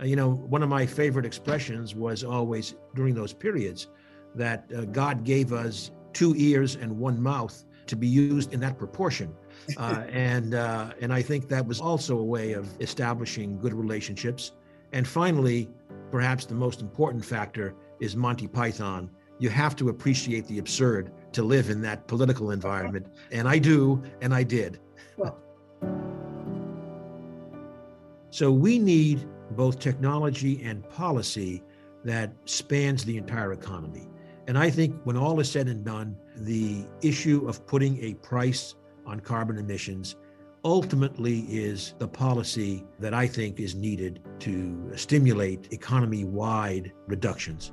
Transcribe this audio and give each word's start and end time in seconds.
Uh, 0.00 0.04
you 0.04 0.16
know, 0.16 0.30
one 0.30 0.62
of 0.62 0.68
my 0.68 0.86
favorite 0.86 1.26
expressions 1.26 1.94
was 1.94 2.24
always 2.24 2.74
during 2.94 3.14
those 3.14 3.32
periods 3.32 3.88
that 4.34 4.64
uh, 4.76 4.84
God 4.86 5.24
gave 5.24 5.52
us 5.52 5.90
two 6.12 6.34
ears 6.36 6.76
and 6.76 6.98
one 6.98 7.20
mouth 7.20 7.64
to 7.86 7.96
be 7.96 8.06
used 8.06 8.52
in 8.52 8.60
that 8.60 8.78
proportion. 8.78 9.34
Uh, 9.76 10.04
and 10.10 10.54
uh, 10.54 10.90
and 11.00 11.12
I 11.12 11.20
think 11.22 11.48
that 11.50 11.64
was 11.64 11.80
also 11.80 12.18
a 12.18 12.24
way 12.24 12.54
of 12.54 12.66
establishing 12.80 13.58
good 13.58 13.74
relationships. 13.74 14.52
And 14.92 15.06
finally, 15.06 15.68
perhaps 16.10 16.46
the 16.46 16.54
most 16.54 16.80
important 16.80 17.24
factor 17.24 17.74
is 18.00 18.16
Monty 18.16 18.48
Python. 18.48 19.10
You 19.38 19.50
have 19.50 19.76
to 19.76 19.90
appreciate 19.90 20.46
the 20.46 20.58
absurd 20.58 21.12
to 21.32 21.42
live 21.42 21.68
in 21.68 21.82
that 21.82 22.08
political 22.08 22.50
environment, 22.50 23.06
and 23.30 23.46
I 23.46 23.58
do, 23.58 24.02
and 24.22 24.34
I 24.34 24.42
did. 24.42 24.80
Well. 25.18 25.38
So 28.32 28.52
we 28.52 28.78
need 28.78 29.26
both 29.56 29.80
technology 29.80 30.62
and 30.62 30.88
policy 30.88 31.64
that 32.04 32.32
spans 32.44 33.04
the 33.04 33.16
entire 33.16 33.52
economy. 33.52 34.06
And 34.46 34.56
I 34.56 34.70
think 34.70 34.94
when 35.02 35.16
all 35.16 35.40
is 35.40 35.50
said 35.50 35.66
and 35.66 35.84
done, 35.84 36.16
the 36.36 36.84
issue 37.02 37.48
of 37.48 37.66
putting 37.66 38.00
a 38.04 38.14
price 38.14 38.76
on 39.04 39.18
carbon 39.18 39.58
emissions 39.58 40.14
ultimately 40.64 41.40
is 41.48 41.94
the 41.98 42.06
policy 42.06 42.84
that 43.00 43.12
I 43.14 43.26
think 43.26 43.58
is 43.58 43.74
needed 43.74 44.20
to 44.40 44.92
stimulate 44.94 45.72
economy 45.72 46.24
wide 46.24 46.92
reductions. 47.08 47.72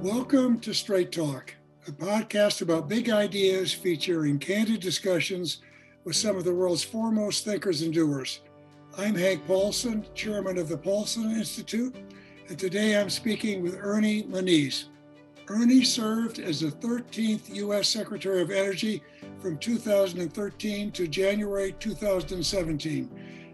Welcome 0.00 0.58
to 0.60 0.72
Straight 0.72 1.12
Talk, 1.12 1.54
a 1.86 1.92
podcast 1.92 2.62
about 2.62 2.88
big 2.88 3.10
ideas 3.10 3.70
featuring 3.70 4.38
candid 4.38 4.80
discussions 4.80 5.58
with 6.04 6.16
some 6.16 6.34
of 6.34 6.44
the 6.44 6.54
world's 6.54 6.82
foremost 6.82 7.44
thinkers 7.44 7.82
and 7.82 7.92
doers. 7.92 8.40
I'm 8.96 9.14
Hank 9.14 9.46
Paulson, 9.46 10.06
chairman 10.14 10.56
of 10.56 10.70
the 10.70 10.78
Paulson 10.78 11.32
Institute, 11.32 11.94
and 12.48 12.58
today 12.58 12.98
I'm 12.98 13.10
speaking 13.10 13.62
with 13.62 13.78
Ernie 13.78 14.22
Moniz. 14.22 14.86
Ernie 15.48 15.84
served 15.84 16.38
as 16.38 16.60
the 16.60 16.68
13th 16.68 17.54
U.S. 17.54 17.88
Secretary 17.88 18.40
of 18.40 18.50
Energy 18.50 19.02
from 19.40 19.58
2013 19.58 20.90
to 20.90 21.06
January 21.06 21.72
2017. 21.80 23.10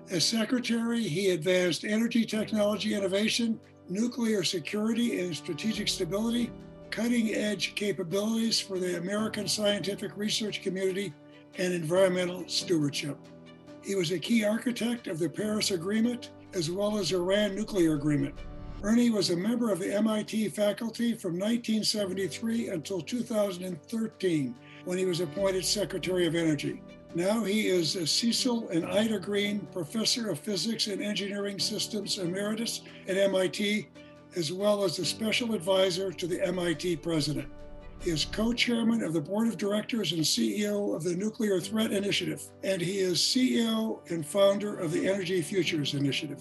As 0.09 0.25
Secretary, 0.25 1.03
he 1.03 1.31
advanced 1.31 1.85
energy 1.85 2.25
technology 2.25 2.95
innovation, 2.95 3.59
nuclear 3.89 4.45
security 4.45 5.19
and 5.19 5.35
strategic 5.35 5.89
stability, 5.89 6.53
cutting 6.91 7.35
edge 7.35 7.75
capabilities 7.75 8.61
for 8.61 8.79
the 8.79 8.99
American 8.99 9.47
scientific 9.49 10.17
research 10.17 10.63
community, 10.63 11.13
and 11.59 11.75
environmental 11.75 12.45
stewardship. 12.47 13.19
He 13.83 13.95
was 13.95 14.13
a 14.13 14.19
key 14.19 14.45
architect 14.45 15.07
of 15.07 15.19
the 15.19 15.29
Paris 15.29 15.71
Agreement 15.71 16.31
as 16.55 16.71
well 16.71 16.99
as 16.99 17.13
Iran 17.13 17.55
nuclear 17.55 17.95
agreement. 17.95 18.35
Ernie 18.83 19.11
was 19.11 19.31
a 19.31 19.37
member 19.37 19.71
of 19.71 19.79
the 19.79 19.95
MIT 19.95 20.49
faculty 20.49 21.15
from 21.15 21.33
1973 21.33 22.69
until 22.69 23.01
2013 23.01 24.55
when 24.85 24.99
he 24.99 25.05
was 25.05 25.21
appointed 25.21 25.65
Secretary 25.65 26.27
of 26.27 26.35
Energy. 26.35 26.83
Now 27.15 27.45
he 27.45 27.67
is 27.67 27.97
a 27.97 28.07
Cecil 28.07 28.69
and 28.69 28.87
Ida 28.87 29.19
Green 29.19 29.67
Professor 29.73 30.31
of 30.31 30.39
Physics 30.39 30.87
and 30.87 31.03
Engineering 31.03 31.59
Systems 31.59 32.19
Emeritus 32.19 32.83
at 33.07 33.17
MIT, 33.17 33.89
as 34.37 34.53
well 34.53 34.85
as 34.85 34.99
a 34.99 35.05
special 35.05 35.55
advisor 35.55 36.13
to 36.13 36.27
the 36.27 36.45
MIT 36.47 36.97
president. 36.97 37.49
He 38.03 38.11
is 38.11 38.25
co 38.25 38.53
chairman 38.53 39.03
of 39.03 39.13
the 39.13 39.21
board 39.21 39.49
of 39.49 39.59
directors 39.59 40.13
and 40.13 40.23
CEO 40.23 40.95
of 40.95 41.03
the 41.03 41.15
Nuclear 41.15 41.61
Threat 41.61 41.93
Initiative, 41.93 42.43
and 42.63 42.81
he 42.81 42.99
is 42.99 43.19
CEO 43.19 44.01
and 44.11 44.25
founder 44.25 44.79
of 44.79 44.93
the 44.93 45.07
Energy 45.07 45.43
Futures 45.43 45.95
Initiative. 45.95 46.41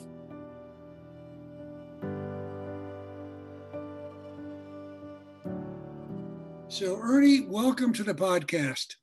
So, 6.70 6.98
Ernie, 7.02 7.42
welcome 7.42 7.92
to 7.94 8.04
the 8.04 8.14
podcast. 8.14 8.96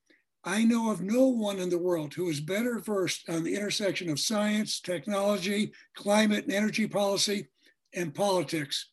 I 0.45 0.65
know 0.65 0.93
of 0.93 1.03
no 1.03 1.27
one 1.27 1.59
in 1.59 1.69
the 1.69 1.77
world 1.77 2.15
who 2.15 2.31
is 2.31 2.41
better 2.41 2.79
versed 2.79 3.29
on 3.29 3.43
the 3.43 3.55
intersection 3.55 4.09
of 4.09 4.21
science, 4.21 4.81
technology, 4.81 5.73
climate 5.95 6.45
and 6.45 6.53
energy 6.55 6.87
policy, 6.87 7.49
and 7.97 8.15
politics. 8.15 8.91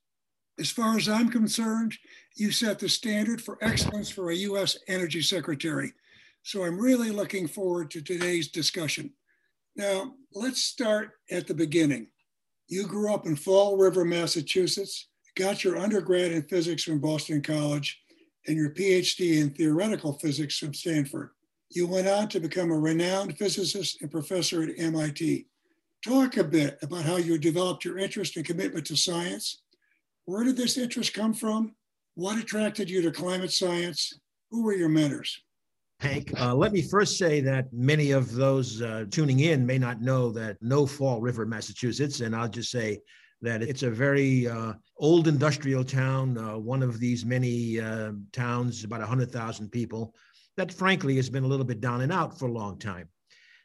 As 0.59 0.72
far 0.72 0.97
as 0.97 1.09
I'm 1.09 1.30
concerned, 1.30 1.96
you 2.36 2.52
set 2.52 2.80
the 2.80 2.90
standard 2.90 3.41
for 3.41 3.58
excellence 3.62 4.09
for 4.09 4.31
a 4.31 4.36
US 4.36 4.78
Energy 4.88 5.22
Secretary. 5.22 5.94
So 6.44 6.64
I'm 6.64 6.80
really 6.80 7.12
looking 7.12 7.47
forward 7.47 7.91
to 7.91 8.02
today's 8.02 8.50
discussion. 8.50 9.12
Now, 9.75 10.14
let's 10.34 10.64
start 10.64 11.12
at 11.30 11.47
the 11.47 11.53
beginning. 11.53 12.08
You 12.68 12.88
grew 12.88 13.14
up 13.14 13.25
in 13.25 13.36
Fall 13.36 13.78
River, 13.78 14.06
Massachusetts, 14.06 15.09
got 15.35 15.64
your 15.64 15.78
undergrad 15.78 16.31
in 16.31 16.44
physics 16.44 16.84
from 16.84 17.00
Boston 17.00 17.41
College, 17.41 18.00
and 18.47 18.58
your 18.58 18.70
PhD 18.72 19.41
in 19.41 19.50
theoretical 19.52 20.14
physics 20.14 20.58
from 20.58 20.74
Stanford. 20.74 21.30
You 21.70 21.88
went 21.88 22.08
on 22.08 22.28
to 22.30 22.40
become 22.40 22.72
a 22.72 22.78
renowned 22.78 23.38
physicist 23.38 24.02
and 24.02 24.12
professor 24.12 24.64
at 24.64 24.78
MIT. 24.78 25.47
Talk 26.03 26.36
a 26.36 26.44
bit 26.44 26.78
about 26.81 27.06
how 27.06 27.16
you 27.16 27.38
developed 27.38 27.86
your 27.86 27.97
interest 27.97 28.36
and 28.36 28.46
commitment 28.46 28.86
to 28.88 28.96
science. 28.97 29.62
Where 30.25 30.44
did 30.44 30.58
this 30.58 30.78
interest 30.78 31.14
come 31.14 31.34
from? 31.34 31.75
What 32.16 32.38
attracted 32.38 32.90
you 32.90 33.02
to 33.03 33.12
climate 33.12 33.53
science? 33.53 34.12
Who 34.52 34.64
were 34.64 34.74
your 34.74 34.90
mentors? 34.90 35.41
Hank, 36.02 36.38
uh, 36.41 36.53
let 36.53 36.74
me 36.74 36.81
first 36.81 37.18
say 37.18 37.40
that 37.41 37.72
many 37.72 38.12
of 38.12 38.34
those 38.34 38.81
uh, 38.81 39.06
tuning 39.12 39.40
in 39.40 39.66
may 39.66 39.78
not 39.78 40.02
know 40.02 40.30
that 40.31 40.58
no 40.62 40.86
Fall 40.86 41.22
River, 41.22 41.46
Massachusetts, 41.46 42.20
and 42.20 42.35
I'll 42.35 42.50
just 42.50 42.72
say 42.72 43.00
that 43.41 43.64
it's 43.64 43.84
a 43.84 43.90
very 43.90 44.47
uh, 44.47 44.74
old 44.97 45.30
industrial 45.30 45.85
town, 45.85 46.38
uh, 46.38 46.58
one 46.58 46.84
of 46.84 47.00
these 47.00 47.24
many 47.24 47.80
uh, 47.80 48.12
towns, 48.34 48.84
about 48.84 49.00
100,000 49.00 49.70
people, 49.70 50.14
that 50.58 50.74
frankly 50.74 51.16
has 51.16 51.30
been 51.30 51.46
a 51.46 51.47
little 51.47 51.66
bit 51.66 51.80
down 51.80 52.02
and 52.02 52.12
out 52.12 52.38
for 52.38 52.50
a 52.50 52.52
long 52.52 52.78
time. 52.78 53.08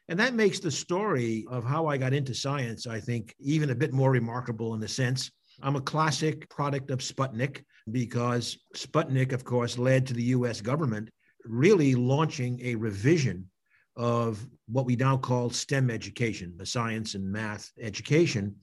And 0.09 0.19
that 0.19 0.33
makes 0.33 0.59
the 0.59 0.71
story 0.71 1.45
of 1.51 1.63
how 1.63 1.85
I 1.85 1.97
got 1.97 2.13
into 2.13 2.33
science, 2.33 2.87
I 2.87 2.99
think, 2.99 3.35
even 3.39 3.69
a 3.69 3.75
bit 3.75 3.93
more 3.93 4.09
remarkable 4.09 4.73
in 4.73 4.81
a 4.81 4.87
sense. 4.87 5.29
I'm 5.61 5.75
a 5.75 5.81
classic 5.81 6.49
product 6.49 6.89
of 6.89 6.97
Sputnik 6.97 7.63
because 7.91 8.57
Sputnik, 8.75 9.33
of 9.33 9.43
course, 9.43 9.77
led 9.77 10.07
to 10.07 10.15
the 10.15 10.23
US 10.35 10.61
government 10.61 11.11
really 11.45 11.93
launching 11.93 12.59
a 12.63 12.73
revision 12.73 13.51
of 13.95 14.43
what 14.67 14.87
we 14.87 14.95
now 14.95 15.15
call 15.15 15.51
STEM 15.51 15.91
education, 15.91 16.55
the 16.57 16.65
science 16.65 17.13
and 17.13 17.31
math 17.31 17.69
education. 17.79 18.55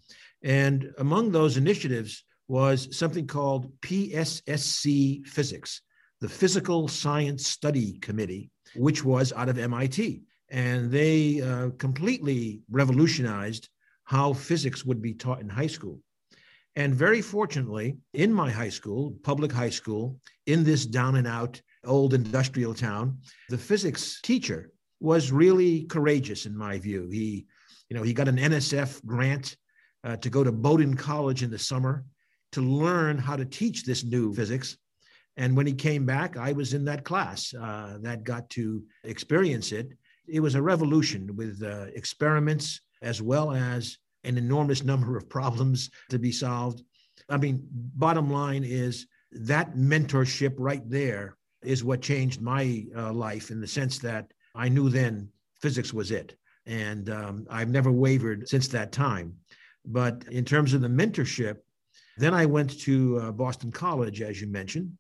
And 0.43 0.91
among 0.99 1.31
those 1.31 1.57
initiatives 1.57 2.25
was 2.49 2.97
something 2.97 3.29
called 3.29 3.71
PSSC 3.83 5.25
Physics, 5.29 5.83
the 6.21 6.29
Physical 6.29 6.89
Science 6.89 7.47
Study 7.47 7.99
Committee, 8.01 8.51
which 8.75 9.05
was 9.05 9.33
out 9.33 9.49
of 9.49 9.59
MIT. 9.59 10.23
And 10.51 10.91
they 10.91 11.41
uh, 11.41 11.71
completely 11.79 12.61
revolutionized 12.71 13.69
how 14.05 14.33
physics 14.33 14.85
would 14.85 15.03
be 15.03 15.15
taught 15.15 15.41
in 15.41 15.49
high 15.49 15.67
school. 15.67 16.01
And 16.77 16.95
very 16.95 17.23
fortunately, 17.23 17.97
in 18.13 18.33
my 18.33 18.51
high 18.51 18.69
school, 18.69 19.17
public 19.23 19.51
high 19.51 19.71
school, 19.71 20.19
in 20.47 20.63
this 20.63 20.85
down 20.85 21.17
and 21.17 21.27
out 21.27 21.61
old 21.85 22.15
industrial 22.15 22.75
town, 22.75 23.19
the 23.49 23.59
physics 23.59 24.21
teacher 24.23 24.71
was 25.01 25.33
really 25.33 25.85
courageous 25.85 26.47
in 26.47 26.57
my 26.57 26.79
view. 26.79 27.09
He, 27.11 27.47
you 27.89 27.97
know, 27.97 28.03
he 28.03 28.13
got 28.13 28.29
an 28.29 28.37
NSF 28.37 29.05
grant 29.05 29.57
uh, 30.05 30.17
to 30.17 30.31
go 30.31 30.45
to 30.45 30.53
Bowdoin 30.53 30.95
College 30.95 31.43
in 31.43 31.51
the 31.51 31.59
summer 31.59 32.05
to 32.53 32.61
learn 32.61 33.19
how 33.19 33.37
to 33.37 33.45
teach 33.45 33.85
this 33.85 34.05
new 34.05 34.33
physics. 34.35 34.77
And 35.37 35.57
when 35.57 35.67
he 35.67 35.75
came 35.75 36.07
back, 36.07 36.37
I 36.37 36.53
was 36.53 36.75
in 36.75 36.85
that 36.87 37.05
class 37.05 37.53
uh, 37.55 37.99
that 38.03 38.25
got 38.25 38.49
to 38.51 38.83
experience 39.05 39.73
it. 39.73 39.89
It 40.29 40.41
was 40.41 40.55
a 40.55 40.63
revolution 40.63 41.35
with 41.37 41.63
uh, 41.63 41.87
experiments 41.95 42.81
as 43.03 43.23
well 43.23 43.53
as 43.53 43.99
an 44.25 44.39
enormous 44.39 44.83
number 44.83 45.17
of 45.17 45.29
problems 45.29 45.91
to 46.11 46.19
be 46.19 46.33
solved. 46.33 46.83
I 47.29 47.37
mean, 47.37 47.67
bottom 47.71 48.31
line 48.31 48.65
is 48.65 49.07
that 49.33 49.75
mentorship 49.75 50.55
right 50.59 50.89
there 50.89 51.37
is 51.63 51.85
what 51.85 52.01
changed 52.01 52.41
my 52.41 52.87
uh, 52.97 53.13
life 53.13 53.51
in 53.51 53.61
the 53.61 53.67
sense 53.67 53.99
that 53.99 54.33
I 54.55 54.69
knew 54.69 54.89
then 54.89 55.29
physics 55.61 55.93
was 55.93 56.11
it. 56.11 56.37
And 56.67 57.11
um, 57.11 57.47
I've 57.51 57.69
never 57.69 57.93
wavered 57.93 58.49
since 58.49 58.69
that 58.69 58.93
time. 58.93 59.35
But 59.85 60.25
in 60.31 60.45
terms 60.45 60.75
of 60.75 60.81
the 60.81 60.89
mentorship, 60.89 61.59
then 62.17 62.35
I 62.35 62.47
went 62.47 62.81
to 62.81 63.21
uh, 63.21 63.33
Boston 63.33 63.71
College, 63.71 64.23
as 64.23 64.41
you 64.41 64.49
mentioned. 64.49 64.93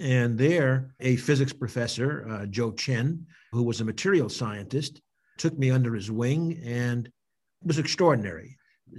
And 0.00 0.36
there, 0.38 0.94
a 1.00 1.16
physics 1.16 1.52
professor, 1.52 2.26
uh, 2.28 2.46
Joe 2.46 2.72
Chen, 2.72 3.26
who 3.52 3.62
was 3.62 3.80
a 3.80 3.84
material 3.84 4.28
scientist, 4.28 5.00
took 5.38 5.56
me 5.58 5.70
under 5.70 5.94
his 5.94 6.10
wing 6.10 6.60
and 6.64 7.10
was 7.62 7.78
extraordinary. 7.78 8.56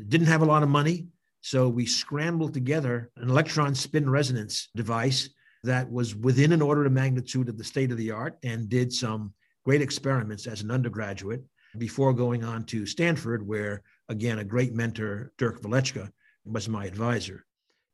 Didn't 0.08 0.28
have 0.28 0.42
a 0.42 0.46
lot 0.46 0.64
of 0.64 0.70
money, 0.70 1.08
so 1.42 1.70
we 1.70 1.86
scrambled 1.86 2.54
together 2.54 3.12
an 3.18 3.30
electron 3.30 3.76
spin 3.76 4.10
resonance 4.10 4.70
device 4.76 5.30
that 5.64 5.92
was 5.92 6.16
within 6.16 6.52
an 6.54 6.62
order 6.62 6.86
of 6.86 6.92
magnitude 6.92 7.50
of 7.50 7.58
the 7.58 7.64
state 7.64 7.92
of 7.92 7.98
the 7.98 8.12
art 8.12 8.38
and 8.44 8.70
did 8.70 8.94
some 8.94 9.34
great 9.64 9.82
experiments 9.82 10.48
as 10.48 10.62
an 10.62 10.72
undergraduate. 10.72 11.44
before 11.78 12.14
going 12.14 12.44
on 12.44 12.64
to 12.66 12.86
Stanford, 12.86 13.46
where, 13.46 13.84
again, 14.10 14.40
a 14.40 14.44
great 14.44 14.74
mentor, 14.74 15.32
Dirk 15.38 15.62
Walecka, 15.62 16.10
was 16.46 16.70
my 16.70 16.86
advisor. 16.86 17.46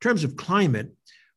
In 0.01 0.07
terms 0.07 0.23
of 0.23 0.35
climate, 0.35 0.91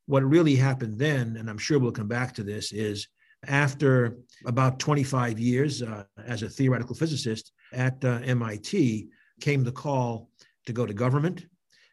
what 0.06 0.24
really 0.24 0.56
happened 0.56 0.98
then, 0.98 1.36
and 1.36 1.48
I'm 1.48 1.58
sure 1.58 1.78
we'll 1.78 1.92
come 1.92 2.08
back 2.08 2.34
to 2.34 2.42
this, 2.42 2.72
is 2.72 3.08
after 3.46 4.16
about 4.46 4.78
25 4.78 5.38
years 5.38 5.82
uh, 5.82 6.04
as 6.24 6.42
a 6.42 6.48
theoretical 6.48 6.94
physicist 6.94 7.52
at 7.72 8.04
uh, 8.04 8.20
MIT, 8.24 9.08
came 9.40 9.64
the 9.64 9.72
call 9.72 10.30
to 10.66 10.72
go 10.72 10.86
to 10.86 10.94
government. 10.94 11.46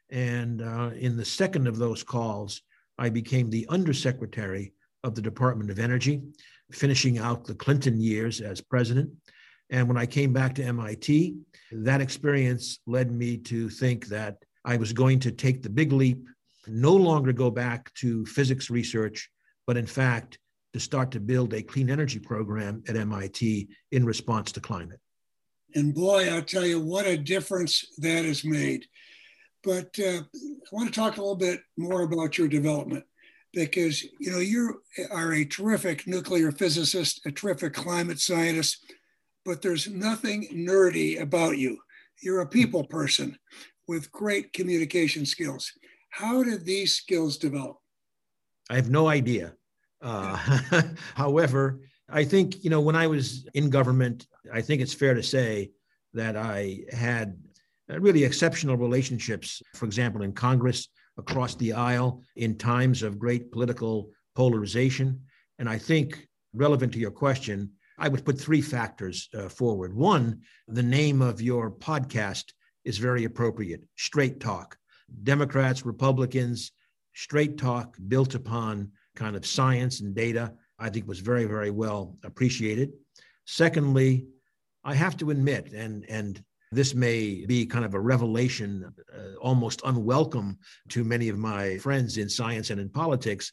And 0.10 0.62
uh, 0.62 0.92
in 0.96 1.18
the 1.18 1.26
second 1.26 1.68
of 1.68 1.78
those 1.78 2.04
calls, 2.04 2.62
I 2.98 3.10
became 3.10 3.50
the 3.50 3.66
undersecretary 3.70 4.74
of 5.04 5.16
the 5.16 5.22
Department 5.22 5.72
of 5.72 5.80
Energy, 5.80 6.22
finishing 6.72 7.18
out 7.18 7.46
the 7.46 7.56
Clinton 7.56 8.00
years 8.00 8.42
as 8.42 8.62
president. 8.62 9.10
And 9.70 9.88
when 9.88 9.98
I 9.98 10.06
came 10.06 10.34
back 10.34 10.54
to 10.56 10.64
MIT, 10.64 11.36
that 11.72 12.02
experience 12.02 12.80
led 12.86 13.12
me 13.12 13.38
to 13.38 13.70
think 13.70 14.08
that 14.08 14.38
I 14.66 14.78
was 14.78 14.94
going 14.94 15.20
to 15.22 15.32
take 15.32 15.64
the 15.64 15.70
big 15.70 15.92
leap, 15.94 16.28
no 16.68 16.96
longer 16.96 17.34
go 17.34 17.50
back 17.50 17.94
to 17.96 18.26
physics 18.26 18.70
research, 18.70 19.30
but 19.68 19.78
in 19.78 19.86
fact, 19.86 20.38
to 20.74 20.80
start 20.80 21.12
to 21.12 21.20
build 21.20 21.54
a 21.54 21.62
clean 21.62 21.90
energy 21.90 22.20
program 22.20 22.84
at 22.88 22.96
MIT 22.96 23.68
in 23.92 24.06
response 24.06 24.52
to 24.54 24.62
climate. 24.62 25.00
And 25.76 25.94
boy, 25.94 26.30
I'll 26.30 26.42
tell 26.42 26.66
you 26.66 26.80
what 26.80 27.06
a 27.06 27.18
difference 27.18 27.86
that 27.98 28.26
has 28.26 28.44
made. 28.44 28.86
But 29.64 29.98
uh, 30.00 30.22
I 30.22 30.70
want 30.72 30.94
to 30.94 31.00
talk 31.00 31.18
a 31.18 31.22
little 31.22 31.36
bit 31.36 31.62
more 31.78 32.02
about 32.02 32.38
your 32.38 32.48
development 32.48 33.06
because 33.54 34.04
you 34.20 34.32
know 34.32 34.40
you 34.40 34.82
are 35.12 35.34
a 35.34 35.46
terrific 35.46 36.08
nuclear 36.08 36.52
physicist, 36.52 37.22
a 37.26 37.32
terrific 37.32 37.74
climate 37.74 38.20
scientist, 38.20 38.92
but 39.46 39.62
there's 39.62 39.90
nothing 39.90 40.48
nerdy 40.54 41.22
about 41.22 41.58
you. 41.58 41.78
You're 42.22 42.42
a 42.42 42.48
people 42.48 42.86
person 42.86 43.38
with 43.88 44.12
great 44.12 44.54
communication 44.54 45.26
skills. 45.26 45.72
How 46.12 46.44
did 46.44 46.66
these 46.66 46.94
skills 46.96 47.38
develop? 47.38 47.78
I 48.70 48.76
have 48.76 48.90
no 48.90 49.08
idea. 49.08 49.54
Uh, 50.02 50.36
however, 51.16 51.82
I 52.10 52.24
think, 52.26 52.64
you 52.64 52.70
know, 52.70 52.82
when 52.82 52.96
I 52.96 53.08
was 53.08 53.48
in 53.54 53.70
government, 53.70 54.28
I 54.54 54.62
think 54.62 54.82
it's 54.82 54.94
fair 54.94 55.14
to 55.14 55.24
say 55.24 55.72
that 56.14 56.36
I 56.36 56.82
had 56.92 57.38
really 57.88 58.24
exceptional 58.24 58.78
relationships, 58.78 59.62
for 59.76 59.86
example, 59.86 60.22
in 60.22 60.34
Congress, 60.34 60.90
across 61.18 61.56
the 61.56 61.74
aisle, 61.74 62.22
in 62.36 62.58
times 62.58 63.04
of 63.04 63.20
great 63.20 63.52
political 63.52 64.12
polarization. 64.36 65.22
And 65.60 65.70
I 65.70 65.78
think, 65.78 66.28
relevant 66.54 66.94
to 66.94 67.00
your 67.00 67.12
question, 67.12 67.72
I 67.98 68.10
would 68.10 68.26
put 68.26 68.40
three 68.40 68.62
factors 68.62 69.30
uh, 69.34 69.48
forward. 69.48 69.94
One, 69.94 70.42
the 70.68 70.84
name 70.84 71.22
of 71.22 71.42
your 71.42 71.72
podcast 71.72 72.52
is 72.84 72.98
very 72.98 73.26
appropriate 73.26 73.82
straight 73.96 74.40
talk. 74.40 74.78
Democrats, 75.24 75.86
Republicans, 75.86 76.72
straight 77.14 77.58
talk 77.58 77.98
built 78.08 78.36
upon 78.36 78.92
kind 79.16 79.36
of 79.36 79.46
science 79.46 80.02
and 80.02 80.16
data, 80.16 80.54
I 80.80 80.90
think 80.90 81.08
was 81.08 81.20
very, 81.20 81.46
very 81.46 81.72
well 81.72 82.18
appreciated. 82.24 82.94
Secondly, 83.46 84.26
I 84.84 84.96
have 84.96 85.18
to 85.18 85.30
admit, 85.30 85.74
and, 85.74 86.06
and 86.10 86.44
this 86.72 86.96
may 86.96 87.46
be 87.46 87.66
kind 87.66 87.86
of 87.86 87.94
a 87.94 88.00
revelation, 88.00 88.94
uh, 89.14 89.36
almost 89.40 89.82
unwelcome 89.84 90.58
to 90.90 91.04
many 91.04 91.30
of 91.30 91.38
my 91.38 91.78
friends 91.78 92.18
in 92.18 92.30
science 92.30 92.70
and 92.70 92.80
in 92.80 92.90
politics. 92.90 93.52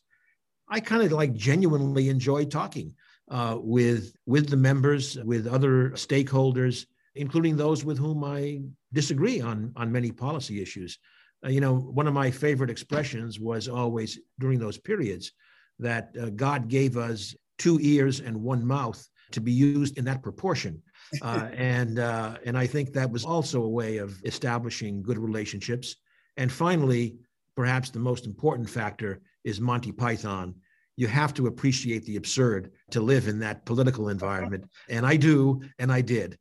I 0.68 0.80
kind 0.80 1.02
of 1.02 1.12
like 1.12 1.34
genuinely 1.34 2.08
enjoy 2.08 2.44
talking 2.44 2.94
uh, 3.30 3.56
with 3.58 4.14
with 4.26 4.48
the 4.48 4.56
members, 4.56 5.16
with 5.24 5.46
other 5.46 5.90
stakeholders, 5.90 6.86
including 7.14 7.56
those 7.56 7.84
with 7.84 7.98
whom 7.98 8.22
I 8.22 8.60
disagree 8.92 9.40
on 9.40 9.72
on 9.76 9.90
many 9.92 10.12
policy 10.12 10.62
issues. 10.62 10.98
Uh, 11.44 11.48
you 11.48 11.60
know, 11.60 11.76
one 11.76 12.06
of 12.06 12.14
my 12.14 12.30
favorite 12.30 12.70
expressions 12.70 13.38
was 13.38 13.68
always 13.68 14.18
during 14.38 14.58
those 14.58 14.78
periods 14.78 15.32
that 15.78 16.14
uh, 16.20 16.30
God 16.30 16.68
gave 16.68 16.96
us 16.96 17.34
two 17.58 17.78
ears 17.80 18.20
and 18.20 18.42
one 18.42 18.66
mouth 18.66 19.06
to 19.32 19.40
be 19.40 19.52
used 19.52 19.98
in 19.98 20.04
that 20.06 20.22
proportion. 20.22 20.82
Uh, 21.22 21.48
and 21.54 21.98
uh, 21.98 22.36
and 22.44 22.58
I 22.58 22.66
think 22.66 22.92
that 22.92 23.10
was 23.10 23.24
also 23.24 23.62
a 23.62 23.68
way 23.68 23.96
of 23.96 24.20
establishing 24.26 25.02
good 25.02 25.16
relationships. 25.16 25.96
And 26.36 26.52
finally, 26.52 27.16
perhaps 27.56 27.88
the 27.88 27.98
most 27.98 28.26
important 28.26 28.68
factor 28.68 29.22
is 29.42 29.58
Monty 29.58 29.90
Python. 29.90 30.54
You 30.96 31.06
have 31.06 31.32
to 31.32 31.46
appreciate 31.46 32.04
the 32.04 32.16
absurd 32.16 32.72
to 32.90 33.00
live 33.00 33.26
in 33.26 33.38
that 33.38 33.64
political 33.64 34.10
environment, 34.10 34.64
and 34.90 35.06
I 35.06 35.16
do, 35.16 35.62
and 35.78 35.90
I 35.90 36.02
did. 36.02 36.38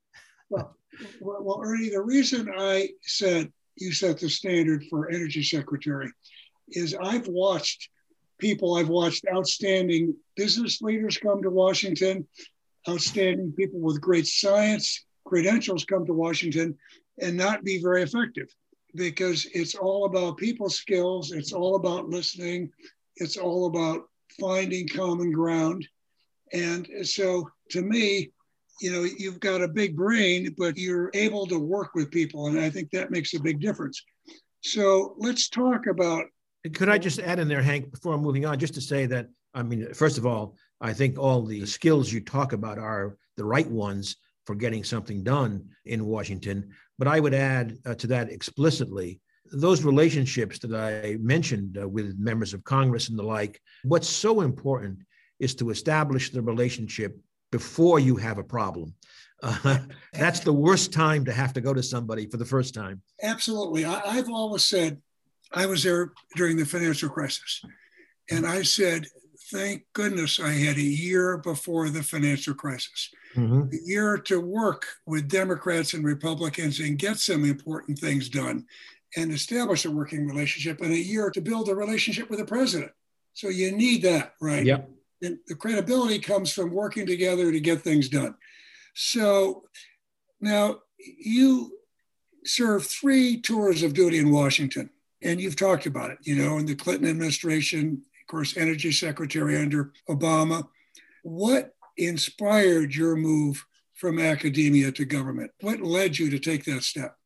Well, 0.50 0.76
well, 1.22 1.62
Ernie, 1.64 1.90
the 1.90 2.02
reason 2.02 2.52
I 2.54 2.90
said 3.04 3.54
you 3.78 3.92
set 3.92 4.20
the 4.20 4.30
standard 4.30 4.84
for 4.90 5.10
energy 5.10 5.44
secretary 5.44 6.12
is 6.70 6.96
I've 7.02 7.28
watched 7.28 7.90
people, 8.40 8.76
I've 8.76 8.90
watched 8.90 9.26
outstanding 9.32 10.16
business 10.36 10.82
leaders 10.82 11.18
come 11.18 11.42
to 11.42 11.50
Washington, 11.50 12.28
outstanding 12.88 13.54
people 13.54 13.80
with 13.80 14.02
great 14.02 14.28
science 14.28 15.06
credentials 15.28 15.86
come 15.86 16.06
to 16.06 16.14
Washington 16.14 16.76
and 17.22 17.36
not 17.36 17.64
be 17.64 17.82
very 17.82 18.02
effective 18.02 18.48
because 18.96 19.46
it's 19.54 19.76
all 19.76 20.06
about 20.06 20.38
people 20.38 20.70
skills, 20.70 21.32
it's 21.32 21.54
all 21.54 21.76
about 21.76 22.10
listening, 22.10 22.72
it's 23.18 23.38
all 23.38 23.68
about 23.68 24.04
finding 24.40 24.88
common 24.88 25.32
ground. 25.32 25.86
And 26.54 26.88
so 27.04 27.50
to 27.72 27.82
me, 27.82 28.32
you 28.80 28.92
know, 28.92 29.04
you've 29.04 29.40
got 29.40 29.62
a 29.62 29.68
big 29.68 29.96
brain, 29.96 30.54
but 30.58 30.78
you're 30.78 31.10
able 31.14 31.48
to 31.48 31.60
work 31.60 31.96
with 31.96 32.12
people. 32.12 32.48
And 32.48 32.60
I 32.60 32.70
think 32.70 32.92
that 32.92 33.12
makes 33.12 33.34
a 33.34 33.40
big 33.40 33.60
difference. 33.60 34.02
So 34.62 35.16
let's 35.18 35.50
talk 35.50 35.88
about. 35.88 36.26
Could 36.74 36.90
I 36.90 36.98
just 36.98 37.20
add 37.20 37.40
in 37.40 37.48
there, 37.48 37.62
Hank, 37.62 37.92
before 37.92 38.18
moving 38.18 38.46
on, 38.46 38.60
just 38.60 38.74
to 38.74 38.82
say 38.82 39.06
that, 39.08 39.28
I 39.54 39.64
mean, 39.64 39.94
first 39.94 40.18
of 40.18 40.26
all, 40.26 40.56
I 40.82 40.94
think 40.94 41.18
all 41.18 41.44
the 41.44 41.66
skills 41.66 42.12
you 42.12 42.20
talk 42.20 42.54
about 42.54 42.78
are 42.78 43.18
the 43.38 43.46
right 43.46 43.70
ones 43.70 44.18
for 44.46 44.56
getting 44.56 44.84
something 44.84 45.24
done 45.24 45.66
in 45.86 46.06
Washington. 46.06 46.70
But 46.98 47.08
I 47.08 47.20
would 47.20 47.34
add 47.34 47.78
uh, 47.86 47.96
to 47.96 48.08
that 48.08 48.32
explicitly 48.32 49.20
those 49.52 49.84
relationships 49.84 50.60
that 50.60 50.74
I 50.76 51.18
mentioned 51.20 51.78
uh, 51.82 51.88
with 51.88 52.18
members 52.18 52.54
of 52.54 52.64
Congress 52.64 53.10
and 53.10 53.18
the 53.18 53.24
like. 53.24 53.62
What's 53.84 54.10
so 54.10 54.42
important 54.42 55.00
is 55.40 55.56
to 55.56 55.70
establish 55.70 56.32
the 56.32 56.42
relationship 56.42 57.18
before 57.52 58.00
you 58.00 58.16
have 58.16 58.38
a 58.38 58.44
problem. 58.44 58.94
Uh, 59.44 59.80
that's 60.14 60.40
the 60.42 60.54
worst 60.54 60.92
time 60.92 61.26
to 61.26 61.32
have 61.32 61.54
to 61.54 61.62
go 61.62 61.74
to 61.74 61.84
somebody 61.84 62.28
for 62.28 62.38
the 62.38 62.46
first 62.46 62.74
time. 62.74 63.02
Absolutely. 63.22 63.86
I, 63.86 64.14
have 64.14 64.30
always 64.30 64.64
said, 64.64 65.02
I 65.52 65.66
was 65.66 65.84
there 65.84 66.12
during 66.36 66.58
the 66.58 66.66
financial 66.66 67.10
crisis, 67.10 67.64
and 68.30 68.46
I 68.46 68.64
said, 68.64 69.08
thank 69.52 69.86
goodness 69.94 70.40
I 70.40 70.50
had 70.50 70.78
a 70.78 70.82
year 70.82 71.38
before 71.38 71.90
the 71.90 72.04
financial 72.04 72.54
crisis, 72.54 73.10
mm-hmm. 73.36 73.74
a 73.74 73.80
year 73.86 74.18
to 74.18 74.42
work 74.42 74.86
with 75.06 75.30
Democrats 75.30 75.94
and 75.94 76.04
Republicans 76.04 76.80
and 76.80 77.00
get 77.00 77.18
some 77.18 77.46
important 77.46 78.00
things 78.00 78.28
done 78.30 78.66
and 79.16 79.32
establish 79.32 79.86
a 79.86 79.92
working 79.92 80.28
relationship, 80.28 80.82
and 80.82 80.92
a 80.92 80.98
year 80.98 81.30
to 81.30 81.40
build 81.40 81.70
a 81.70 81.76
relationship 81.76 82.30
with 82.30 82.40
the 82.40 82.46
president. 82.46 82.92
So 83.34 83.48
you 83.48 83.72
need 83.72 84.02
that, 84.02 84.34
right? 84.42 84.66
Yep. 84.66 84.90
And 85.22 85.40
the 85.48 85.56
credibility 85.56 86.20
comes 86.20 86.54
from 86.54 86.72
working 86.72 87.06
together 87.06 87.52
to 87.52 87.60
get 87.60 87.82
things 87.82 88.10
done. 88.10 88.36
So 88.94 89.64
now 90.40 90.80
you 91.00 91.72
served 92.46 92.86
three 92.86 93.42
tours 93.42 93.84
of 93.84 93.94
duty 93.94 94.20
in 94.20 94.32
Washington, 94.32 94.90
and 95.22 95.40
you've 95.42 95.56
talked 95.56 95.86
about 95.86 96.12
it, 96.12 96.20
you 96.22 96.36
know, 96.36 96.58
in 96.58 96.66
the 96.66 96.76
Clinton 96.76 97.10
administration, 97.10 98.04
of 98.22 98.32
course, 98.32 98.58
energy 98.58 98.92
secretary 98.92 99.58
under 99.58 99.92
Obama. 100.10 100.68
What 101.24 101.74
inspired 101.98 102.94
your 102.94 103.16
move 103.16 103.66
from 103.96 104.20
academia 104.20 104.92
to 104.92 105.06
government? 105.06 105.52
What 105.62 105.82
led 105.82 106.18
you 106.18 106.30
to 106.30 106.40
take 106.40 106.64
that 106.66 106.84
step? 106.84 107.18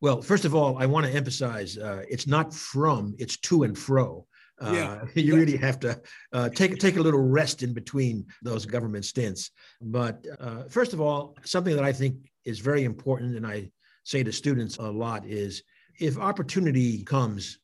Well, 0.00 0.20
first 0.20 0.44
of 0.44 0.54
all, 0.54 0.78
I 0.78 0.86
want 0.86 1.06
to 1.06 1.14
emphasize 1.14 1.78
uh, 1.78 2.02
it's 2.08 2.26
not 2.26 2.52
from, 2.52 3.14
it's 3.18 3.36
to 3.38 3.62
and 3.62 3.78
fro. 3.78 4.26
Uh, 4.62 4.72
yeah, 4.74 5.04
you 5.14 5.36
really 5.36 5.56
have 5.56 5.80
to 5.80 6.00
uh, 6.32 6.48
take 6.48 6.78
take 6.78 6.96
a 6.96 7.02
little 7.02 7.20
rest 7.20 7.62
in 7.62 7.72
between 7.72 8.26
those 8.42 8.64
government 8.64 9.04
stints. 9.04 9.50
But 9.80 10.24
uh, 10.40 10.64
first 10.68 10.92
of 10.92 11.00
all, 11.00 11.36
something 11.44 11.74
that 11.74 11.84
I 11.84 11.92
think 11.92 12.16
is 12.44 12.60
very 12.60 12.84
important, 12.84 13.36
and 13.36 13.46
I 13.46 13.70
say 14.04 14.22
to 14.22 14.32
students 14.32 14.76
a 14.76 14.90
lot, 14.90 15.26
is 15.26 15.62
if 16.00 16.18
opportunity 16.18 17.02
comes, 17.02 17.58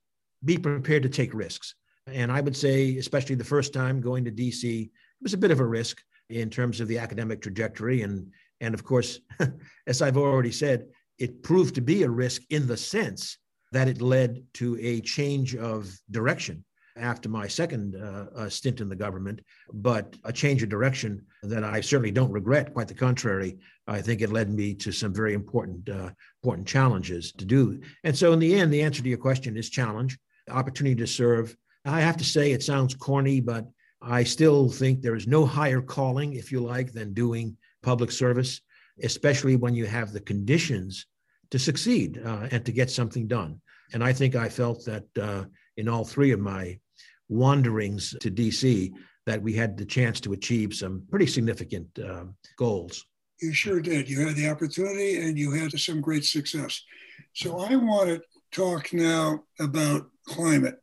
be 0.45 0.59
prepared 0.59 1.03
to 1.05 1.09
take 1.09 1.35
risks. 1.35 1.75
And 2.07 2.33
I 2.33 2.41
would 2.41 2.57
say, 2.57 2.97
especially 2.97 3.35
the 3.35 3.45
first 3.45 3.73
time 3.73 4.01
going 4.01 4.25
to 4.25 4.31
DC, 4.31 4.85
it 4.85 4.91
was 5.23 5.35
a 5.35 5.39
bit 5.39 5.51
of 5.51 5.61
a 5.61 5.67
risk 5.67 6.01
in 6.31 6.49
terms 6.49 6.81
of 6.81 6.89
the 6.89 6.99
academic 6.99 7.41
trajectory, 7.41 8.03
and 8.03 8.33
and 8.61 8.75
of 8.75 8.83
course, 8.83 9.21
as 9.87 10.03
I've 10.03 10.17
already 10.17 10.53
said, 10.53 10.89
it 11.19 11.43
proved 11.43 11.75
to 11.77 11.81
be 11.81 12.03
a 12.03 12.11
risk 12.11 12.43
in 12.51 12.67
the 12.67 12.77
sense 12.77 13.39
that 13.73 13.89
it 13.89 14.01
led 14.01 14.43
to 14.55 14.79
a 14.81 15.01
change 15.01 15.55
of 15.55 15.91
direction 16.11 16.65
after 16.99 17.29
my 17.29 17.47
second 17.47 17.97
uh, 17.97 18.27
uh, 18.37 18.49
stint 18.49 18.81
in 18.81 18.89
the 18.89 18.97
government, 18.97 19.41
but 19.73 20.17
a 20.25 20.33
change 20.33 20.63
of 20.63 20.69
direction 20.69 21.25
that 21.43 21.65
I 21.65 21.81
certainly 21.81 22.11
don't 22.11 22.33
regret. 22.33 22.73
Quite 22.75 22.89
the 22.89 22.95
contrary, 22.95 23.59
I 23.87 24.01
think 24.01 24.21
it 24.21 24.33
led 24.33 24.51
me 24.51 24.75
to 24.75 24.93
some 24.93 25.15
very 25.15 25.35
important 25.35 25.89
uh, 25.89 26.11
important 26.43 26.67
challenges 26.69 27.33
to 27.33 27.45
do. 27.45 27.81
And 28.05 28.17
so, 28.17 28.33
in 28.33 28.39
the 28.39 28.55
end, 28.55 28.73
the 28.73 28.83
answer 28.83 29.03
to 29.03 29.09
your 29.09 29.19
question 29.19 29.57
is 29.57 29.71
challenge, 29.71 30.19
opportunity 30.51 30.97
to 30.97 31.07
serve. 31.07 31.57
I 31.85 32.01
have 32.01 32.17
to 32.19 32.25
say, 32.25 32.53
it 32.53 32.63
sounds 32.63 32.95
corny, 32.95 33.41
but 33.41 33.67
I 34.03 34.25
still 34.25 34.69
think 34.69 35.01
there 35.01 35.17
is 35.17 35.27
no 35.27 35.47
higher 35.47 35.81
calling, 35.81 36.35
if 36.35 36.53
you 36.53 36.61
like, 36.61 36.93
than 36.93 37.15
doing 37.15 37.57
public 37.83 38.11
service, 38.11 38.61
especially 39.03 39.57
when 39.57 39.75
you 39.75 39.87
have 39.87 40.13
the 40.13 40.21
conditions 40.21 41.07
to 41.51 41.59
succeed 41.59 42.21
uh, 42.25 42.49
and 42.51 42.65
to 42.65 42.73
get 42.73 42.91
something 42.91 43.27
done. 43.27 43.61
And 43.93 44.05
I 44.05 44.13
think 44.13 44.37
I 44.37 44.49
felt 44.49 44.85
that 44.85 45.05
uh, 45.19 45.45
in 45.77 45.89
all 45.89 46.05
three 46.05 46.33
of 46.33 46.41
my 46.41 46.79
wanderings 47.29 48.15
to 48.21 48.31
DC, 48.31 48.93
that 49.27 49.43
we 49.43 49.53
had 49.53 49.77
the 49.77 49.85
chance 49.85 50.21
to 50.21 50.33
achieve 50.33 50.75
some 50.75 51.03
pretty 51.11 51.27
significant 51.27 51.87
uh, 51.99 52.25
goals. 52.57 53.05
You 53.41 53.53
sure 53.53 53.81
did. 53.81 54.09
You 54.09 54.27
had 54.27 54.37
the 54.37 54.49
opportunity 54.49 55.21
and 55.21 55.39
you 55.39 55.53
had 55.53 55.79
some 55.79 56.01
great 56.01 56.25
success. 56.25 56.83
So 57.35 57.61
I 57.61 57.77
want 57.77 58.09
to 58.09 58.23
talk 58.51 58.93
now 58.93 59.45
about 59.61 60.09
climate. 60.27 60.81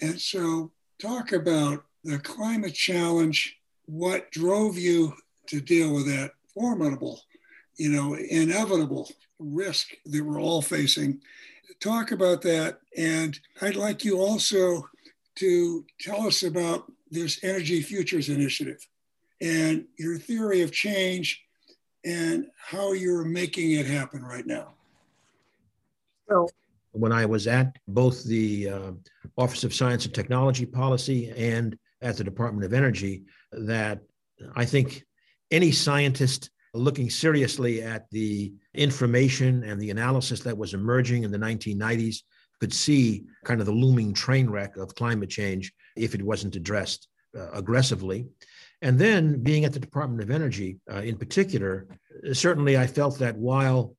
And 0.00 0.20
so, 0.20 0.72
talk 1.00 1.32
about 1.32 1.84
the 2.02 2.18
climate 2.18 2.74
challenge, 2.74 3.56
what 3.86 4.30
drove 4.30 4.76
you 4.76 5.14
to 5.48 5.60
deal 5.60 5.94
with 5.94 6.06
that 6.06 6.32
formidable, 6.52 7.20
you 7.76 7.90
know, 7.90 8.14
inevitable 8.14 9.08
risk 9.38 9.88
that 10.06 10.24
we're 10.24 10.40
all 10.40 10.62
facing. 10.62 11.20
Talk 11.80 12.12
about 12.12 12.42
that. 12.42 12.78
And 12.96 13.38
I'd 13.60 13.76
like 13.76 14.04
you 14.04 14.18
also 14.18 14.88
to 15.36 15.84
tell 16.00 16.26
us 16.26 16.42
about 16.42 16.90
this 17.10 17.42
Energy 17.42 17.82
Futures 17.82 18.28
Initiative 18.28 18.78
and 19.40 19.84
your 19.98 20.18
theory 20.18 20.62
of 20.62 20.72
change 20.72 21.42
and 22.04 22.46
how 22.56 22.92
you're 22.92 23.24
making 23.24 23.72
it 23.72 23.86
happen 23.86 24.22
right 24.22 24.46
now. 24.46 24.74
Well, 26.28 26.50
when 26.92 27.12
I 27.12 27.26
was 27.26 27.46
at 27.46 27.76
both 27.88 28.24
the 28.24 28.68
uh, 28.68 28.92
Office 29.36 29.64
of 29.64 29.74
Science 29.74 30.04
and 30.04 30.14
Technology 30.14 30.66
Policy 30.66 31.30
and 31.36 31.76
at 32.02 32.16
the 32.16 32.24
Department 32.24 32.64
of 32.64 32.72
Energy, 32.72 33.24
that 33.52 34.00
I 34.54 34.64
think 34.64 35.04
any 35.50 35.72
scientist 35.72 36.50
looking 36.74 37.08
seriously 37.08 37.82
at 37.82 38.10
the 38.10 38.52
information 38.74 39.62
and 39.64 39.80
the 39.80 39.90
analysis 39.90 40.40
that 40.40 40.56
was 40.56 40.74
emerging 40.74 41.22
in 41.22 41.30
the 41.30 41.38
1990s 41.38 42.22
could 42.60 42.72
see 42.72 43.24
kind 43.44 43.60
of 43.60 43.66
the 43.66 43.72
looming 43.72 44.12
train 44.12 44.48
wreck 44.48 44.76
of 44.76 44.94
climate 44.94 45.30
change 45.30 45.72
if 45.96 46.14
it 46.14 46.22
wasn't 46.22 46.56
addressed 46.56 47.08
uh, 47.36 47.50
aggressively. 47.52 48.26
And 48.82 48.98
then 48.98 49.42
being 49.42 49.64
at 49.64 49.72
the 49.72 49.80
Department 49.80 50.22
of 50.22 50.30
Energy 50.30 50.78
uh, 50.92 51.00
in 51.00 51.16
particular, 51.16 51.86
certainly 52.32 52.76
I 52.76 52.86
felt 52.86 53.18
that 53.18 53.36
while 53.36 53.96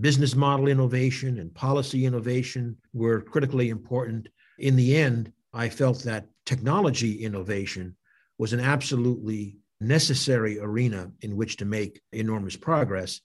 business 0.00 0.34
model 0.34 0.68
innovation 0.68 1.38
and 1.38 1.52
policy 1.54 2.06
innovation 2.06 2.76
were 2.92 3.20
critically 3.20 3.70
important, 3.70 4.28
in 4.58 4.76
the 4.76 4.96
end, 4.96 5.32
I 5.52 5.68
felt 5.68 6.02
that 6.04 6.26
technology 6.46 7.24
innovation 7.24 7.96
was 8.38 8.52
an 8.52 8.60
absolutely 8.60 9.56
necessary 9.80 10.58
arena 10.60 11.10
in 11.22 11.36
which 11.36 11.56
to 11.56 11.64
make 11.64 12.00
enormous 12.12 12.56
progress. 12.56 13.20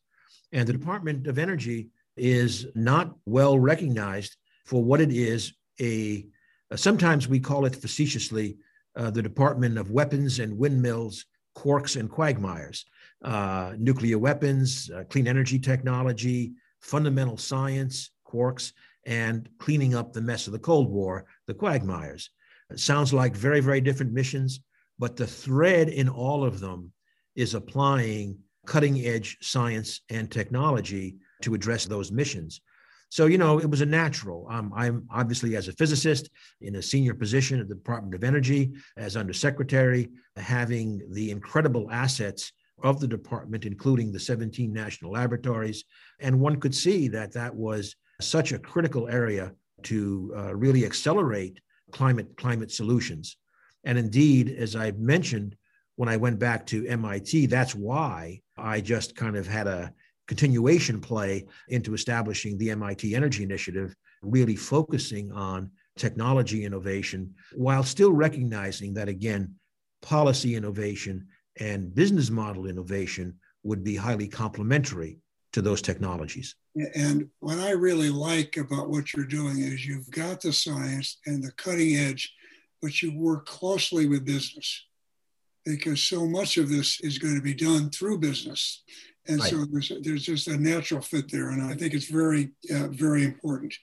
And 0.52 0.68
the 0.68 0.74
Department 0.74 1.28
of 1.28 1.38
Energy 1.38 1.90
is 2.16 2.66
not 2.74 3.16
well 3.26 3.60
recognized 3.60 4.36
for 4.68 4.84
what 4.84 5.02
it 5.02 5.12
is 5.12 5.54
a 5.82 6.28
sometimes 6.76 7.28
we 7.28 7.40
call 7.40 7.66
it 7.66 7.76
facetiously 7.76 8.58
uh, 8.98 9.10
the 9.10 9.22
Department 9.22 9.78
of 9.78 9.92
Weapons 9.92 10.40
and 10.40 10.58
Windmills, 10.58 11.26
Quarks 11.56 11.98
and 11.98 12.12
Quagmires, 12.12 12.84
uh, 13.24 13.74
nuclear 13.78 14.18
weapons, 14.18 14.92
uh, 14.94 15.06
clean 15.06 15.28
energy 15.28 15.58
technology, 15.58 16.54
fundamental 16.82 17.38
science, 17.38 18.12
quarks, 18.28 18.74
and 19.06 19.48
cleaning 19.58 19.96
up 19.96 20.12
the 20.12 20.22
mess 20.22 20.48
of 20.48 20.54
the 20.54 20.60
Cold 20.60 20.90
War, 20.90 21.26
the 21.46 21.54
Quagmires. 21.54 22.30
It 22.70 22.80
sounds 22.80 23.14
like 23.14 23.36
very, 23.36 23.62
very 23.62 23.80
different 23.80 24.12
missions, 24.12 24.60
but 25.00 25.16
the 25.16 25.28
thread 25.28 25.88
in 25.88 26.10
all 26.10 26.44
of 26.44 26.60
them 26.60 26.92
is 27.36 27.54
applying 27.54 28.38
cutting 28.66 29.06
edge 29.06 29.38
science 29.42 30.02
and 30.10 30.30
technology 30.30 31.16
to 31.44 31.54
address 31.54 31.86
those 31.86 32.12
missions. 32.12 32.60
So, 33.10 33.28
you 33.28 33.38
know, 33.38 33.60
it 33.60 33.70
was 33.70 33.82
a 33.82 33.86
natural. 33.86 34.48
Um, 34.50 34.74
I'm 34.76 35.08
obviously, 35.10 35.56
as 35.56 35.68
a 35.68 35.74
physicist 35.74 36.30
in 36.62 36.76
a 36.76 36.82
senior 36.82 37.14
position 37.14 37.60
at 37.60 37.70
the 37.70 37.76
Department 37.76 38.16
of 38.16 38.24
Energy, 38.24 38.74
as 38.98 39.16
undersecretary, 39.16 40.10
having 40.36 41.02
the 41.12 41.32
incredible 41.32 41.90
assets 41.92 42.52
of 42.84 43.00
the 43.00 43.08
department, 43.08 43.66
including 43.66 44.12
the 44.12 44.20
17 44.20 44.72
national 44.72 45.12
laboratories. 45.12 45.86
And 46.20 46.40
one 46.40 46.60
could 46.60 46.76
see 46.76 47.08
that 47.10 47.34
that 47.34 47.56
was 47.56 47.96
such 48.22 48.52
a 48.52 48.60
critical 48.60 49.08
area 49.08 49.54
to 49.84 50.34
uh, 50.36 50.56
really 50.56 50.86
accelerate 50.86 51.60
climate, 51.92 52.36
climate 52.38 52.72
solutions. 52.72 53.38
And 53.84 53.98
indeed, 53.98 54.50
as 54.50 54.76
I 54.76 54.92
mentioned, 54.92 55.56
when 55.96 56.10
I 56.10 56.18
went 56.18 56.40
back 56.40 56.66
to 56.68 56.86
MIT, 56.86 57.48
that's 57.48 57.74
why 57.74 58.42
I 58.58 58.82
just 58.82 59.16
kind 59.16 59.36
of 59.36 59.48
had 59.48 59.68
a 59.68 59.94
continuation 60.28 61.00
play 61.00 61.46
into 61.70 61.94
establishing 61.94 62.58
the 62.58 62.72
MIT 62.72 63.16
Energy 63.16 63.44
Initiative, 63.44 63.96
really 64.22 64.56
focusing 64.56 65.32
on 65.32 65.72
technology 65.98 66.64
innovation 66.64 67.34
while 67.56 67.84
still 67.84 68.12
recognizing 68.12 68.94
that, 68.94 69.10
again, 69.10 69.56
policy 70.02 70.56
innovation 70.56 71.28
and 71.60 71.94
business 71.94 72.30
model 72.30 72.68
innovation 72.68 73.36
would 73.64 73.84
be 73.84 73.96
highly 73.96 74.28
complementary 74.28 75.20
to 75.54 75.62
those 75.62 75.82
technologies. 75.82 76.56
And 76.94 77.30
what 77.40 77.58
I 77.58 77.72
really 77.72 78.10
like 78.12 78.58
about 78.58 78.90
what 78.90 79.14
you're 79.14 79.26
doing 79.26 79.60
is 79.60 79.86
you've 79.86 80.12
got 80.12 80.42
the 80.42 80.54
science 80.54 81.18
and 81.26 81.44
the 81.44 81.52
cutting 81.54 81.96
edge 81.96 82.34
but 82.82 83.02
you 83.02 83.18
work 83.18 83.46
closely 83.46 84.08
with 84.08 84.26
business 84.26 84.86
because 85.66 86.02
so 86.02 86.26
much 86.26 86.58
of 86.58 86.70
this 86.70 87.00
is 87.02 87.18
going 87.18 87.36
to 87.36 87.42
be 87.42 87.54
done 87.54 87.90
through 87.90 88.20
business. 88.20 88.84
And 89.28 89.40
right. 89.40 89.50
so 89.50 89.66
there's, 89.66 89.92
there's 90.04 90.24
just 90.24 90.48
a 90.48 90.58
natural 90.58 91.02
fit 91.02 91.30
there. 91.32 91.50
And 91.50 91.62
I 91.62 91.76
think 91.76 91.94
it's 91.94 92.10
very, 92.10 92.52
uh, 92.74 92.88
very 92.88 93.24
important. 93.24 93.74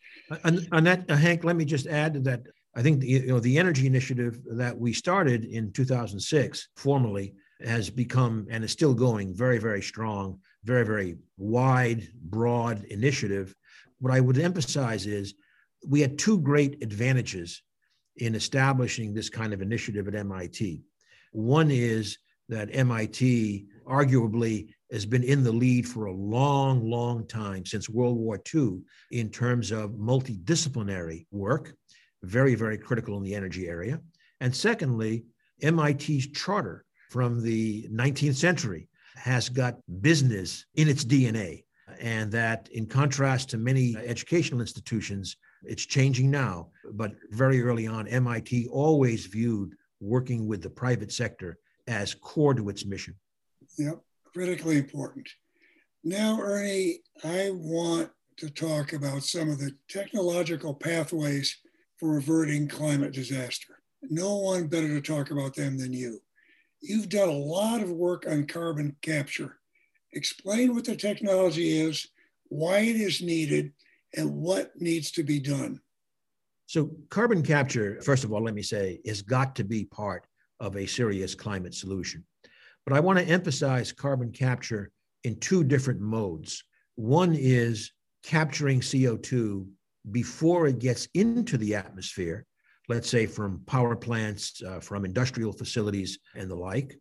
And, 0.45 0.67
and 0.73 0.87
that, 0.87 1.11
uh, 1.11 1.17
Hank, 1.17 1.45
let 1.45 1.57
me 1.57 1.65
just 1.65 1.87
add 1.87 2.15
to 2.15 2.21
that. 2.21 2.43
I 2.77 2.83
think 2.83 3.01
the, 3.01 3.07
you 3.07 3.27
know, 3.27 3.41
the 3.41 3.59
energy 3.59 3.87
initiative 3.87 4.41
that 4.53 4.77
we 4.77 4.93
started 4.93 5.45
in 5.45 5.73
2006 5.73 6.69
formally 6.77 7.35
has 7.65 7.89
become 7.91 8.47
and 8.51 8.65
is 8.65 8.73
still 8.73 8.95
going 8.95 9.35
very, 9.35 9.59
very 9.59 9.83
strong, 9.83 10.41
very, 10.65 10.85
very 10.85 11.17
wide, 11.37 12.09
broad 12.23 12.85
initiative. 12.85 13.55
What 14.01 14.13
I 14.13 14.21
would 14.21 14.39
emphasize 14.39 15.07
is 15.07 15.35
we 15.87 16.01
had 16.01 16.19
two 16.19 16.41
great 16.41 16.83
advantages 16.83 17.63
in 18.17 18.35
establishing 18.35 19.13
this 19.13 19.29
kind 19.29 19.53
of 19.53 19.63
initiative 19.63 20.09
at 20.09 20.15
MIT. 20.15 20.83
One 21.33 21.71
is 21.71 22.19
that 22.49 22.71
MIT 22.73 23.67
arguably 23.87 24.74
has 24.93 25.07
been 25.07 25.23
in 25.23 25.43
the 25.43 25.53
lead 25.53 25.89
for 25.89 26.07
a 26.07 26.13
long, 26.13 26.89
long 26.89 27.27
time 27.27 27.65
since 27.65 27.89
World 27.89 28.17
War 28.17 28.41
II 28.55 28.81
in 29.11 29.31
terms 29.31 29.71
of 29.71 29.93
multidisciplinary 29.93 31.27
work, 31.31 31.75
very, 32.23 32.55
very 32.55 32.79
critical 32.79 33.17
in 33.17 33.23
the 33.23 33.35
energy 33.35 33.69
area. 33.69 34.01
And 34.41 34.55
secondly, 34.55 35.25
MIT's 35.63 36.29
charter 36.29 36.85
from 37.11 37.43
the 37.43 37.89
19th 37.93 38.37
century 38.37 38.89
has 39.17 39.49
got 39.49 39.79
business 40.01 40.67
in 40.75 40.89
its 40.89 41.05
DNA. 41.05 41.65
And 42.01 42.33
that, 42.33 42.69
in 42.73 42.87
contrast 42.87 43.51
to 43.51 43.59
many 43.59 43.97
educational 43.97 44.61
institutions, 44.61 45.37
it's 45.63 45.87
changing 45.87 46.31
now, 46.31 46.69
but 46.93 47.13
very 47.31 47.63
early 47.63 47.87
on, 47.87 48.09
MIT 48.09 48.69
always 48.69 49.27
viewed 49.27 49.75
working 50.01 50.47
with 50.47 50.63
the 50.63 50.71
private 50.71 51.13
sector 51.13 51.59
as 51.87 52.15
core 52.15 52.55
to 52.55 52.69
its 52.69 52.85
mission. 52.85 53.15
Yep, 53.79 54.01
critically 54.35 54.79
important. 54.79 55.29
Now, 56.03 56.41
Ernie, 56.41 56.99
I 57.23 57.51
want 57.53 58.11
to 58.39 58.51
talk 58.51 58.93
about 58.93 59.23
some 59.23 59.49
of 59.49 59.59
the 59.59 59.73
technological 59.89 60.75
pathways 60.75 61.57
for 61.99 62.19
averting 62.19 62.69
climate 62.69 63.13
disaster. 63.13 63.79
No 64.03 64.37
one 64.37 64.67
better 64.67 64.89
to 64.89 65.01
talk 65.01 65.31
about 65.31 65.55
them 65.55 65.79
than 65.79 65.93
you. 65.93 66.21
You've 66.83 67.09
done 67.09 67.29
a 67.29 67.33
lot 67.33 67.81
of 67.81 67.91
work 67.91 68.27
on 68.29 68.47
carbon 68.47 68.97
capture. 69.01 69.59
Explain 70.13 70.75
what 70.75 70.85
the 70.85 70.97
technology 70.97 71.79
is, 71.79 72.09
why 72.49 72.81
it 72.81 72.97
is 72.97 73.23
needed, 73.23 73.73
and 74.17 74.35
what 74.35 74.73
needs 74.79 75.11
to 75.13 75.23
be 75.23 75.41
done? 75.41 75.81
So, 76.67 76.91
carbon 77.09 77.43
capture, 77.43 78.01
first 78.03 78.25
of 78.25 78.33
all, 78.33 78.43
let 78.43 78.55
me 78.55 78.63
say, 78.63 79.01
has 79.07 79.23
got 79.23 79.57
to 79.57 79.65
be 79.65 79.85
part 79.85 80.27
of 80.61 80.77
a 80.77 80.87
serious 80.87 81.35
climate 81.35 81.75
solution. 81.75 82.25
But 82.87 82.95
I 82.95 83.01
want 83.01 83.19
to 83.19 83.25
emphasize 83.25 83.93
carbon 83.93 84.31
capture 84.31 84.91
in 85.23 85.41
two 85.41 85.65
different 85.65 86.01
modes. 86.01 86.63
One 86.97 87.35
is 87.35 87.93
capturing 88.23 88.81
CO2 88.81 89.67
before 90.11 90.67
it 90.67 90.79
gets 90.79 91.09
into 91.15 91.57
the 91.57 91.75
atmosphere 91.75 92.47
let's 92.89 93.09
say 93.09 93.27
from 93.27 93.63
power 93.67 93.97
plants, 93.97 94.63
uh, 94.63 94.81
from 94.81 95.05
industrial 95.05 95.53
facilities, 95.53 96.19
and 96.35 96.51
the 96.51 96.55
like. 96.55 96.99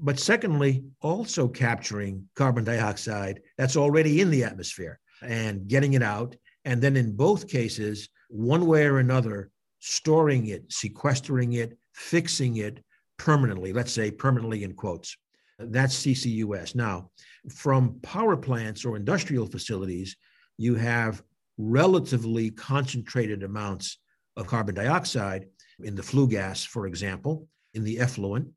But 0.00 0.18
secondly, 0.18 0.84
also 1.00 1.48
capturing 1.48 2.28
carbon 2.34 2.64
dioxide 2.64 3.40
that's 3.56 3.76
already 3.76 4.20
in 4.20 4.30
the 4.30 4.44
atmosphere 4.44 4.98
and 5.22 5.68
getting 5.68 5.92
it 5.92 6.02
out. 6.02 6.34
And 6.64 6.80
then 6.80 6.96
in 6.96 7.14
both 7.14 7.48
cases, 7.48 8.08
one 8.28 8.66
way 8.66 8.86
or 8.86 8.98
another, 8.98 9.50
storing 9.80 10.46
it, 10.46 10.72
sequestering 10.72 11.52
it, 11.54 11.76
fixing 11.92 12.56
it 12.56 12.82
permanently, 13.22 13.72
let's 13.72 13.92
say 13.92 14.10
permanently 14.10 14.64
in 14.64 14.72
quotes. 14.72 15.16
That's 15.56 15.94
CCUS. 15.94 16.74
Now, 16.74 17.10
from 17.54 18.00
power 18.02 18.36
plants 18.36 18.84
or 18.84 18.96
industrial 18.96 19.46
facilities, 19.46 20.16
you 20.58 20.74
have 20.74 21.22
relatively 21.56 22.50
concentrated 22.50 23.44
amounts 23.44 23.98
of 24.36 24.48
carbon 24.48 24.74
dioxide 24.74 25.46
in 25.84 25.94
the 25.94 26.02
flue 26.02 26.26
gas, 26.26 26.64
for 26.64 26.88
example, 26.88 27.46
in 27.74 27.84
the 27.84 28.00
effluent. 28.00 28.48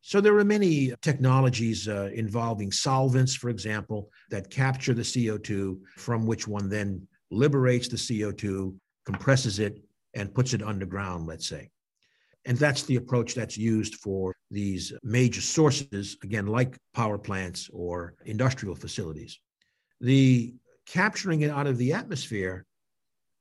So 0.00 0.22
there 0.22 0.38
are 0.38 0.44
many 0.44 0.94
technologies 1.02 1.86
uh, 1.86 2.08
involving 2.14 2.72
solvents, 2.72 3.34
for 3.34 3.50
example, 3.50 4.08
that 4.30 4.48
capture 4.48 4.94
the 4.94 5.02
CO2, 5.02 5.78
from 5.98 6.24
which 6.24 6.48
one 6.48 6.70
then 6.70 7.06
liberates 7.30 7.88
the 7.88 7.98
CO2, 7.98 8.74
compresses 9.04 9.58
it, 9.58 9.82
and 10.14 10.34
puts 10.34 10.54
it 10.54 10.62
underground, 10.62 11.26
let's 11.26 11.46
say. 11.46 11.68
And 12.46 12.56
that's 12.56 12.84
the 12.84 12.96
approach 12.96 13.34
that's 13.34 13.58
used 13.58 13.96
for 13.96 14.32
these 14.50 14.92
major 15.02 15.40
sources, 15.40 16.16
again, 16.22 16.46
like 16.46 16.78
power 16.94 17.18
plants 17.18 17.68
or 17.72 18.14
industrial 18.24 18.76
facilities. 18.76 19.38
The 20.00 20.54
capturing 20.86 21.40
it 21.42 21.50
out 21.50 21.66
of 21.66 21.76
the 21.76 21.92
atmosphere 21.92 22.64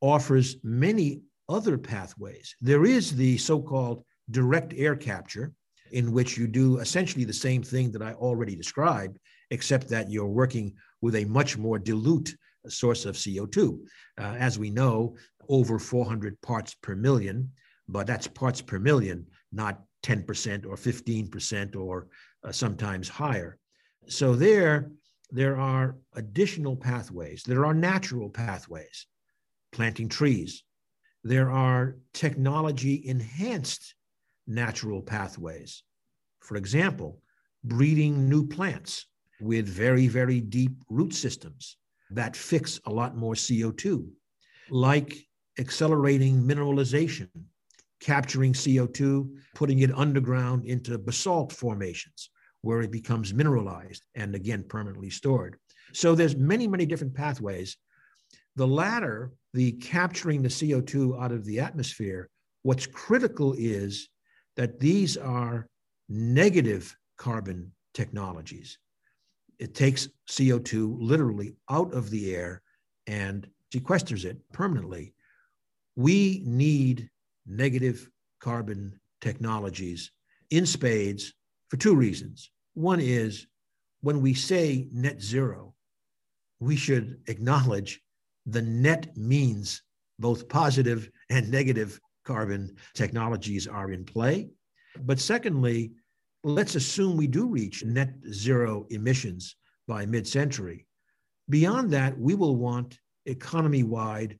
offers 0.01 0.57
many 0.63 1.21
other 1.47 1.77
pathways. 1.77 2.55
There 2.61 2.85
is 2.85 3.15
the 3.15 3.37
so 3.37 3.61
called 3.61 4.03
direct 4.31 4.73
air 4.75 4.95
capture, 4.95 5.53
in 5.91 6.11
which 6.11 6.35
you 6.35 6.47
do 6.47 6.79
essentially 6.79 7.25
the 7.25 7.33
same 7.33 7.61
thing 7.61 7.91
that 7.91 8.01
I 8.01 8.13
already 8.13 8.55
described, 8.55 9.19
except 9.51 9.87
that 9.89 10.09
you're 10.09 10.25
working 10.25 10.73
with 11.01 11.15
a 11.15 11.25
much 11.25 11.57
more 11.59 11.77
dilute 11.77 12.35
source 12.67 13.05
of 13.05 13.15
CO2. 13.15 13.79
Uh, 14.19 14.23
as 14.39 14.57
we 14.57 14.71
know, 14.71 15.15
over 15.47 15.77
400 15.77 16.41
parts 16.41 16.73
per 16.81 16.95
million, 16.95 17.51
but 17.87 18.07
that's 18.07 18.27
parts 18.27 18.61
per 18.61 18.79
million, 18.79 19.25
not 19.51 19.81
10% 20.03 20.65
or 20.65 20.75
15% 20.75 21.75
or 21.75 22.07
uh, 22.43 22.51
sometimes 22.51 23.09
higher. 23.09 23.57
So 24.07 24.35
there, 24.35 24.91
there 25.31 25.57
are 25.57 25.97
additional 26.13 26.75
pathways. 26.75 27.43
There 27.43 27.65
are 27.65 27.73
natural 27.73 28.29
pathways, 28.29 29.07
planting 29.71 30.09
trees. 30.09 30.63
There 31.23 31.49
are 31.49 31.97
technology 32.13 33.01
enhanced 33.07 33.95
natural 34.47 35.01
pathways. 35.01 35.83
For 36.41 36.55
example, 36.55 37.21
breeding 37.63 38.29
new 38.29 38.47
plants 38.47 39.07
with 39.41 39.67
very, 39.67 40.07
very 40.07 40.39
deep 40.39 40.77
root 40.89 41.13
systems 41.13 41.77
that 42.11 42.35
fix 42.35 42.79
a 42.85 42.91
lot 42.91 43.17
more 43.17 43.33
CO2, 43.33 44.07
like 44.69 45.17
accelerating 45.57 46.41
mineralization, 46.43 47.29
capturing 48.05 48.53
CO2, 48.53 49.27
putting 49.55 49.79
it 49.79 49.89
underground 49.95 50.63
into 50.65 50.95
basalt 50.95 51.51
formations 51.51 52.29
where 52.61 52.81
it 52.81 52.91
becomes 52.91 53.33
mineralized 53.33 54.03
and 54.13 54.35
again 54.35 54.63
permanently 54.69 55.09
stored. 55.09 55.57
So 55.91 56.13
there's 56.13 56.35
many, 56.35 56.67
many 56.67 56.85
different 56.85 57.15
pathways. 57.15 57.77
The 58.57 58.67
latter, 58.67 59.31
the 59.55 59.71
capturing 59.71 60.43
the 60.43 60.49
CO2 60.49 61.19
out 61.19 61.31
of 61.31 61.45
the 61.45 61.59
atmosphere, 61.59 62.29
what's 62.61 62.85
critical 62.85 63.55
is 63.57 64.07
that 64.55 64.79
these 64.79 65.17
are 65.17 65.67
negative 66.07 66.95
carbon 67.17 67.71
technologies. 67.95 68.77
It 69.57 69.73
takes 69.73 70.09
CO2 70.29 70.95
literally 70.99 71.55
out 71.71 71.91
of 71.95 72.11
the 72.11 72.35
air 72.35 72.61
and 73.07 73.47
sequesters 73.73 74.25
it 74.25 74.37
permanently. 74.53 75.15
We 75.95 76.43
need 76.45 77.09
negative 77.45 78.09
carbon 78.39 78.99
technologies 79.21 80.11
in 80.51 80.65
spades 80.65 81.33
for 81.69 81.77
two 81.77 81.95
reasons. 81.95 82.51
One 82.73 82.99
is 82.99 83.47
when 84.01 84.21
we 84.21 84.33
say 84.33 84.87
net 84.91 85.21
zero, 85.21 85.73
we 86.59 86.75
should 86.75 87.19
acknowledge 87.27 88.01
the 88.45 88.61
net 88.61 89.15
means 89.17 89.81
both 90.19 90.47
positive 90.47 91.09
and 91.29 91.49
negative 91.49 91.99
carbon 92.23 92.75
technologies 92.93 93.67
are 93.67 93.91
in 93.91 94.05
play. 94.05 94.49
But 95.01 95.19
secondly, 95.19 95.91
let's 96.43 96.75
assume 96.75 97.17
we 97.17 97.27
do 97.27 97.47
reach 97.47 97.83
net 97.83 98.13
zero 98.31 98.85
emissions 98.89 99.55
by 99.87 100.05
mid 100.05 100.27
century. 100.27 100.85
Beyond 101.49 101.91
that, 101.91 102.17
we 102.17 102.35
will 102.35 102.55
want 102.55 102.99
economy 103.25 103.83
wide 103.83 104.39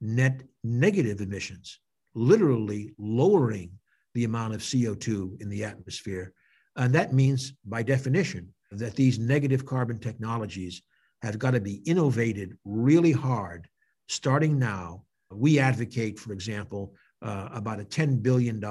net 0.00 0.42
negative 0.62 1.20
emissions, 1.20 1.80
literally 2.16 2.92
lowering 2.98 3.70
the 4.14 4.24
amount 4.24 4.54
of 4.54 4.60
CO2 4.60 5.40
in 5.40 5.48
the 5.48 5.62
atmosphere 5.62 6.32
and 6.76 6.94
that 6.94 7.12
means, 7.12 7.54
by 7.64 7.82
definition, 7.82 8.52
that 8.70 8.94
these 8.94 9.18
negative 9.18 9.64
carbon 9.64 9.98
technologies 9.98 10.82
have 11.22 11.38
got 11.38 11.52
to 11.52 11.60
be 11.60 11.82
innovated 11.86 12.56
really 12.64 13.12
hard 13.12 13.68
starting 14.08 14.58
now. 14.58 15.04
We 15.30 15.58
advocate, 15.58 16.18
for 16.18 16.32
example, 16.32 16.94
uh, 17.22 17.48
about 17.52 17.80
a 17.80 17.84
$10 17.84 18.22
billion 18.22 18.62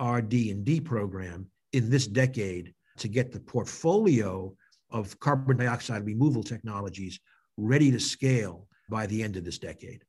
RD&D 0.00 0.80
program 0.80 1.46
in 1.72 1.90
this 1.90 2.06
decade 2.06 2.74
to 2.98 3.08
get 3.08 3.32
the 3.32 3.40
portfolio 3.40 4.54
of 4.90 5.18
carbon 5.18 5.56
dioxide 5.56 6.04
removal 6.04 6.42
technologies 6.42 7.18
ready 7.56 7.90
to 7.90 7.98
scale 7.98 8.68
by 8.90 9.06
the 9.06 9.22
end 9.22 9.36
of 9.36 9.44
this 9.44 9.58
decade. 9.58 10.02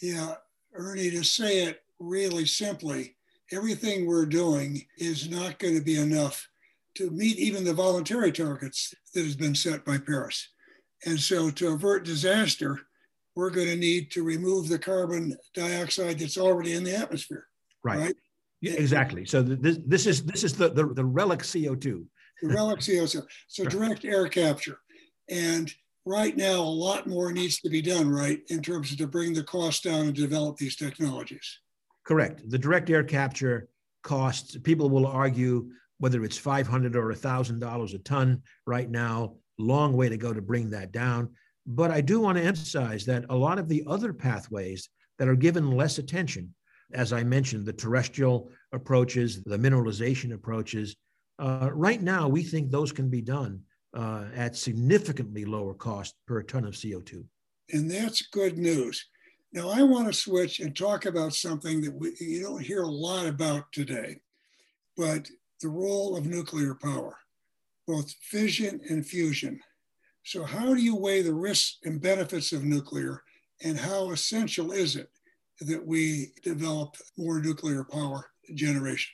Yeah, 0.00 0.34
Ernie, 0.74 1.10
to 1.10 1.22
say 1.22 1.64
it 1.64 1.82
really 1.98 2.46
simply, 2.46 3.16
everything 3.52 4.06
we're 4.06 4.26
doing 4.26 4.82
is 4.98 5.30
not 5.30 5.58
going 5.58 5.74
to 5.74 5.84
be 5.84 5.98
enough 6.00 6.48
to 6.94 7.10
meet 7.10 7.38
even 7.38 7.64
the 7.64 7.72
voluntary 7.72 8.32
targets 8.32 8.94
that 9.14 9.24
has 9.24 9.36
been 9.36 9.54
set 9.54 9.84
by 9.84 9.98
Paris. 9.98 10.48
And 11.06 11.18
so 11.18 11.50
to 11.50 11.72
avert 11.72 12.04
disaster, 12.04 12.78
we're 13.34 13.50
going 13.50 13.68
to 13.68 13.76
need 13.76 14.10
to 14.12 14.22
remove 14.22 14.68
the 14.68 14.78
carbon 14.78 15.36
dioxide 15.54 16.18
that's 16.18 16.38
already 16.38 16.74
in 16.74 16.84
the 16.84 16.96
atmosphere. 16.96 17.46
Right. 17.82 17.98
right? 17.98 18.16
Yeah, 18.60 18.74
exactly. 18.74 19.24
So 19.24 19.42
this, 19.42 19.78
this 19.86 20.06
is 20.06 20.24
this 20.24 20.44
is 20.44 20.54
the, 20.54 20.68
the, 20.68 20.86
the 20.86 21.04
relic 21.04 21.40
CO2. 21.40 22.04
The 22.42 22.48
relic 22.48 22.78
CO2. 22.78 23.22
So 23.48 23.64
direct 23.68 24.04
air 24.04 24.28
capture. 24.28 24.78
And 25.28 25.72
right 26.04 26.36
now, 26.36 26.60
a 26.60 26.62
lot 26.62 27.06
more 27.06 27.32
needs 27.32 27.60
to 27.60 27.70
be 27.70 27.82
done, 27.82 28.10
right, 28.10 28.40
in 28.48 28.62
terms 28.62 28.92
of 28.92 28.98
to 28.98 29.06
bring 29.06 29.32
the 29.32 29.42
cost 29.42 29.84
down 29.84 30.06
and 30.06 30.14
develop 30.14 30.56
these 30.56 30.76
technologies. 30.76 31.60
Correct. 32.04 32.42
The 32.48 32.58
direct 32.58 32.90
air 32.90 33.04
capture 33.04 33.68
costs, 34.02 34.56
people 34.58 34.90
will 34.90 35.06
argue 35.06 35.70
whether 35.98 36.24
it's 36.24 36.36
500 36.36 36.96
or 36.96 37.12
$1,000 37.12 37.94
a 37.94 37.98
ton 37.98 38.42
right 38.66 38.90
now, 38.90 39.36
long 39.58 39.96
way 39.96 40.08
to 40.08 40.16
go 40.16 40.32
to 40.32 40.42
bring 40.42 40.70
that 40.70 40.90
down. 40.90 41.30
But 41.64 41.92
I 41.92 42.00
do 42.00 42.18
want 42.18 42.38
to 42.38 42.44
emphasize 42.44 43.04
that 43.06 43.24
a 43.30 43.36
lot 43.36 43.60
of 43.60 43.68
the 43.68 43.84
other 43.86 44.12
pathways 44.12 44.88
that 45.18 45.28
are 45.28 45.36
given 45.36 45.70
less 45.70 45.98
attention, 45.98 46.52
as 46.92 47.12
I 47.12 47.22
mentioned, 47.22 47.66
the 47.66 47.72
terrestrial 47.72 48.50
approaches, 48.72 49.44
the 49.44 49.56
mineralization 49.56 50.34
approaches, 50.34 50.96
uh, 51.38 51.70
right 51.72 52.02
now 52.02 52.26
we 52.26 52.42
think 52.42 52.70
those 52.70 52.90
can 52.90 53.08
be 53.08 53.22
done 53.22 53.60
uh, 53.94 54.24
at 54.34 54.56
significantly 54.56 55.44
lower 55.44 55.74
cost 55.74 56.14
per 56.26 56.42
ton 56.42 56.64
of 56.64 56.74
CO2. 56.74 57.24
And 57.72 57.90
that's 57.90 58.22
good 58.22 58.58
news. 58.58 59.04
Now, 59.52 59.68
I 59.68 59.82
want 59.82 60.06
to 60.06 60.12
switch 60.12 60.60
and 60.60 60.74
talk 60.74 61.04
about 61.04 61.34
something 61.34 61.82
that 61.82 61.94
we, 61.94 62.14
you 62.18 62.42
don't 62.42 62.62
hear 62.62 62.82
a 62.82 62.90
lot 62.90 63.26
about 63.26 63.70
today, 63.70 64.16
but 64.96 65.28
the 65.60 65.68
role 65.68 66.16
of 66.16 66.26
nuclear 66.26 66.74
power, 66.74 67.18
both 67.86 68.10
fission 68.22 68.80
and 68.88 69.06
fusion. 69.06 69.60
So, 70.24 70.44
how 70.44 70.74
do 70.74 70.80
you 70.80 70.96
weigh 70.96 71.22
the 71.22 71.34
risks 71.34 71.78
and 71.84 72.00
benefits 72.00 72.52
of 72.52 72.64
nuclear, 72.64 73.22
and 73.62 73.78
how 73.78 74.10
essential 74.10 74.72
is 74.72 74.96
it 74.96 75.10
that 75.60 75.86
we 75.86 76.32
develop 76.42 76.96
more 77.18 77.40
nuclear 77.40 77.84
power 77.84 78.30
generation? 78.54 79.12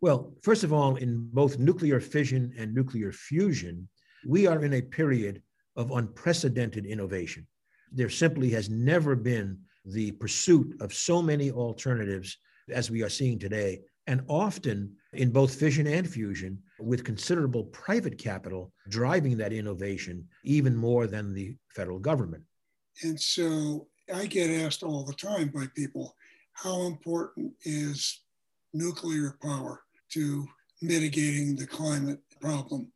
Well, 0.00 0.32
first 0.42 0.64
of 0.64 0.72
all, 0.72 0.96
in 0.96 1.28
both 1.32 1.58
nuclear 1.58 2.00
fission 2.00 2.52
and 2.56 2.74
nuclear 2.74 3.12
fusion, 3.12 3.88
we 4.26 4.46
are 4.46 4.64
in 4.64 4.74
a 4.74 4.82
period 4.82 5.42
of 5.76 5.90
unprecedented 5.90 6.86
innovation 6.86 7.46
there 7.92 8.10
simply 8.10 8.50
has 8.50 8.68
never 8.68 9.16
been 9.16 9.58
the 9.84 10.12
pursuit 10.12 10.76
of 10.80 10.92
so 10.92 11.22
many 11.22 11.50
alternatives 11.50 12.36
as 12.70 12.90
we 12.90 13.02
are 13.02 13.08
seeing 13.08 13.38
today, 13.38 13.80
and 14.06 14.22
often 14.28 14.94
in 15.14 15.30
both 15.30 15.54
fission 15.54 15.86
and 15.86 16.08
fusion, 16.08 16.58
with 16.78 17.04
considerable 17.04 17.64
private 17.64 18.18
capital 18.18 18.72
driving 18.88 19.36
that 19.36 19.52
innovation 19.52 20.26
even 20.44 20.76
more 20.76 21.06
than 21.06 21.32
the 21.32 21.56
federal 21.74 21.98
government. 21.98 22.42
And 23.02 23.18
so 23.18 23.88
I 24.14 24.26
get 24.26 24.50
asked 24.50 24.82
all 24.82 25.04
the 25.04 25.14
time 25.14 25.48
by 25.48 25.66
people, 25.74 26.14
how 26.52 26.82
important 26.82 27.52
is 27.62 28.20
nuclear 28.74 29.38
power 29.42 29.82
to 30.12 30.46
mitigating 30.82 31.56
the 31.56 31.66
climate 31.66 32.20
problem? 32.40 32.90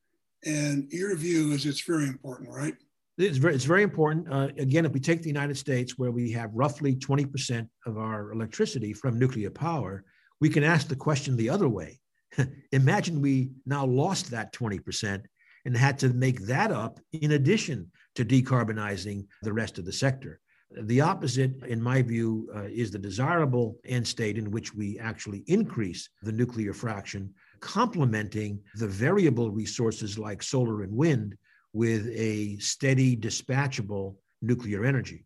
And 0.44 0.90
your 0.90 1.14
view 1.16 1.52
is 1.52 1.66
it's 1.66 1.82
very 1.82 2.06
important, 2.06 2.50
right? 2.50 2.74
It's 3.18 3.38
very, 3.38 3.54
it's 3.54 3.64
very 3.64 3.82
important. 3.82 4.32
Uh, 4.32 4.48
again, 4.58 4.86
if 4.86 4.92
we 4.92 5.00
take 5.00 5.22
the 5.22 5.28
United 5.28 5.56
States, 5.56 5.98
where 5.98 6.10
we 6.10 6.32
have 6.32 6.50
roughly 6.54 6.96
20% 6.96 7.68
of 7.86 7.98
our 7.98 8.32
electricity 8.32 8.92
from 8.92 9.18
nuclear 9.18 9.50
power, 9.50 10.04
we 10.40 10.48
can 10.48 10.64
ask 10.64 10.88
the 10.88 10.96
question 10.96 11.36
the 11.36 11.50
other 11.50 11.68
way. 11.68 12.00
Imagine 12.72 13.20
we 13.20 13.50
now 13.66 13.84
lost 13.84 14.30
that 14.30 14.52
20% 14.52 15.22
and 15.64 15.76
had 15.76 15.98
to 16.00 16.08
make 16.08 16.40
that 16.46 16.72
up 16.72 16.98
in 17.12 17.32
addition 17.32 17.90
to 18.16 18.24
decarbonizing 18.24 19.26
the 19.42 19.52
rest 19.52 19.78
of 19.78 19.84
the 19.84 19.92
sector. 19.92 20.40
The 20.80 21.00
opposite, 21.00 21.62
in 21.64 21.82
my 21.82 22.02
view, 22.02 22.50
uh, 22.54 22.64
is 22.64 22.90
the 22.90 22.98
desirable 22.98 23.78
end 23.84 24.06
state 24.06 24.38
in 24.38 24.50
which 24.50 24.74
we 24.74 24.98
actually 24.98 25.44
increase 25.46 26.08
the 26.22 26.32
nuclear 26.32 26.72
fraction, 26.72 27.34
complementing 27.60 28.60
the 28.76 28.86
variable 28.86 29.50
resources 29.50 30.18
like 30.18 30.42
solar 30.42 30.82
and 30.82 30.92
wind 30.92 31.36
with 31.72 32.08
a 32.08 32.56
steady, 32.58 33.16
dispatchable 33.16 34.16
nuclear 34.40 34.84
energy. 34.84 35.24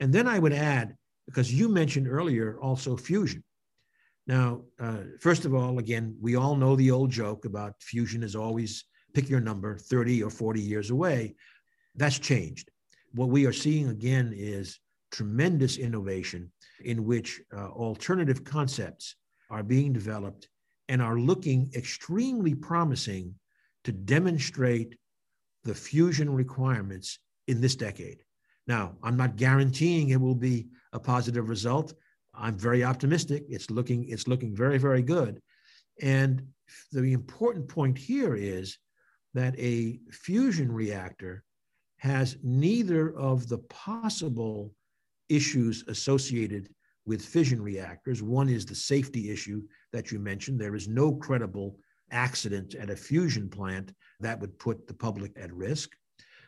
And 0.00 0.12
then 0.12 0.26
I 0.26 0.38
would 0.38 0.52
add, 0.52 0.96
because 1.26 1.52
you 1.52 1.68
mentioned 1.68 2.08
earlier 2.08 2.58
also 2.60 2.96
fusion. 2.96 3.42
Now, 4.26 4.62
uh, 4.80 4.98
first 5.20 5.44
of 5.44 5.54
all, 5.54 5.78
again, 5.78 6.16
we 6.20 6.36
all 6.36 6.56
know 6.56 6.76
the 6.76 6.90
old 6.90 7.10
joke 7.10 7.44
about 7.44 7.82
fusion 7.82 8.22
is 8.22 8.34
always 8.34 8.84
pick 9.12 9.28
your 9.28 9.40
number 9.40 9.78
30 9.78 10.22
or 10.22 10.30
40 10.30 10.60
years 10.60 10.90
away. 10.90 11.36
That's 11.94 12.18
changed. 12.18 12.70
What 13.14 13.28
we 13.28 13.46
are 13.46 13.52
seeing 13.52 13.88
again 13.88 14.32
is 14.36 14.80
tremendous 15.12 15.76
innovation 15.76 16.50
in 16.84 17.04
which 17.04 17.40
uh, 17.56 17.68
alternative 17.68 18.42
concepts 18.42 19.14
are 19.50 19.62
being 19.62 19.92
developed 19.92 20.48
and 20.88 21.00
are 21.00 21.18
looking 21.18 21.70
extremely 21.76 22.54
promising 22.54 23.34
to 23.84 23.92
demonstrate 23.92 24.96
the 25.62 25.74
fusion 25.74 26.28
requirements 26.28 27.20
in 27.46 27.60
this 27.60 27.76
decade. 27.76 28.18
Now, 28.66 28.96
I'm 29.02 29.16
not 29.16 29.36
guaranteeing 29.36 30.08
it 30.08 30.20
will 30.20 30.34
be 30.34 30.66
a 30.92 30.98
positive 30.98 31.48
result. 31.48 31.94
I'm 32.34 32.58
very 32.58 32.82
optimistic. 32.82 33.44
It's 33.48 33.70
looking 33.70 34.08
it's 34.08 34.26
looking 34.26 34.56
very 34.56 34.78
very 34.78 35.02
good. 35.02 35.40
And 36.02 36.42
the 36.90 37.12
important 37.12 37.68
point 37.68 37.96
here 37.96 38.34
is 38.34 38.78
that 39.34 39.54
a 39.58 40.00
fusion 40.10 40.72
reactor 40.72 41.44
has 42.04 42.36
neither 42.42 43.16
of 43.16 43.48
the 43.48 43.58
possible 43.58 44.70
issues 45.30 45.84
associated 45.88 46.68
with 47.06 47.24
fission 47.24 47.62
reactors. 47.62 48.22
One 48.22 48.50
is 48.50 48.66
the 48.66 48.74
safety 48.74 49.30
issue 49.30 49.62
that 49.94 50.12
you 50.12 50.18
mentioned. 50.18 50.60
There 50.60 50.74
is 50.74 50.86
no 50.86 51.14
credible 51.14 51.78
accident 52.10 52.74
at 52.74 52.90
a 52.90 52.96
fusion 52.96 53.48
plant 53.48 53.94
that 54.20 54.38
would 54.38 54.58
put 54.58 54.86
the 54.86 54.92
public 54.92 55.32
at 55.40 55.50
risk. 55.54 55.92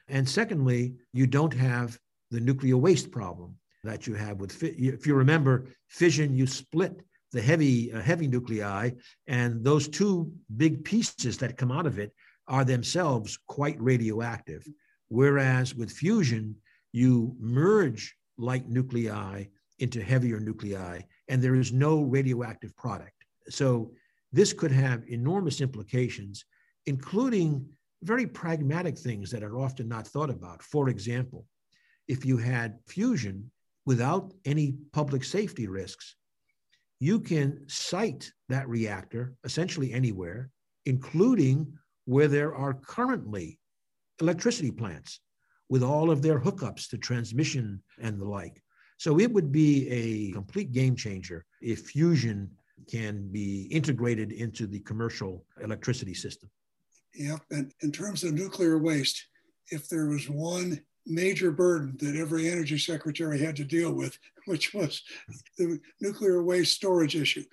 And 0.09 0.29
secondly, 0.29 0.95
you 1.15 1.27
don't 1.27 1.55
have 1.55 1.99
the 2.31 2.41
nuclear 2.41 2.77
waste 2.77 3.11
problem 3.11 3.57
that 3.83 4.07
you 4.07 4.13
have 4.15 4.39
with, 4.39 4.63
if 4.63 5.07
you 5.07 5.15
remember, 5.15 5.69
fission, 5.89 6.37
you 6.37 6.47
split 6.47 7.01
the 7.33 7.41
heavy, 7.41 7.91
uh, 7.95 8.03
heavy 8.03 8.29
nuclei, 8.29 8.91
and 9.27 9.65
those 9.65 9.89
two 9.89 10.31
big 10.59 10.85
pieces 10.85 11.39
that 11.39 11.57
come 11.57 11.73
out 11.73 11.87
of 11.87 11.99
it 11.99 12.13
are 12.47 12.65
themselves 12.65 13.39
quite 13.47 13.81
radioactive. 13.81 14.67
Whereas 15.09 15.75
with 15.75 15.91
fusion, 15.91 16.57
you 16.93 17.37
merge 17.39 18.17
light 18.39 18.69
nuclei 18.69 19.45
into 19.79 20.03
heavier 20.03 20.41
nuclei, 20.41 21.01
and 21.29 21.43
there 21.43 21.55
is 21.55 21.73
no 21.73 22.03
radioactive 22.03 22.75
product. 22.77 23.13
So 23.49 23.93
this 24.33 24.53
could 24.53 24.73
have 24.73 25.05
enormous 25.09 25.61
implications, 25.61 26.45
including 26.87 27.67
very 28.03 28.27
pragmatic 28.27 28.99
things 28.99 29.31
that 29.31 29.43
are 29.43 29.59
often 29.59 29.89
not 29.89 30.07
thought 30.07 30.31
about. 30.31 30.63
For 30.63 30.89
example, 30.89 31.47
if 32.09 32.25
you 32.25 32.37
had 32.37 32.79
fusion 32.87 33.51
without 33.85 34.33
any 34.45 34.77
public 34.93 35.25
safety 35.25 35.69
risks, 35.69 36.17
you 36.99 37.21
can 37.21 37.61
site 37.69 38.33
that 38.49 38.69
reactor 38.69 39.35
essentially 39.45 39.93
anywhere, 39.93 40.51
including 40.87 41.73
where 42.05 42.29
there 42.29 42.55
are 42.55 42.75
currently 42.75 43.59
electricity 44.21 44.71
plants 44.71 45.21
with 45.69 45.83
all 45.83 46.11
of 46.11 46.23
their 46.23 46.39
hookups 46.39 46.89
to 46.91 46.99
transmission 46.99 47.83
and 48.01 48.21
the 48.21 48.25
like. 48.25 48.63
So 48.99 49.19
it 49.19 49.31
would 49.31 49.53
be 49.53 49.89
a 49.89 50.33
complete 50.33 50.73
game 50.73 50.97
changer 50.97 51.45
if 51.61 51.89
fusion 51.89 52.51
can 52.91 53.29
be 53.31 53.63
integrated 53.71 54.33
into 54.33 54.67
the 54.67 54.81
commercial 54.81 55.45
electricity 55.63 56.15
system. 56.15 56.51
Yep. 57.15 57.41
And 57.51 57.73
in 57.83 57.93
terms 57.93 58.25
of 58.25 58.33
nuclear 58.33 58.79
waste, 58.79 59.27
if 59.71 59.89
there 59.89 60.07
was 60.07 60.29
one 60.29 60.81
major 61.07 61.51
burden 61.51 61.97
that 62.01 62.17
every 62.17 62.49
energy 62.49 62.79
secretary 62.79 63.39
had 63.41 63.57
to 63.57 63.65
deal 63.65 63.93
with, 63.93 64.19
which 64.47 64.75
was 64.75 65.03
the 65.59 65.79
nuclear 66.01 66.43
waste 66.43 66.75
storage 66.75 67.17
issue. 67.17 67.45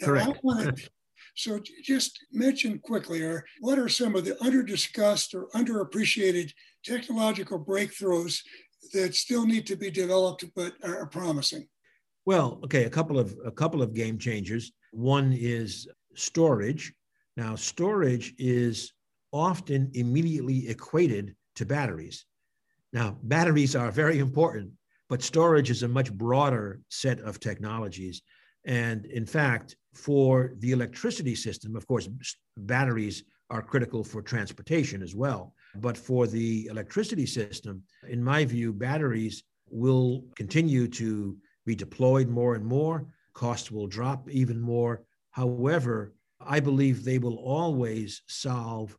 Now, 0.00 0.06
Correct. 0.06 0.90
so 1.34 1.60
just 1.82 2.18
mention 2.32 2.78
quickly, 2.78 3.22
or 3.22 3.44
what 3.60 3.78
are 3.78 3.88
some 3.88 4.14
of 4.14 4.24
the 4.24 4.34
underdiscussed 4.36 5.34
or 5.34 5.48
underappreciated 5.54 6.52
technological 6.84 7.64
breakthroughs 7.64 8.40
that 8.92 9.14
still 9.14 9.46
need 9.46 9.66
to 9.66 9.76
be 9.76 9.90
developed 9.90 10.44
but 10.54 10.74
are 10.84 11.06
promising? 11.06 11.66
Well, 12.24 12.60
okay, 12.64 12.84
a 12.84 12.90
couple 12.90 13.18
of 13.18 13.34
a 13.44 13.50
couple 13.50 13.82
of 13.82 13.94
game 13.94 14.18
changers. 14.18 14.72
One 14.92 15.32
is 15.32 15.88
storage. 16.14 16.92
Now, 17.36 17.56
storage 17.56 18.34
is 18.38 18.92
often 19.32 19.90
immediately 19.94 20.68
equated 20.68 21.34
to 21.56 21.66
batteries. 21.66 22.26
Now, 22.92 23.16
batteries 23.22 23.74
are 23.74 23.90
very 23.90 24.18
important, 24.18 24.72
but 25.08 25.22
storage 25.22 25.70
is 25.70 25.82
a 25.82 25.88
much 25.88 26.12
broader 26.12 26.80
set 26.90 27.20
of 27.20 27.40
technologies. 27.40 28.20
And 28.66 29.06
in 29.06 29.24
fact, 29.24 29.76
for 29.94 30.54
the 30.58 30.72
electricity 30.72 31.34
system, 31.34 31.76
of 31.76 31.86
course, 31.86 32.08
batteries 32.56 33.24
are 33.50 33.62
critical 33.62 34.02
for 34.02 34.22
transportation 34.22 35.02
as 35.02 35.14
well. 35.14 35.54
But 35.76 35.96
for 35.96 36.26
the 36.26 36.66
electricity 36.66 37.26
system, 37.26 37.82
in 38.08 38.22
my 38.22 38.44
view, 38.44 38.72
batteries 38.72 39.44
will 39.68 40.24
continue 40.36 40.88
to 40.88 41.36
be 41.66 41.74
deployed 41.74 42.28
more 42.28 42.54
and 42.54 42.64
more. 42.64 43.06
Costs 43.34 43.70
will 43.70 43.86
drop 43.86 44.28
even 44.30 44.60
more. 44.60 45.04
However, 45.30 46.14
I 46.40 46.60
believe 46.60 47.04
they 47.04 47.18
will 47.18 47.36
always 47.36 48.22
solve 48.26 48.96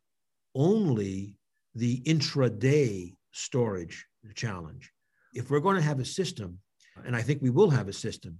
only 0.54 1.36
the 1.74 2.00
intraday 2.02 3.14
storage 3.32 4.06
challenge. 4.34 4.90
If 5.34 5.50
we're 5.50 5.60
going 5.60 5.76
to 5.76 5.82
have 5.82 6.00
a 6.00 6.04
system, 6.04 6.58
and 7.04 7.16
I 7.16 7.22
think 7.22 7.42
we 7.42 7.50
will 7.50 7.70
have 7.70 7.88
a 7.88 7.92
system 7.92 8.38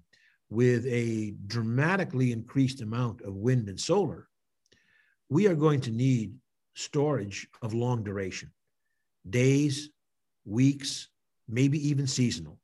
with 0.51 0.87
a 0.87 1.35
dramatically 1.47 2.33
increased 2.33 2.81
amount 2.81 3.23
of 3.23 3.35
wind 3.35 3.69
and 3.69 3.81
solar, 3.81 4.29
we 5.29 5.47
are 5.49 5.55
going 5.55 5.81
to 5.81 5.91
need 5.91 6.35
storage 6.75 7.49
of 7.63 7.73
long 7.75 8.05
duration 8.05 8.51
days, 9.31 9.91
weeks, 10.45 11.09
maybe 11.49 11.89
even 11.89 12.07
seasonal. 12.07 12.59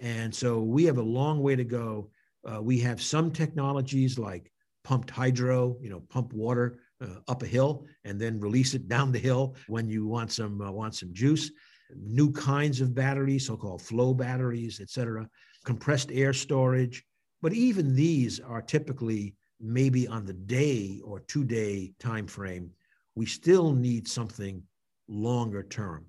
And 0.00 0.34
so 0.34 0.60
we 0.60 0.84
have 0.84 0.98
a 0.98 1.02
long 1.02 1.42
way 1.42 1.56
to 1.56 1.64
go. 1.64 2.10
Uh, 2.46 2.62
we 2.62 2.78
have 2.80 3.02
some 3.02 3.30
technologies 3.30 4.18
like 4.18 4.50
pumped 4.84 5.10
hydro, 5.10 5.76
you 5.80 5.90
know, 5.90 6.00
pump 6.00 6.32
water 6.32 6.78
uh, 7.02 7.20
up 7.28 7.42
a 7.42 7.46
hill 7.46 7.86
and 8.04 8.20
then 8.20 8.40
release 8.40 8.74
it 8.74 8.88
down 8.88 9.12
the 9.12 9.18
hill 9.18 9.56
when 9.68 9.88
you 9.88 10.06
want 10.06 10.32
some 10.32 10.60
uh, 10.60 10.70
want 10.70 10.94
some 10.94 11.12
juice. 11.12 11.50
New 11.94 12.32
kinds 12.32 12.80
of 12.80 12.94
batteries, 12.94 13.46
so-called 13.46 13.82
flow 13.82 14.14
batteries, 14.14 14.80
et 14.80 14.90
cetera, 14.90 15.28
compressed 15.64 16.10
air 16.12 16.32
storage. 16.32 17.04
But 17.46 17.54
even 17.54 17.94
these 17.94 18.40
are 18.40 18.60
typically 18.60 19.36
maybe 19.60 20.08
on 20.08 20.26
the 20.26 20.32
day 20.32 21.00
or 21.04 21.20
two-day 21.20 21.92
time 22.00 22.26
frame. 22.26 22.72
We 23.14 23.24
still 23.26 23.72
need 23.72 24.08
something 24.08 24.64
longer 25.06 25.62
term. 25.62 26.06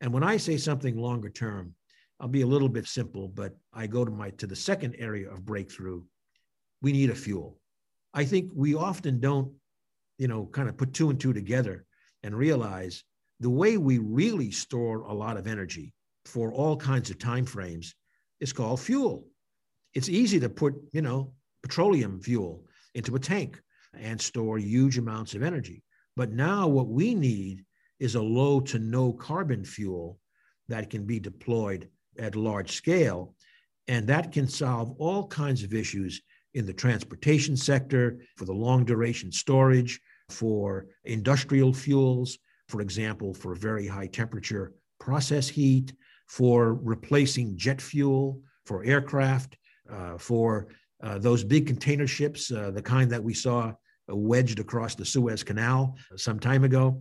And 0.00 0.14
when 0.14 0.22
I 0.22 0.38
say 0.38 0.56
something 0.56 0.96
longer 0.96 1.28
term, 1.28 1.74
I'll 2.18 2.28
be 2.28 2.40
a 2.40 2.46
little 2.46 2.70
bit 2.70 2.86
simple, 2.86 3.28
but 3.28 3.54
I 3.74 3.86
go 3.86 4.02
to 4.06 4.10
my 4.10 4.30
to 4.30 4.46
the 4.46 4.56
second 4.56 4.96
area 4.98 5.30
of 5.30 5.44
breakthrough. 5.44 6.04
We 6.80 6.92
need 6.92 7.10
a 7.10 7.14
fuel. 7.14 7.60
I 8.14 8.24
think 8.24 8.50
we 8.54 8.74
often 8.74 9.20
don't, 9.20 9.52
you 10.16 10.26
know, 10.26 10.46
kind 10.46 10.70
of 10.70 10.78
put 10.78 10.94
two 10.94 11.10
and 11.10 11.20
two 11.20 11.34
together 11.34 11.84
and 12.22 12.34
realize 12.34 13.04
the 13.40 13.50
way 13.50 13.76
we 13.76 13.98
really 13.98 14.50
store 14.50 15.02
a 15.02 15.12
lot 15.12 15.36
of 15.36 15.46
energy 15.46 15.92
for 16.24 16.50
all 16.50 16.78
kinds 16.78 17.10
of 17.10 17.18
time 17.18 17.44
frames 17.44 17.94
is 18.40 18.54
called 18.54 18.80
fuel. 18.80 19.26
It's 19.94 20.08
easy 20.08 20.40
to 20.40 20.48
put, 20.48 20.74
you 20.92 21.02
know, 21.02 21.32
petroleum 21.62 22.20
fuel 22.20 22.64
into 22.94 23.14
a 23.14 23.20
tank 23.20 23.60
and 23.94 24.20
store 24.20 24.58
huge 24.58 24.98
amounts 24.98 25.34
of 25.34 25.42
energy. 25.42 25.82
But 26.16 26.32
now 26.32 26.66
what 26.68 26.88
we 26.88 27.14
need 27.14 27.64
is 28.00 28.14
a 28.14 28.22
low 28.22 28.60
to 28.60 28.78
no 28.78 29.12
carbon 29.12 29.64
fuel 29.64 30.18
that 30.68 30.90
can 30.90 31.04
be 31.04 31.20
deployed 31.20 31.88
at 32.18 32.36
large 32.36 32.72
scale. 32.72 33.34
And 33.88 34.06
that 34.08 34.32
can 34.32 34.48
solve 34.48 34.94
all 34.98 35.26
kinds 35.26 35.62
of 35.62 35.74
issues 35.74 36.20
in 36.54 36.66
the 36.66 36.72
transportation 36.72 37.56
sector, 37.56 38.18
for 38.36 38.44
the 38.44 38.52
long 38.52 38.84
duration 38.84 39.32
storage, 39.32 40.00
for 40.28 40.86
industrial 41.04 41.72
fuels, 41.72 42.38
for 42.68 42.80
example, 42.80 43.32
for 43.34 43.54
very 43.54 43.86
high 43.86 44.06
temperature 44.06 44.72
process 45.00 45.48
heat, 45.48 45.92
for 46.26 46.74
replacing 46.74 47.56
jet 47.56 47.80
fuel 47.80 48.40
for 48.64 48.84
aircraft, 48.84 49.56
for 50.18 50.68
uh, 51.02 51.18
those 51.18 51.42
big 51.42 51.66
container 51.66 52.06
ships, 52.06 52.50
uh, 52.52 52.70
the 52.70 52.82
kind 52.82 53.10
that 53.10 53.22
we 53.22 53.34
saw 53.34 53.72
wedged 54.08 54.60
across 54.60 54.94
the 54.94 55.04
Suez 55.04 55.42
Canal 55.42 55.96
some 56.16 56.38
time 56.38 56.64
ago. 56.64 57.00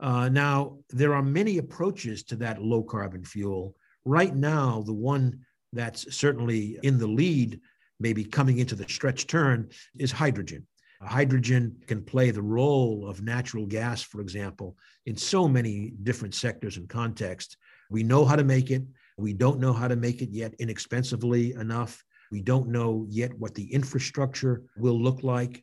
Uh, 0.00 0.28
now, 0.28 0.78
there 0.90 1.14
are 1.14 1.22
many 1.22 1.58
approaches 1.58 2.22
to 2.24 2.36
that 2.36 2.62
low 2.62 2.82
carbon 2.82 3.24
fuel. 3.24 3.74
Right 4.04 4.34
now, 4.34 4.82
the 4.84 4.92
one 4.92 5.40
that's 5.72 6.14
certainly 6.14 6.78
in 6.82 6.98
the 6.98 7.06
lead, 7.06 7.60
maybe 8.00 8.24
coming 8.24 8.58
into 8.58 8.74
the 8.74 8.88
stretch 8.88 9.26
turn, 9.26 9.68
is 9.98 10.12
hydrogen. 10.12 10.66
Hydrogen 11.00 11.76
can 11.88 12.02
play 12.02 12.30
the 12.30 12.42
role 12.42 13.08
of 13.08 13.22
natural 13.22 13.66
gas, 13.66 14.02
for 14.02 14.20
example, 14.20 14.76
in 15.06 15.16
so 15.16 15.48
many 15.48 15.94
different 16.02 16.34
sectors 16.34 16.76
and 16.76 16.88
contexts. 16.88 17.56
We 17.90 18.04
know 18.04 18.24
how 18.24 18.36
to 18.36 18.44
make 18.44 18.70
it. 18.70 18.82
We 19.18 19.32
don't 19.32 19.58
know 19.58 19.72
how 19.72 19.88
to 19.88 19.96
make 19.96 20.22
it 20.22 20.30
yet 20.30 20.54
inexpensively 20.60 21.52
enough. 21.54 22.04
We 22.32 22.40
don't 22.40 22.68
know 22.68 23.04
yet 23.10 23.38
what 23.38 23.54
the 23.54 23.70
infrastructure 23.70 24.62
will 24.78 24.98
look 24.98 25.22
like, 25.22 25.62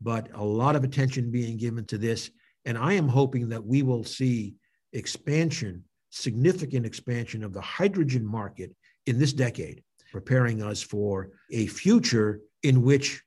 but 0.00 0.30
a 0.32 0.42
lot 0.42 0.74
of 0.74 0.82
attention 0.82 1.30
being 1.30 1.58
given 1.58 1.84
to 1.84 1.98
this. 1.98 2.30
And 2.64 2.78
I 2.78 2.94
am 2.94 3.06
hoping 3.06 3.50
that 3.50 3.64
we 3.64 3.82
will 3.82 4.04
see 4.04 4.54
expansion, 4.94 5.84
significant 6.08 6.86
expansion 6.86 7.44
of 7.44 7.52
the 7.52 7.60
hydrogen 7.60 8.24
market 8.24 8.74
in 9.04 9.18
this 9.18 9.34
decade, 9.34 9.82
preparing 10.10 10.62
us 10.62 10.80
for 10.80 11.28
a 11.52 11.66
future 11.66 12.40
in 12.62 12.82
which 12.82 13.22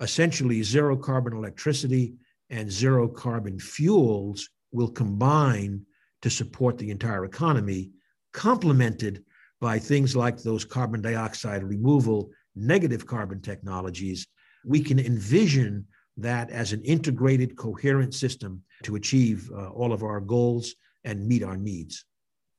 essentially 0.00 0.62
zero 0.62 0.98
carbon 0.98 1.32
electricity 1.32 2.12
and 2.50 2.70
zero 2.70 3.08
carbon 3.08 3.58
fuels 3.58 4.50
will 4.70 4.90
combine 4.90 5.80
to 6.20 6.28
support 6.28 6.76
the 6.76 6.90
entire 6.90 7.24
economy, 7.24 7.90
complemented 8.34 9.24
by 9.60 9.78
things 9.78 10.14
like 10.14 10.38
those 10.38 10.64
carbon 10.64 11.02
dioxide 11.02 11.64
removal, 11.64 12.30
negative 12.54 13.06
carbon 13.06 13.40
technologies. 13.40 14.26
We 14.64 14.80
can 14.80 14.98
envision 14.98 15.86
that 16.16 16.50
as 16.50 16.72
an 16.72 16.82
integrated, 16.82 17.56
coherent 17.56 18.14
system 18.14 18.62
to 18.82 18.96
achieve 18.96 19.50
uh, 19.52 19.70
all 19.70 19.92
of 19.92 20.02
our 20.02 20.20
goals 20.20 20.74
and 21.04 21.26
meet 21.26 21.42
our 21.42 21.56
needs. 21.56 22.04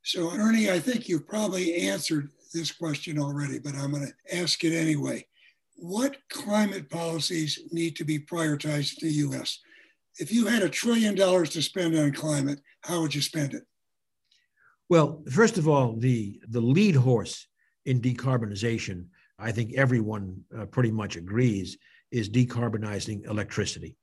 So, 0.03 0.31
Ernie, 0.31 0.71
I 0.71 0.79
think 0.79 1.09
you've 1.09 1.27
probably 1.27 1.75
answered 1.75 2.29
this 2.53 2.71
question 2.71 3.19
already, 3.19 3.59
but 3.59 3.75
I'm 3.75 3.91
going 3.91 4.07
to 4.07 4.37
ask 4.37 4.63
it 4.63 4.73
anyway 4.73 5.25
what 5.81 6.17
climate 6.29 6.89
policies 6.89 7.59
need 7.71 7.95
to 7.95 8.03
be 8.03 8.19
prioritized 8.19 9.01
in 9.01 9.07
the 9.07 9.13
US? 9.29 9.59
If 10.17 10.31
you 10.31 10.47
had 10.47 10.63
a 10.63 10.69
trillion 10.69 11.15
dollars 11.15 11.51
to 11.51 11.61
spend 11.61 11.97
on 11.97 12.11
climate, 12.11 12.59
how 12.81 13.01
would 13.01 13.15
you 13.15 13.21
spend 13.21 13.53
it? 13.53 13.63
Well, 14.89 15.23
first 15.31 15.59
of 15.59 15.67
all, 15.67 15.95
the, 15.95 16.41
the 16.49 16.61
lead 16.61 16.95
horse 16.95 17.47
in 17.85 18.01
decarbonization, 18.01 19.05
I 19.37 19.51
think 19.51 19.73
everyone 19.75 20.43
uh, 20.57 20.65
pretty 20.65 20.91
much 20.91 21.15
agrees, 21.15 21.77
is 22.11 22.29
decarbonizing 22.29 23.29
electricity. 23.29 23.95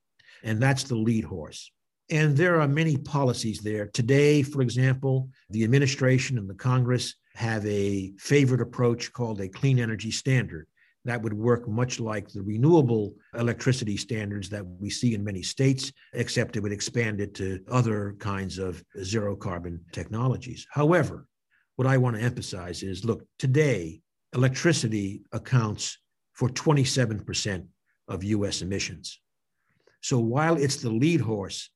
And 0.44 0.62
that's 0.62 0.84
the 0.84 0.94
lead 0.94 1.24
horse. 1.24 1.72
And 2.08 2.36
there 2.36 2.60
are 2.60 2.68
many 2.68 2.96
policies 2.96 3.60
there. 3.60 3.88
Today, 3.88 4.42
for 4.42 4.62
example, 4.62 5.28
the 5.50 5.64
administration 5.64 6.38
and 6.38 6.48
the 6.48 6.54
Congress 6.54 7.16
have 7.34 7.66
a 7.66 8.12
favored 8.18 8.60
approach 8.60 9.12
called 9.12 9.40
a 9.40 9.48
clean 9.48 9.80
energy 9.80 10.12
standard 10.12 10.68
that 11.06 11.22
would 11.22 11.32
work 11.32 11.68
much 11.68 12.00
like 12.00 12.28
the 12.28 12.42
renewable 12.42 13.14
electricity 13.38 13.96
standards 13.96 14.48
that 14.50 14.66
we 14.66 14.90
see 14.90 15.14
in 15.14 15.24
many 15.24 15.42
states, 15.42 15.92
except 16.12 16.56
it 16.56 16.62
would 16.62 16.72
expand 16.72 17.20
it 17.20 17.34
to 17.34 17.60
other 17.70 18.16
kinds 18.18 18.58
of 18.58 18.82
zero 19.02 19.36
carbon 19.36 19.80
technologies. 19.92 20.66
However, 20.70 21.26
what 21.76 21.86
I 21.86 21.96
want 21.96 22.16
to 22.16 22.22
emphasize 22.22 22.82
is 22.82 23.04
look, 23.04 23.22
today, 23.38 24.00
electricity 24.34 25.22
accounts 25.32 25.98
for 26.32 26.48
27% 26.48 27.66
of 28.08 28.24
US 28.24 28.62
emissions. 28.62 29.20
So 30.02 30.18
while 30.18 30.56
it's 30.56 30.76
the 30.76 30.90
lead 30.90 31.20
horse 31.20 31.70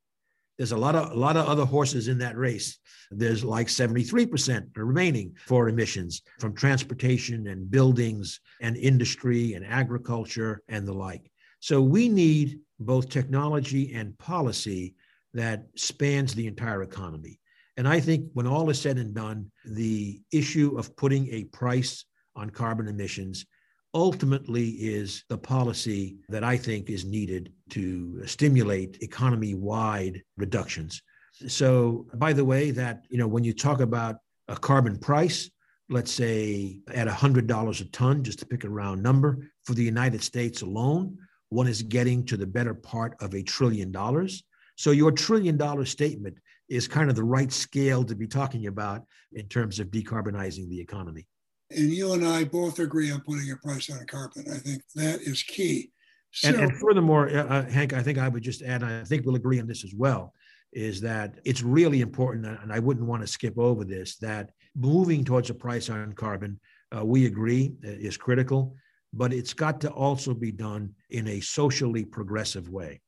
there's 0.61 0.73
a 0.73 0.77
lot 0.77 0.95
of 0.95 1.13
a 1.13 1.15
lot 1.15 1.39
of 1.39 1.47
other 1.47 1.65
horses 1.65 2.09
in 2.09 2.19
that 2.19 2.37
race. 2.37 2.79
There's 3.11 3.43
like 3.43 3.69
73% 3.69 4.77
remaining 4.77 5.35
for 5.47 5.71
emissions 5.71 6.21
from 6.39 6.55
transportation 6.55 7.47
and 7.47 7.71
buildings 7.71 8.41
and 8.61 8.77
industry 8.77 9.55
and 9.55 9.65
agriculture 9.65 10.61
and 10.69 10.87
the 10.87 10.93
like. 10.93 11.33
So 11.61 11.81
we 11.81 12.11
need 12.11 12.59
both 12.79 13.09
technology 13.09 13.95
and 13.95 14.19
policy 14.19 14.97
that 15.33 15.65
spans 15.77 16.35
the 16.35 16.47
entire 16.47 16.83
economy. 16.83 17.41
And 17.79 17.89
I 17.89 17.99
think 17.99 18.27
when 18.35 18.47
all 18.47 18.69
is 18.69 18.79
said 18.79 18.99
and 18.99 19.15
done, 19.15 19.51
the 19.65 20.21
issue 20.31 20.77
of 20.77 20.95
putting 20.95 21.27
a 21.29 21.45
price 21.45 22.05
on 22.37 22.51
carbon 22.51 22.87
emissions 22.87 23.47
ultimately 23.95 24.69
is 24.69 25.25
the 25.29 25.39
policy 25.39 26.17
that 26.29 26.45
I 26.45 26.57
think 26.57 26.91
is 26.91 27.05
needed 27.05 27.53
to 27.71 28.25
stimulate 28.27 28.99
economy 29.03 29.55
wide 29.55 30.23
reductions. 30.37 31.03
So, 31.49 32.07
by 32.15 32.33
the 32.33 32.45
way, 32.45 32.71
that, 32.73 33.05
you 33.09 33.19
know, 33.19 33.27
when 33.27 33.45
you 33.45 33.53
talk 33.53 33.81
about 33.81 34.17
a 34.49 34.57
carbon 34.57 34.99
price, 34.99 35.51
let's 35.89 36.13
say 36.13 36.79
at 36.93 37.09
$100 37.09 37.81
a 37.81 37.85
ton, 37.91 38.23
just 38.23 38.39
to 38.41 38.47
pick 38.47 38.65
a 38.65 38.69
round 38.69 39.03
number, 39.03 39.51
for 39.65 39.75
the 39.75 39.83
United 39.83 40.23
States 40.23 40.63
alone, 40.63 41.17
one 41.49 41.67
is 41.67 41.83
getting 41.83 42.25
to 42.27 42.37
the 42.37 42.47
better 42.47 42.75
part 42.75 43.17
of 43.21 43.35
a 43.35 43.43
trillion 43.43 43.91
dollars. 43.91 44.45
So, 44.77 44.91
your 44.93 45.13
trillion 45.13 45.57
dollar 45.57 45.85
statement 45.85 46.37
is 46.69 46.87
kind 46.87 47.11
of 47.11 47.17
the 47.17 47.25
right 47.25 47.51
scale 47.51 48.05
to 48.05 48.15
be 48.15 48.27
talking 48.27 48.67
about 48.67 49.03
in 49.33 49.49
terms 49.49 49.81
of 49.81 49.89
decarbonizing 49.89 50.69
the 50.69 50.81
economy. 50.81 51.27
And 51.71 51.91
you 51.91 52.13
and 52.13 52.27
I 52.27 52.45
both 52.45 52.79
agree 52.79 53.11
on 53.13 53.21
putting 53.21 53.51
a 53.53 53.57
price 53.57 53.91
on 53.91 54.05
carbon. 54.07 54.45
I 54.53 54.59
think 54.59 54.83
that 54.95 55.21
is 55.21 55.43
key. 55.43 55.93
So, 56.33 56.49
and, 56.49 56.59
and, 56.59 56.77
furthermore, 56.77 57.29
uh, 57.29 57.69
Hank, 57.69 57.93
I 57.93 58.03
think 58.03 58.19
I 58.19 58.29
would 58.29 58.43
just 58.43 58.63
add, 58.63 58.83
I 58.83 59.05
think 59.05 59.27
we'll 59.27 59.37
agree 59.37 59.61
on 59.61 59.67
this 59.67 59.85
as 59.85 59.95
well, 59.95 60.33
is 60.73 61.01
that 61.01 61.41
it's 61.45 61.63
really 61.63 62.01
important, 62.01 62.47
and 62.47 62.73
I 62.73 62.79
wouldn't 62.79 63.07
want 63.07 63.23
to 63.23 63.27
skip 63.27 63.59
over 63.59 63.85
this, 63.85 64.17
that 64.19 64.51
moving 64.77 65.25
towards 65.25 65.51
a 65.51 65.55
price 65.55 65.91
on 65.91 66.13
carbon, 66.13 66.61
uh, 66.97 67.05
we 67.05 67.27
agree 67.27 67.75
uh, 67.85 67.89
is 67.91 68.17
critical, 68.17 68.77
but 69.13 69.33
it's 69.33 69.55
got 69.55 69.81
to 69.81 69.91
also 69.91 70.35
be 70.35 70.53
done 70.53 70.95
in 71.11 71.27
a 71.29 71.41
socially 71.41 72.05
progressive 72.05 72.69
way. 72.69 73.01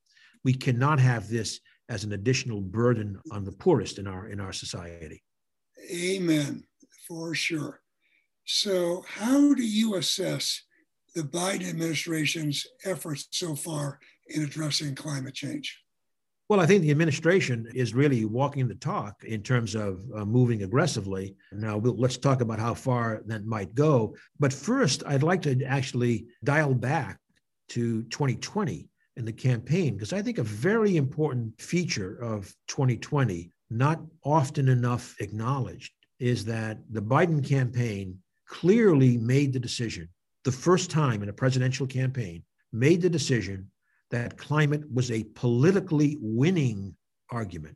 We 0.45 0.55
cannot 0.55 0.99
have 0.99 1.29
this 1.29 1.61
as 1.89 2.05
an 2.05 2.13
additional 2.13 2.61
burden 2.61 3.21
on 3.31 3.45
the 3.45 3.53
poorest 3.53 3.99
in 3.99 4.07
our 4.07 4.29
in 4.29 4.41
our 4.41 4.53
society. 4.53 5.23
Amen, 5.93 6.65
for 7.07 7.35
sure. 7.35 7.82
So, 8.45 9.05
how 9.09 9.55
do 9.55 9.63
you 9.63 9.97
assess 9.97 10.63
the 11.15 11.23
Biden 11.23 11.69
administration's 11.69 12.67
efforts 12.85 13.29
so 13.31 13.55
far 13.55 14.01
in 14.29 14.43
addressing 14.43 14.95
climate 14.95 15.35
change? 15.35 15.79
Well, 16.49 16.61
I 16.61 16.67
think 16.67 16.83
the 16.83 16.91
administration 16.91 17.67
is 17.75 17.95
really 17.95 18.25
walking 18.25 18.69
the 18.69 18.75
talk 18.75 19.25
in 19.25 19.43
terms 19.43 19.75
of 19.75 20.05
uh, 20.15 20.25
moving 20.25 20.65
aggressively. 20.65 21.35
Now, 21.53 21.79
we'll, 21.79 21.97
let's 21.97 22.19
talk 22.19 22.41
about 22.41 22.59
how 22.59 22.75
far 22.75 23.23
that 23.27 23.47
might 23.47 23.75
go. 23.75 24.15
But 24.39 24.53
first, 24.53 25.03
I'd 25.07 25.23
like 25.23 25.41
to 25.43 25.63
actually 25.65 26.27
dial 26.45 26.75
back 26.75 27.19
to 27.71 28.03
2020 28.03 28.89
in 29.17 29.25
the 29.25 29.33
campaign, 29.33 29.95
because 29.95 30.13
I 30.13 30.21
think 30.21 30.39
a 30.39 30.43
very 30.43 30.97
important 30.97 31.61
feature 31.61 32.17
of 32.17 32.53
2020, 32.69 33.51
not 33.71 34.01
often 34.25 34.69
enough 34.69 35.15
acknowledged, 35.21 35.93
is 36.19 36.45
that 36.47 36.79
the 36.91 37.03
Biden 37.03 37.47
campaign 37.47 38.19
clearly 38.53 39.17
made 39.17 39.51
the 39.51 39.59
decision, 39.59 40.07
the 40.45 40.53
first 40.53 40.91
time 40.91 41.23
in 41.23 41.31
a 41.31 41.33
presidential 41.33 41.87
campaign, 41.87 42.45
made 42.71 43.01
the 43.01 43.09
decision 43.09 43.71
that 44.11 44.37
climate 44.37 44.83
was 44.93 45.11
a 45.11 45.25
politically 45.35 46.19
winning 46.21 46.95
argument. 47.31 47.75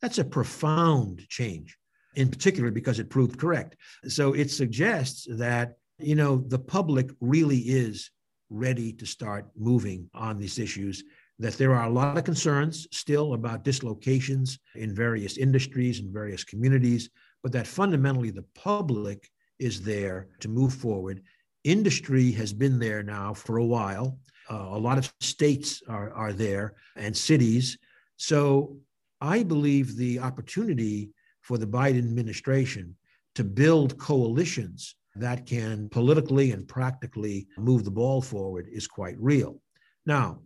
That's 0.00 0.18
a 0.18 0.24
profound 0.24 1.28
change, 1.28 1.76
in 2.14 2.30
particular 2.30 2.70
because 2.70 3.00
it 3.00 3.10
proved 3.10 3.36
correct. 3.36 3.74
So 4.06 4.32
it 4.32 4.48
suggests 4.48 5.26
that, 5.28 5.76
you 5.98 6.14
know, 6.14 6.36
the 6.36 6.60
public 6.60 7.10
really 7.20 7.58
is 7.58 8.12
ready 8.48 8.92
to 8.92 9.06
start 9.06 9.48
moving 9.56 10.08
on 10.14 10.38
these 10.38 10.60
issues 10.60 11.02
that 11.40 11.54
there 11.54 11.74
are 11.74 11.88
a 11.88 11.92
lot 11.92 12.16
of 12.16 12.22
concerns 12.22 12.86
still 12.92 13.34
about 13.34 13.64
dislocations 13.64 14.60
in 14.76 14.94
various 14.94 15.36
industries 15.36 15.98
and 15.98 16.12
various 16.12 16.44
communities, 16.44 17.10
but 17.42 17.50
that 17.50 17.66
fundamentally 17.66 18.30
the 18.30 18.46
public 18.54 19.28
is 19.58 19.82
there 19.82 20.28
to 20.40 20.48
move 20.48 20.74
forward. 20.74 21.22
Industry 21.64 22.30
has 22.32 22.52
been 22.52 22.78
there 22.78 23.02
now 23.02 23.34
for 23.34 23.58
a 23.58 23.64
while. 23.64 24.18
Uh, 24.50 24.68
a 24.70 24.78
lot 24.78 24.98
of 24.98 25.12
states 25.20 25.82
are, 25.88 26.12
are 26.12 26.32
there 26.32 26.74
and 26.96 27.16
cities. 27.16 27.78
So 28.16 28.76
I 29.20 29.42
believe 29.42 29.96
the 29.96 30.20
opportunity 30.20 31.10
for 31.40 31.58
the 31.58 31.66
Biden 31.66 31.98
administration 31.98 32.96
to 33.34 33.44
build 33.44 33.98
coalitions 33.98 34.94
that 35.16 35.46
can 35.46 35.88
politically 35.88 36.52
and 36.52 36.68
practically 36.68 37.46
move 37.56 37.84
the 37.84 37.90
ball 37.90 38.20
forward 38.20 38.68
is 38.70 38.86
quite 38.86 39.16
real. 39.18 39.60
Now, 40.04 40.40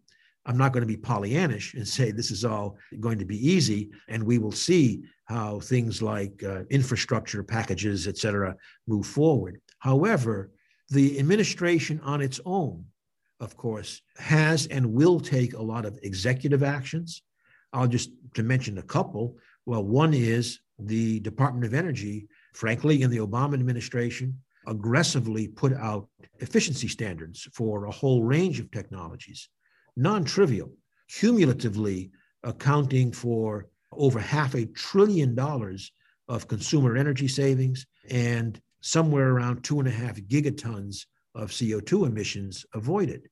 I'm 0.47 0.57
not 0.57 0.73
going 0.73 0.81
to 0.81 0.87
be 0.87 0.97
Pollyannish 0.97 1.75
and 1.75 1.87
say 1.87 2.11
this 2.11 2.31
is 2.31 2.45
all 2.45 2.77
going 2.99 3.19
to 3.19 3.25
be 3.25 3.47
easy, 3.47 3.91
and 4.09 4.23
we 4.23 4.39
will 4.39 4.53
see 4.53 5.03
how 5.27 5.61
things 5.61 6.03
like 6.03 6.43
uh, 6.43 6.63
infrastructure 6.71 7.43
packages, 7.43 8.09
et 8.09 8.17
cetera, 8.17 8.57
move 8.87 9.07
forward. 9.07 9.61
However, 9.79 10.51
the 10.89 11.19
administration 11.19 12.01
on 12.03 12.21
its 12.21 12.41
own, 12.45 12.85
of 13.39 13.57
course, 13.57 14.03
has 14.17 14.67
and 14.67 14.93
will 14.93 15.21
take 15.21 15.55
a 15.55 15.63
lot 15.63 15.85
of 15.85 15.99
executive 16.03 16.63
actions. 16.63 17.23
I'll 17.73 17.87
just 17.87 18.11
to 18.35 18.43
mention 18.43 18.79
a 18.79 18.83
couple. 18.83 19.37
Well, 19.67 19.85
one 19.85 20.15
is 20.15 20.59
the 20.79 21.21
Department 21.21 21.65
of 21.65 21.75
Energy, 21.75 22.27
frankly, 22.55 23.03
in 23.03 23.11
the 23.11 23.19
Obama 23.19 23.55
administration, 23.55 24.37
aggressively 24.67 25.47
put 25.49 25.75
out 25.75 26.09
efficiency 26.41 26.89
standards 26.89 27.47
for 27.53 27.85
a 27.85 27.91
whole 27.91 28.25
range 28.25 28.59
of 28.59 28.71
technologies 28.71 29.49
non 29.97 30.25
trivial, 30.25 30.73
cumulatively 31.09 32.11
accounting 32.43 33.13
for 33.13 33.67
over 33.93 34.19
half 34.19 34.55
a 34.55 34.67
trillion 34.67 35.35
dollars 35.35 35.93
of 36.29 36.49
consumer 36.49 36.97
energy 36.97 37.29
savings 37.29 37.87
and 38.09 38.61
somewhere 38.81 39.31
around 39.31 39.63
two 39.63 39.79
and 39.79 39.89
a 39.89 39.91
half 39.91 40.17
gigatons 40.23 41.07
of 41.35 41.51
CO2 41.51 42.07
emissions 42.07 42.65
avoided. 42.75 43.29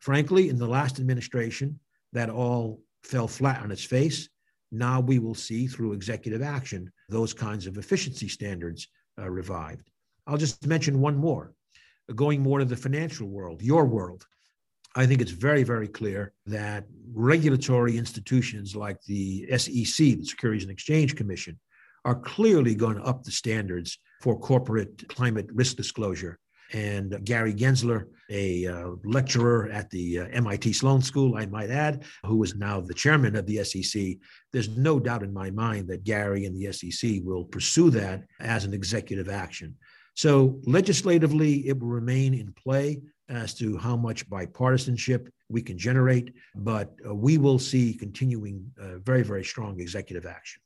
Frankly, 0.00 0.48
in 0.48 0.58
the 0.58 0.66
last 0.66 0.98
administration, 0.98 1.78
that 2.12 2.30
all 2.30 2.80
fell 3.02 3.28
flat 3.28 3.62
on 3.62 3.70
its 3.70 3.84
face. 3.84 4.28
Now 4.70 5.00
we 5.00 5.18
will 5.18 5.34
see 5.34 5.66
through 5.66 5.92
executive 5.92 6.42
action 6.42 6.90
those 7.08 7.34
kinds 7.34 7.66
of 7.66 7.78
efficiency 7.78 8.28
standards 8.28 8.88
uh, 9.18 9.28
revived. 9.30 9.90
I'll 10.26 10.38
just 10.38 10.66
mention 10.66 11.00
one 11.00 11.16
more, 11.16 11.52
going 12.14 12.40
more 12.42 12.58
to 12.58 12.64
the 12.64 12.76
financial 12.76 13.28
world, 13.28 13.62
your 13.62 13.84
world. 13.86 14.26
I 14.94 15.06
think 15.06 15.20
it's 15.20 15.30
very, 15.30 15.62
very 15.62 15.88
clear 15.88 16.32
that 16.46 16.84
regulatory 17.14 17.96
institutions 17.96 18.76
like 18.76 19.00
the 19.02 19.46
SEC, 19.56 19.96
the 19.96 20.24
Securities 20.24 20.64
and 20.64 20.72
Exchange 20.72 21.16
Commission, 21.16 21.58
are 22.04 22.16
clearly 22.16 22.74
going 22.74 22.96
to 22.96 23.02
up 23.02 23.22
the 23.22 23.30
standards 23.30 23.98
for 24.20 24.38
corporate 24.38 25.08
climate 25.08 25.48
risk 25.52 25.76
disclosure. 25.76 26.38
And 26.74 27.22
Gary 27.24 27.54
Gensler, 27.54 28.06
a 28.30 28.66
uh, 28.66 28.90
lecturer 29.04 29.68
at 29.70 29.90
the 29.90 30.20
uh, 30.20 30.26
MIT 30.32 30.72
Sloan 30.72 31.02
School, 31.02 31.36
I 31.36 31.44
might 31.46 31.70
add, 31.70 32.04
who 32.24 32.42
is 32.42 32.54
now 32.54 32.80
the 32.80 32.94
chairman 32.94 33.36
of 33.36 33.46
the 33.46 33.62
SEC, 33.62 34.16
there's 34.52 34.70
no 34.70 34.98
doubt 34.98 35.22
in 35.22 35.34
my 35.34 35.50
mind 35.50 35.88
that 35.88 36.04
Gary 36.04 36.46
and 36.46 36.56
the 36.56 36.72
SEC 36.72 37.20
will 37.22 37.44
pursue 37.44 37.90
that 37.90 38.24
as 38.40 38.64
an 38.64 38.72
executive 38.72 39.28
action. 39.28 39.76
So, 40.14 40.60
legislatively, 40.64 41.68
it 41.68 41.78
will 41.78 41.88
remain 41.88 42.34
in 42.34 42.52
play 42.52 43.00
as 43.32 43.54
to 43.54 43.78
how 43.78 43.96
much 43.96 44.28
bipartisanship 44.28 45.28
we 45.48 45.62
can 45.62 45.78
generate, 45.78 46.34
but 46.54 46.94
uh, 47.06 47.14
we 47.14 47.38
will 47.38 47.58
see 47.58 47.94
continuing 47.94 48.70
uh, 48.80 48.98
very, 48.98 49.22
very 49.22 49.44
strong 49.44 49.80
executive 49.80 50.26
action. 50.26 50.60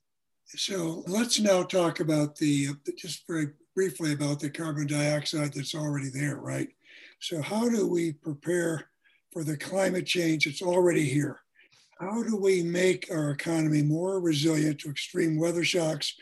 So 0.46 1.02
let's 1.06 1.40
now 1.40 1.62
talk 1.62 2.00
about 2.00 2.36
the, 2.36 2.68
uh, 2.70 2.90
just 2.96 3.26
very 3.26 3.48
briefly 3.74 4.12
about 4.12 4.40
the 4.40 4.50
carbon 4.50 4.86
dioxide 4.86 5.52
that's 5.54 5.74
already 5.74 6.08
there, 6.08 6.36
right? 6.36 6.68
So, 7.20 7.40
how 7.40 7.68
do 7.68 7.86
we 7.88 8.12
prepare 8.12 8.88
for 9.32 9.42
the 9.42 9.56
climate 9.56 10.06
change 10.06 10.44
that's 10.44 10.62
already 10.62 11.04
here? 11.04 11.40
How 12.00 12.22
do 12.22 12.36
we 12.36 12.62
make 12.62 13.08
our 13.10 13.30
economy 13.30 13.82
more 13.82 14.20
resilient 14.20 14.80
to 14.80 14.90
extreme 14.90 15.38
weather 15.38 15.64
shocks 15.64 16.14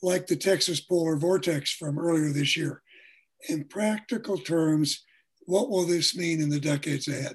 like 0.00 0.26
the 0.26 0.36
Texas 0.36 0.80
polar 0.80 1.16
vortex 1.16 1.70
from 1.72 1.98
earlier 1.98 2.32
this 2.32 2.56
year? 2.56 2.82
In 3.48 3.64
practical 3.64 4.38
terms, 4.38 5.04
what 5.48 5.70
will 5.70 5.86
this 5.86 6.14
mean 6.14 6.42
in 6.42 6.50
the 6.50 6.60
decades 6.60 7.08
ahead? 7.08 7.34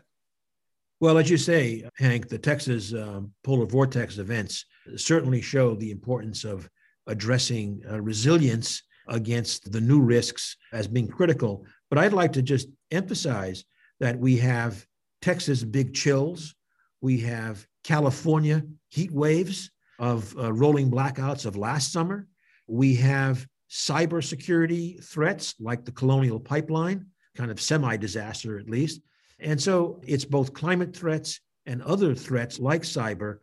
Well, 0.99 1.17
as 1.17 1.31
you 1.31 1.37
say, 1.37 1.83
Hank, 1.97 2.29
the 2.29 2.37
Texas 2.37 2.93
um, 2.93 3.31
polar 3.43 3.65
vortex 3.65 4.19
events 4.19 4.65
certainly 4.95 5.41
show 5.41 5.73
the 5.73 5.89
importance 5.89 6.43
of 6.43 6.69
addressing 7.07 7.81
uh, 7.91 7.99
resilience 7.99 8.83
against 9.07 9.71
the 9.71 9.81
new 9.81 9.99
risks 9.99 10.55
as 10.71 10.87
being 10.87 11.07
critical. 11.07 11.65
But 11.89 11.97
I'd 11.97 12.13
like 12.13 12.31
to 12.33 12.43
just 12.43 12.67
emphasize 12.91 13.65
that 13.99 14.17
we 14.19 14.37
have 14.37 14.85
Texas 15.23 15.63
big 15.63 15.95
chills, 15.95 16.53
we 17.01 17.19
have 17.21 17.65
California 17.83 18.61
heat 18.89 19.11
waves 19.11 19.71
of 19.97 20.37
uh, 20.37 20.53
rolling 20.53 20.91
blackouts 20.91 21.47
of 21.47 21.57
last 21.57 21.91
summer, 21.91 22.27
we 22.67 22.93
have 22.95 23.47
cybersecurity 23.71 25.03
threats 25.03 25.55
like 25.59 25.83
the 25.83 25.91
Colonial 25.91 26.39
Pipeline 26.39 27.07
kind 27.35 27.51
of 27.51 27.61
semi 27.61 27.97
disaster 27.97 28.59
at 28.59 28.69
least. 28.69 29.01
And 29.39 29.61
so 29.61 30.01
it's 30.05 30.25
both 30.25 30.53
climate 30.53 30.95
threats 30.95 31.39
and 31.65 31.81
other 31.81 32.15
threats 32.15 32.59
like 32.59 32.83
cyber 32.83 33.37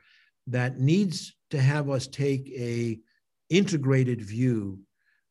that 0.46 0.78
needs 0.78 1.34
to 1.50 1.60
have 1.60 1.90
us 1.90 2.06
take 2.06 2.48
a 2.50 2.98
integrated 3.48 4.20
view, 4.20 4.78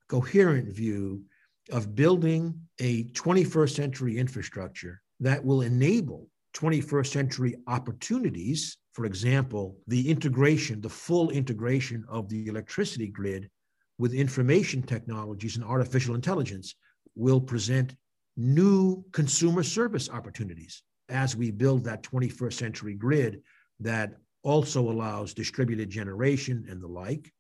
coherent 0.07 0.73
view 0.73 1.23
of 1.71 1.95
building 1.95 2.59
a 2.79 3.05
21st 3.05 3.75
century 3.75 4.17
infrastructure 4.17 5.01
that 5.19 5.43
will 5.43 5.61
enable 5.61 6.27
21st 6.55 7.07
century 7.07 7.55
opportunities. 7.67 8.77
For 8.93 9.05
example, 9.05 9.77
the 9.87 10.09
integration, 10.09 10.81
the 10.81 10.89
full 10.89 11.29
integration 11.29 12.03
of 12.09 12.27
the 12.27 12.47
electricity 12.47 13.07
grid 13.07 13.49
with 13.97 14.13
information 14.13 14.81
technologies 14.81 15.55
and 15.55 15.65
artificial 15.65 16.15
intelligence 16.15 16.75
will 17.15 17.39
present 17.39 17.95
new 18.39 19.03
consumer 19.11 19.63
service 19.63 20.09
opportunities 20.09 20.81
as 21.09 21.35
we 21.35 21.51
build 21.51 21.83
that 21.83 22.03
21st 22.03 22.53
century 22.53 22.93
grid 22.93 23.41
that 23.81 24.13
also 24.43 24.89
allows 24.89 25.33
distributed 25.33 25.89
generation 25.89 26.65
and 26.69 26.81
the 26.81 26.87
like. 26.87 27.33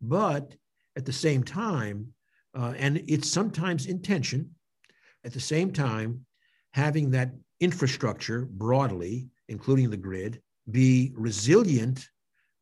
But 0.00 0.54
at 0.96 1.04
the 1.04 1.12
same 1.12 1.42
time, 1.42 2.14
uh, 2.58 2.72
and 2.78 3.02
it's 3.06 3.30
sometimes 3.30 3.86
intention, 3.86 4.54
at 5.22 5.34
the 5.34 5.40
same 5.40 5.70
time, 5.70 6.24
having 6.72 7.10
that 7.10 7.30
infrastructure 7.60 8.46
broadly, 8.50 9.28
including 9.48 9.90
the 9.90 9.96
grid, 9.98 10.40
be 10.70 11.12
resilient 11.14 12.08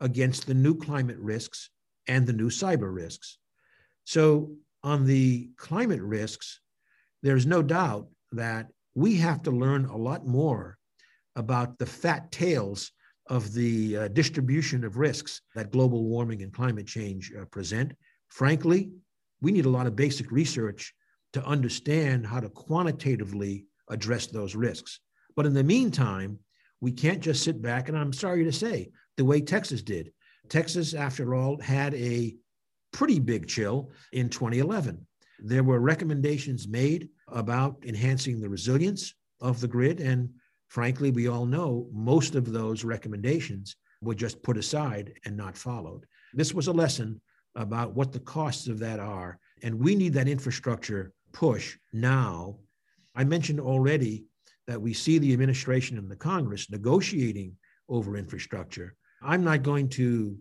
against 0.01 0.47
the 0.47 0.55
new 0.55 0.75
climate 0.75 1.19
risks 1.19 1.71
and 2.09 2.27
the 2.27 2.33
new 2.33 2.51
cyber 2.51 2.93
risks. 2.93 3.39
So, 4.05 4.57
on 4.83 5.05
the 5.07 5.51
climate 5.57 6.03
risks, 6.03 6.61
there's 7.23 7.47
no 7.47 7.63
doubt 7.63 8.09
that 8.33 8.69
we 8.95 9.17
have 9.17 9.43
to 9.43 9.51
learn 9.51 9.85
a 9.87 9.97
lot 9.97 10.27
more 10.27 10.79
about 11.35 11.79
the 11.79 11.87
fat 11.87 12.31
tails 12.33 12.93
of 13.29 13.53
the 13.53 13.97
uh, 13.97 14.09
distribution 14.09 14.85
of 14.85 14.97
risks 14.97 15.43
that 15.55 15.73
global 15.73 16.05
warming 16.05 16.43
and 16.43 16.53
climate 16.53 16.87
change 16.87 17.33
uh, 17.39 17.45
present. 17.47 17.93
Frankly, 18.29 18.91
we 19.41 19.53
need 19.53 19.67
a 19.67 19.71
lot 19.71 19.87
of 19.87 19.97
basic 19.97 20.31
research 20.31 20.95
to 21.33 21.45
understand 21.45 22.27
how 22.27 22.41
to 22.41 22.49
quantitatively 22.49 23.67
address 23.89 24.27
those 24.27 24.55
risks. 24.55 25.01
But 25.35 25.47
in 25.47 25.55
the 25.55 25.65
meantime, 25.65 26.39
we 26.81 26.93
can't 26.93 27.21
just 27.21 27.43
sit 27.43 27.61
back, 27.61 27.89
and 27.89 27.99
I'm 27.99 28.13
sorry 28.13 28.45
to 28.45 28.53
say, 28.53 28.91
the 29.17 29.25
way 29.25 29.41
Texas 29.41 29.83
did. 29.83 30.13
Texas, 30.49 30.95
after 30.95 31.35
all, 31.35 31.61
had 31.61 31.95
a 31.95 32.37
pretty 32.93 33.19
big 33.19 33.49
chill 33.49 33.91
in 34.13 34.29
2011. 34.29 35.07
There 35.39 35.65
were 35.65 35.81
recommendations 35.81 36.67
made 36.67 37.09
about 37.29 37.83
enhancing 37.87 38.41
the 38.41 38.49
resilience 38.49 39.15
of 39.41 39.61
the 39.61 39.69
grid. 39.69 40.01
And 40.01 40.31
frankly, 40.69 41.11
we 41.11 41.29
all 41.29 41.47
know 41.47 41.89
most 41.93 42.35
of 42.35 42.53
those 42.53 42.85
recommendations 42.85 43.77
were 44.01 44.15
just 44.15 44.43
put 44.43 44.57
aside 44.57 45.13
and 45.25 45.37
not 45.37 45.57
followed. 45.57 46.07
This 46.33 46.55
was 46.55 46.69
a 46.69 46.73
lesson 46.73 47.21
about 47.55 47.95
what 47.95 48.13
the 48.13 48.21
costs 48.21 48.69
of 48.69 48.79
that 48.81 49.01
are. 49.01 49.39
And 49.63 49.79
we 49.79 49.95
need 49.95 50.13
that 50.15 50.29
infrastructure 50.29 51.13
push 51.33 51.77
now. 51.93 52.59
I 53.15 53.25
mentioned 53.25 53.61
already 53.61 54.25
that 54.67 54.81
we 54.81 54.93
see 54.93 55.19
the 55.19 55.33
administration 55.33 55.97
and 55.99 56.11
the 56.11 56.17
Congress 56.17 56.71
negotiating 56.71 57.57
over 57.89 58.17
infrastructure. 58.17 58.95
I'm 59.23 59.45
not 59.45 59.63
going 59.63 59.89
to, 59.91 60.37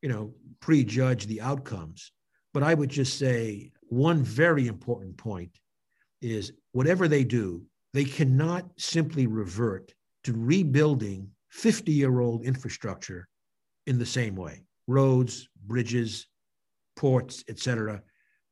you 0.00 0.08
know, 0.08 0.32
prejudge 0.60 1.26
the 1.26 1.40
outcomes, 1.40 2.12
but 2.54 2.62
I 2.62 2.74
would 2.74 2.88
just 2.88 3.18
say 3.18 3.72
one 3.88 4.22
very 4.22 4.66
important 4.66 5.16
point 5.16 5.58
is 6.20 6.52
whatever 6.72 7.08
they 7.08 7.24
do, 7.24 7.62
they 7.94 8.04
cannot 8.04 8.66
simply 8.76 9.26
revert 9.26 9.92
to 10.24 10.32
rebuilding 10.32 11.30
50 11.50 11.92
year 11.92 12.20
old 12.20 12.44
infrastructure 12.44 13.28
in 13.86 13.98
the 13.98 14.06
same 14.06 14.36
way 14.36 14.62
roads, 14.86 15.48
bridges, 15.66 16.26
ports, 16.96 17.44
etc. 17.48 18.02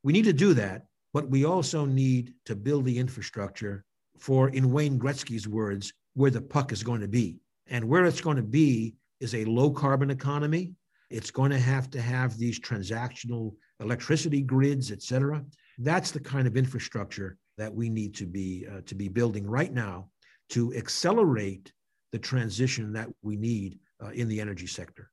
We 0.03 0.13
need 0.13 0.25
to 0.25 0.33
do 0.33 0.53
that, 0.53 0.85
but 1.13 1.29
we 1.29 1.45
also 1.45 1.85
need 1.85 2.33
to 2.45 2.55
build 2.55 2.85
the 2.85 2.97
infrastructure 2.97 3.83
for, 4.19 4.49
in 4.49 4.71
Wayne 4.71 4.99
Gretzky's 4.99 5.47
words, 5.47 5.91
where 6.13 6.31
the 6.31 6.41
puck 6.41 6.71
is 6.71 6.83
going 6.83 7.01
to 7.01 7.07
be. 7.07 7.37
And 7.67 7.85
where 7.85 8.05
it's 8.05 8.21
going 8.21 8.37
to 8.37 8.43
be 8.43 8.95
is 9.19 9.35
a 9.35 9.45
low 9.45 9.71
carbon 9.71 10.11
economy. 10.11 10.73
It's 11.09 11.31
going 11.31 11.51
to 11.51 11.59
have 11.59 11.89
to 11.91 12.01
have 12.01 12.37
these 12.37 12.59
transactional 12.59 13.53
electricity 13.79 14.41
grids, 14.41 14.91
et 14.91 15.01
cetera. 15.01 15.43
That's 15.77 16.11
the 16.11 16.19
kind 16.19 16.47
of 16.47 16.57
infrastructure 16.57 17.37
that 17.57 17.73
we 17.73 17.89
need 17.89 18.15
to 18.15 18.25
be 18.25 18.67
uh, 18.71 18.81
to 18.85 18.95
be 18.95 19.07
building 19.07 19.45
right 19.45 19.73
now 19.73 20.09
to 20.49 20.73
accelerate 20.75 21.71
the 22.11 22.19
transition 22.19 22.93
that 22.93 23.09
we 23.21 23.35
need 23.35 23.79
uh, 24.03 24.09
in 24.09 24.27
the 24.27 24.39
energy 24.39 24.67
sector. 24.67 25.11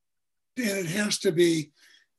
And 0.57 0.69
it 0.69 0.87
has 0.87 1.19
to 1.21 1.33
be 1.33 1.73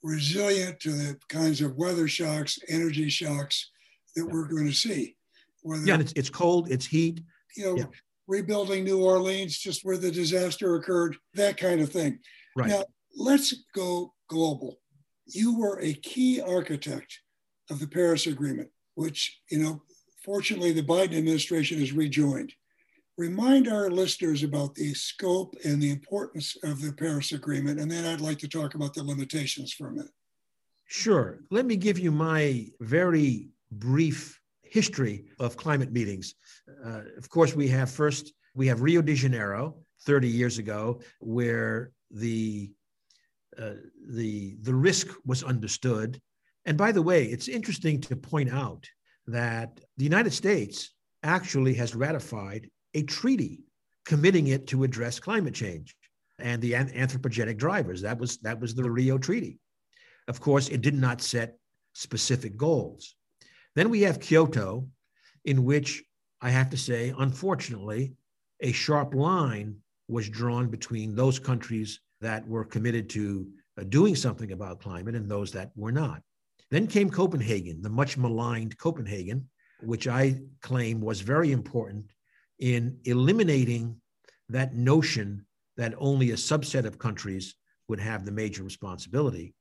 resilient 0.04 0.80
to 0.82 0.92
the 0.92 1.18
kinds 1.30 1.62
of 1.62 1.76
weather 1.76 2.08
shocks, 2.08 2.60
energy 2.68 3.10
shocks 3.10 3.72
that 4.16 4.26
yeah. 4.26 4.34
we're 4.34 4.48
going 4.48 4.68
to 4.68 4.74
see. 4.74 5.16
Whether, 5.62 5.86
yeah, 5.86 6.00
it's, 6.00 6.14
it's 6.16 6.30
cold, 6.30 6.70
it's 6.70 6.86
heat. 6.86 7.22
You 7.56 7.66
know, 7.66 7.78
yeah. 7.78 7.86
rebuilding 8.28 8.84
New 8.84 9.02
Orleans, 9.04 9.58
just 9.58 9.86
where 9.86 9.98
the 9.98 10.12
disaster 10.12 10.76
occurred, 10.76 11.16
that 11.36 11.58
kind 11.58 11.82
of 11.82 11.90
thing. 11.90 12.20
Right. 12.56 12.70
Now, 12.70 12.84
let's 13.16 13.54
go 13.74 14.14
global. 14.28 14.78
You 15.28 15.58
were 15.58 15.80
a 15.80 15.94
key 15.94 16.42
architect 16.42 17.20
of 17.70 17.80
the 17.80 17.88
Paris 17.88 18.28
Agreement, 18.28 18.70
which, 18.96 19.40
you 19.50 19.60
know, 19.60 19.82
fortunately 20.24 20.72
the 20.72 20.84
Biden 20.84 21.18
administration 21.18 21.80
has 21.80 21.92
rejoined. 21.92 22.54
Remind 23.18 23.68
our 23.68 23.90
listeners 23.90 24.44
about 24.44 24.76
the 24.76 24.94
scope 24.94 25.56
and 25.64 25.82
the 25.82 25.90
importance 25.90 26.58
of 26.64 26.82
the 26.82 26.92
Paris 26.92 27.32
Agreement, 27.32 27.80
and 27.80 27.90
then 27.90 28.06
I'd 28.06 28.22
like 28.22 28.40
to 28.40 28.48
talk 28.48 28.76
about 28.76 28.94
the 28.94 29.04
limitations 29.04 29.74
for 29.74 29.88
a 29.88 29.92
minute. 29.92 30.12
Sure. 30.86 31.40
Let 31.50 31.66
me 31.66 31.78
give 31.78 31.98
you 31.98 32.12
my 32.12 32.68
very 32.80 33.50
brief 33.72 34.40
history 34.64 35.26
of 35.40 35.58
climate 35.58 35.92
meetings. 35.92 36.36
Uh, 36.86 37.02
of 37.18 37.30
course, 37.30 37.56
we 37.56 37.68
have 37.70 37.90
first, 37.90 38.34
we 38.54 38.68
have 38.68 38.82
Rio 38.82 39.02
de 39.02 39.16
Janeiro 39.16 39.76
30 40.02 40.28
years 40.28 40.58
ago, 40.58 41.00
where 41.20 41.92
the 42.12 42.72
uh, 43.60 43.74
the 44.10 44.58
the 44.62 44.74
risk 44.74 45.08
was 45.26 45.44
understood. 45.44 46.22
And 46.66 46.78
by 46.78 46.92
the 46.92 47.02
way, 47.02 47.26
it's 47.26 47.48
interesting 47.48 48.02
to 48.02 48.16
point 48.16 48.52
out 48.52 48.88
that 49.28 49.80
the 49.98 50.04
United 50.04 50.34
States 50.34 50.92
actually 51.24 51.74
has 51.76 51.96
ratified 51.96 52.70
a 52.94 53.04
treaty 53.04 53.64
committing 54.06 54.48
it 54.48 54.68
to 54.68 54.84
address 54.84 55.20
climate 55.20 55.54
change 55.54 55.96
and 56.40 56.62
the 56.62 56.74
anthropogenic 56.74 57.58
drivers. 57.58 58.02
That 58.02 58.20
was 58.20 58.38
that 58.40 58.60
was 58.60 58.76
the 58.76 58.90
Rio 58.90 59.18
Treaty. 59.18 59.60
Of 60.28 60.40
course, 60.40 60.70
it 60.70 60.82
did 60.82 60.96
not 60.96 61.22
set 61.22 61.58
specific 61.94 62.58
goals. 62.58 63.16
Then 63.76 63.90
we 63.90 64.02
have 64.02 64.20
Kyoto, 64.20 64.88
in 65.44 65.64
which 65.64 66.04
I 66.42 66.50
have 66.50 66.70
to 66.72 66.78
say, 66.78 67.14
unfortunately, 67.18 68.14
a 68.62 68.72
sharp 68.72 69.14
line 69.14 69.78
was 70.08 70.30
drawn 70.30 70.70
between 70.70 71.16
those 71.16 71.40
countries 71.40 72.00
that 72.22 72.48
were 72.48 72.66
committed 72.66 73.10
to 73.12 73.48
uh, 73.80 73.84
doing 73.84 74.16
something 74.16 74.52
about 74.52 74.80
climate 74.80 75.16
and 75.16 75.30
those 75.30 75.52
that 75.52 75.72
were 75.76 75.92
not. 75.92 76.22
Then 76.72 76.88
came 76.88 77.10
Copenhagen, 77.10 77.82
the 77.82 77.90
much 77.90 78.18
maligned 78.18 78.78
Copenhagen, 78.78 79.50
which 79.82 80.08
I 80.08 80.40
claim 80.62 81.02
was 81.02 81.22
very 81.22 81.52
important 81.52 82.12
in 82.60 82.98
eliminating 83.04 84.02
that 84.50 84.74
notion 84.74 85.46
that 85.78 85.94
only 85.98 86.32
a 86.32 86.36
subset 86.36 86.86
of 86.86 86.98
countries 86.98 87.56
would 87.88 88.00
have 88.00 88.26
the 88.26 88.32
major 88.32 88.64
responsibility. 88.64 89.54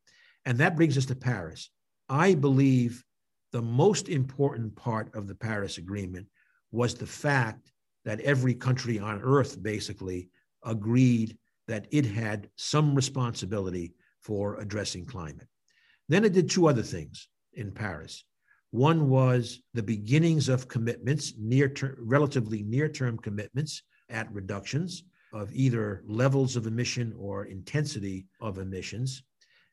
And 0.44 0.58
that 0.58 0.76
brings 0.76 0.96
us 0.96 1.06
to 1.06 1.14
Paris. 1.14 1.70
I 2.08 2.34
believe 2.34 3.04
the 3.52 3.62
most 3.62 4.08
important 4.08 4.74
part 4.76 5.14
of 5.14 5.26
the 5.26 5.34
Paris 5.34 5.78
Agreement 5.78 6.26
was 6.70 6.94
the 6.94 7.06
fact 7.06 7.72
that 8.04 8.20
every 8.20 8.54
country 8.54 8.98
on 8.98 9.20
earth 9.22 9.62
basically 9.62 10.28
agreed 10.64 11.36
that 11.68 11.86
it 11.90 12.04
had 12.04 12.48
some 12.56 12.94
responsibility 12.94 13.94
for 14.20 14.56
addressing 14.56 15.04
climate. 15.04 15.48
Then 16.08 16.24
it 16.24 16.32
did 16.32 16.50
two 16.50 16.68
other 16.68 16.82
things 16.82 17.28
in 17.54 17.72
Paris. 17.72 18.24
One 18.70 19.08
was 19.08 19.60
the 19.72 19.82
beginnings 19.82 20.48
of 20.48 20.68
commitments, 20.68 21.34
near 21.38 21.68
ter- 21.68 21.96
relatively 21.98 22.62
near 22.62 22.88
term 22.88 23.18
commitments 23.18 23.82
at 24.10 24.32
reductions 24.32 25.04
of 25.32 25.52
either 25.52 26.02
levels 26.06 26.56
of 26.56 26.66
emission 26.66 27.14
or 27.18 27.46
intensity 27.46 28.26
of 28.40 28.58
emissions. 28.58 29.22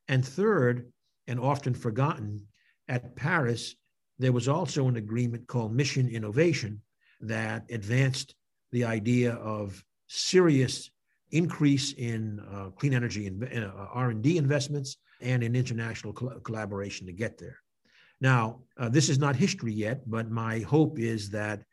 And 0.08 0.26
third, 0.26 0.92
and 1.28 1.40
often 1.40 1.74
forgotten, 1.74 2.48
at 2.88 3.16
Paris, 3.16 3.76
there 4.20 4.32
was 4.32 4.48
also 4.48 4.88
an 4.88 4.98
agreement 4.98 5.48
called 5.48 5.74
Mission 5.74 6.08
Innovation 6.10 6.82
that 7.22 7.66
advanced 7.70 8.36
the 8.72 8.84
idea 8.84 9.34
of 9.34 9.84
serious 10.08 10.90
increase 11.32 11.94
in 11.94 12.40
uh, 12.54 12.70
clean 12.72 12.94
energy 12.94 13.28
and 13.28 13.44
uh, 13.44 13.72
R&D 13.94 14.38
investments 14.38 14.98
and 15.22 15.44
in 15.44 15.56
international 15.56 16.14
col- 16.14 16.40
collaboration 16.44 17.08
to 17.08 17.14
get 17.14 17.38
there. 17.38 17.58
Now, 18.20 18.62
uh, 18.78 18.90
this 18.90 19.10
is 19.10 19.18
not 19.18 19.36
history 19.36 19.74
yet, 19.74 20.10
but 20.10 20.30
my 20.30 20.60
hope 20.60 21.00
is 21.00 21.30
that 21.32 21.64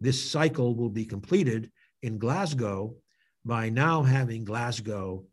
this 0.00 0.30
cycle 0.30 0.74
will 0.74 0.90
be 0.90 1.04
completed 1.04 1.70
in 2.02 2.18
Glasgow 2.18 2.94
by 3.44 3.70
now 3.70 4.02
having 4.02 4.44
Glasgow 4.44 5.24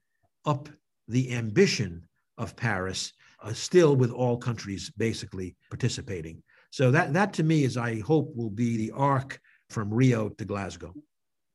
up 0.45 0.69
the 1.07 1.34
ambition 1.34 2.03
of 2.38 2.55
Paris, 2.55 3.13
uh, 3.43 3.53
still 3.53 3.95
with 3.95 4.11
all 4.11 4.38
countries 4.38 4.91
basically 4.97 5.55
participating. 5.69 6.41
So 6.71 6.89
that, 6.91 7.13
that 7.13 7.34
to 7.34 7.43
me 7.43 7.65
is, 7.65 7.75
I 7.75 7.99
hope, 7.99 8.34
will 8.36 8.49
be 8.49 8.77
the 8.77 8.91
arc 8.91 9.39
from 9.69 9.93
Rio 9.93 10.29
to 10.29 10.45
Glasgow. 10.45 10.93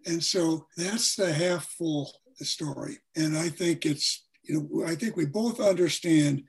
And 0.07 0.22
so 0.22 0.66
that's 0.76 1.16
the 1.16 1.32
half 1.32 1.66
full 1.66 2.12
story. 2.36 2.98
And 3.16 3.36
I 3.36 3.48
think 3.48 3.84
it's, 3.84 4.24
you 4.44 4.54
know, 4.54 4.86
I 4.86 4.94
think 4.94 5.16
we 5.16 5.26
both 5.26 5.61
understand 5.61 6.44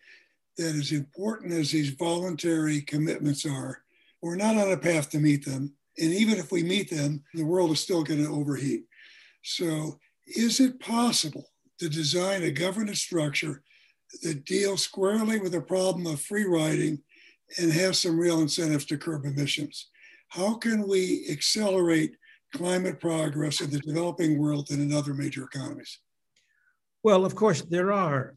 that 0.57 0.75
as 0.75 0.91
important 0.91 1.53
as 1.53 1.71
these 1.71 1.89
voluntary 1.89 2.81
commitments 2.81 3.45
are, 3.45 3.81
we're 4.21 4.35
not 4.35 4.57
on 4.57 4.71
a 4.71 4.77
path 4.77 5.09
to 5.11 5.19
meet 5.19 5.45
them. 5.45 5.73
And 5.97 6.13
even 6.13 6.37
if 6.37 6.51
we 6.51 6.63
meet 6.63 6.89
them, 6.89 7.23
the 7.33 7.43
world 7.43 7.71
is 7.71 7.79
still 7.79 8.03
going 8.03 8.23
to 8.23 8.29
overheat. 8.29 8.83
So, 9.43 9.99
is 10.27 10.59
it 10.59 10.79
possible 10.79 11.45
to 11.79 11.89
design 11.89 12.43
a 12.43 12.51
governance 12.51 13.01
structure 13.01 13.63
that 14.21 14.45
deals 14.45 14.83
squarely 14.83 15.39
with 15.39 15.53
the 15.53 15.61
problem 15.61 16.05
of 16.05 16.19
free 16.21 16.43
riding 16.43 16.99
and 17.57 17.71
have 17.71 17.95
some 17.95 18.19
real 18.19 18.41
incentives 18.41 18.85
to 18.85 18.97
curb 18.97 19.25
emissions? 19.25 19.87
How 20.29 20.55
can 20.55 20.87
we 20.87 21.27
accelerate 21.31 22.17
climate 22.53 22.99
progress 22.99 23.61
in 23.61 23.69
the 23.69 23.79
developing 23.79 24.37
world 24.37 24.69
and 24.71 24.81
in 24.81 24.97
other 24.97 25.13
major 25.13 25.43
economies? 25.43 25.99
Well, 27.03 27.25
of 27.25 27.35
course, 27.35 27.61
there 27.61 27.91
are 27.91 28.33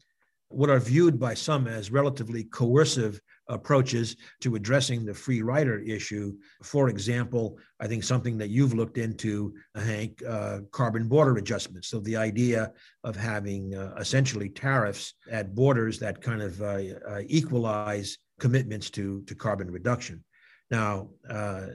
what 0.51 0.69
are 0.69 0.79
viewed 0.79 1.19
by 1.19 1.33
some 1.33 1.67
as 1.67 1.91
relatively 1.91 2.43
coercive 2.45 3.19
approaches 3.47 4.15
to 4.41 4.55
addressing 4.55 5.05
the 5.05 5.13
free 5.13 5.41
rider 5.41 5.79
issue. 5.79 6.33
For 6.63 6.89
example, 6.89 7.57
I 7.79 7.87
think 7.87 8.03
something 8.03 8.37
that 8.37 8.49
you've 8.49 8.73
looked 8.73 8.97
into, 8.97 9.53
Hank, 9.75 10.21
uh, 10.27 10.59
carbon 10.71 11.07
border 11.07 11.37
adjustments. 11.37 11.89
So 11.89 11.99
the 11.99 12.17
idea 12.17 12.71
of 13.03 13.15
having 13.15 13.75
uh, 13.75 13.95
essentially 13.99 14.49
tariffs 14.49 15.13
at 15.29 15.55
borders 15.55 15.99
that 15.99 16.21
kind 16.21 16.41
of 16.41 16.61
uh, 16.61 16.81
uh 17.07 17.21
equalize 17.27 18.17
commitments 18.39 18.89
to, 18.91 19.21
to 19.23 19.35
carbon 19.35 19.69
reduction. 19.69 20.23
Now, 20.69 21.09
uh, 21.29 21.67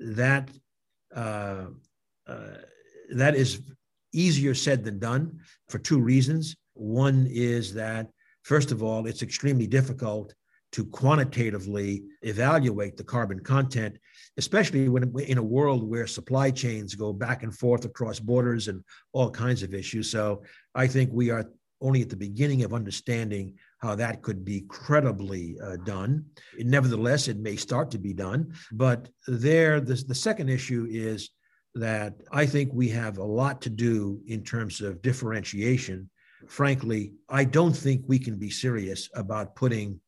that 0.00 0.50
uh, 1.14 1.66
uh, 2.26 2.56
that 3.14 3.34
is 3.34 3.60
easier 4.12 4.54
said 4.54 4.84
than 4.84 4.98
done 4.98 5.40
for 5.68 5.78
two 5.78 6.00
reasons. 6.00 6.56
One 6.74 7.26
is 7.30 7.74
that, 7.74 8.08
first 8.42 8.72
of 8.72 8.82
all, 8.82 9.06
it's 9.06 9.22
extremely 9.22 9.66
difficult 9.66 10.34
to 10.72 10.84
quantitatively 10.86 12.02
evaluate 12.22 12.96
the 12.96 13.04
carbon 13.04 13.38
content, 13.38 13.96
especially 14.38 14.88
when 14.88 15.14
in 15.20 15.38
a 15.38 15.42
world 15.42 15.88
where 15.88 16.06
supply 16.06 16.50
chains 16.50 16.96
go 16.96 17.12
back 17.12 17.44
and 17.44 17.56
forth 17.56 17.84
across 17.84 18.18
borders 18.18 18.66
and 18.66 18.82
all 19.12 19.30
kinds 19.30 19.62
of 19.62 19.72
issues. 19.72 20.10
So 20.10 20.42
I 20.74 20.88
think 20.88 21.10
we 21.12 21.30
are 21.30 21.44
only 21.80 22.02
at 22.02 22.10
the 22.10 22.16
beginning 22.16 22.64
of 22.64 22.74
understanding 22.74 23.54
how 23.78 23.94
that 23.94 24.22
could 24.22 24.44
be 24.44 24.64
credibly 24.68 25.56
uh, 25.62 25.76
done. 25.84 26.24
Nevertheless, 26.58 27.28
it 27.28 27.38
may 27.38 27.56
start 27.56 27.90
to 27.90 27.98
be 27.98 28.14
done. 28.14 28.54
But 28.72 29.08
there, 29.26 29.80
the, 29.80 29.94
the 29.94 30.14
second 30.14 30.48
issue 30.48 30.86
is 30.90 31.30
that 31.74 32.14
I 32.32 32.46
think 32.46 32.72
we 32.72 32.88
have 32.90 33.18
a 33.18 33.24
lot 33.24 33.60
to 33.62 33.70
do 33.70 34.20
in 34.26 34.42
terms 34.42 34.80
of 34.80 35.02
differentiation. 35.02 36.08
Frankly, 36.48 37.12
I 37.28 37.44
don't 37.44 37.76
think 37.76 38.04
we 38.06 38.18
can 38.18 38.36
be 38.36 38.50
serious 38.50 39.08
about 39.14 39.56
putting 39.56 40.00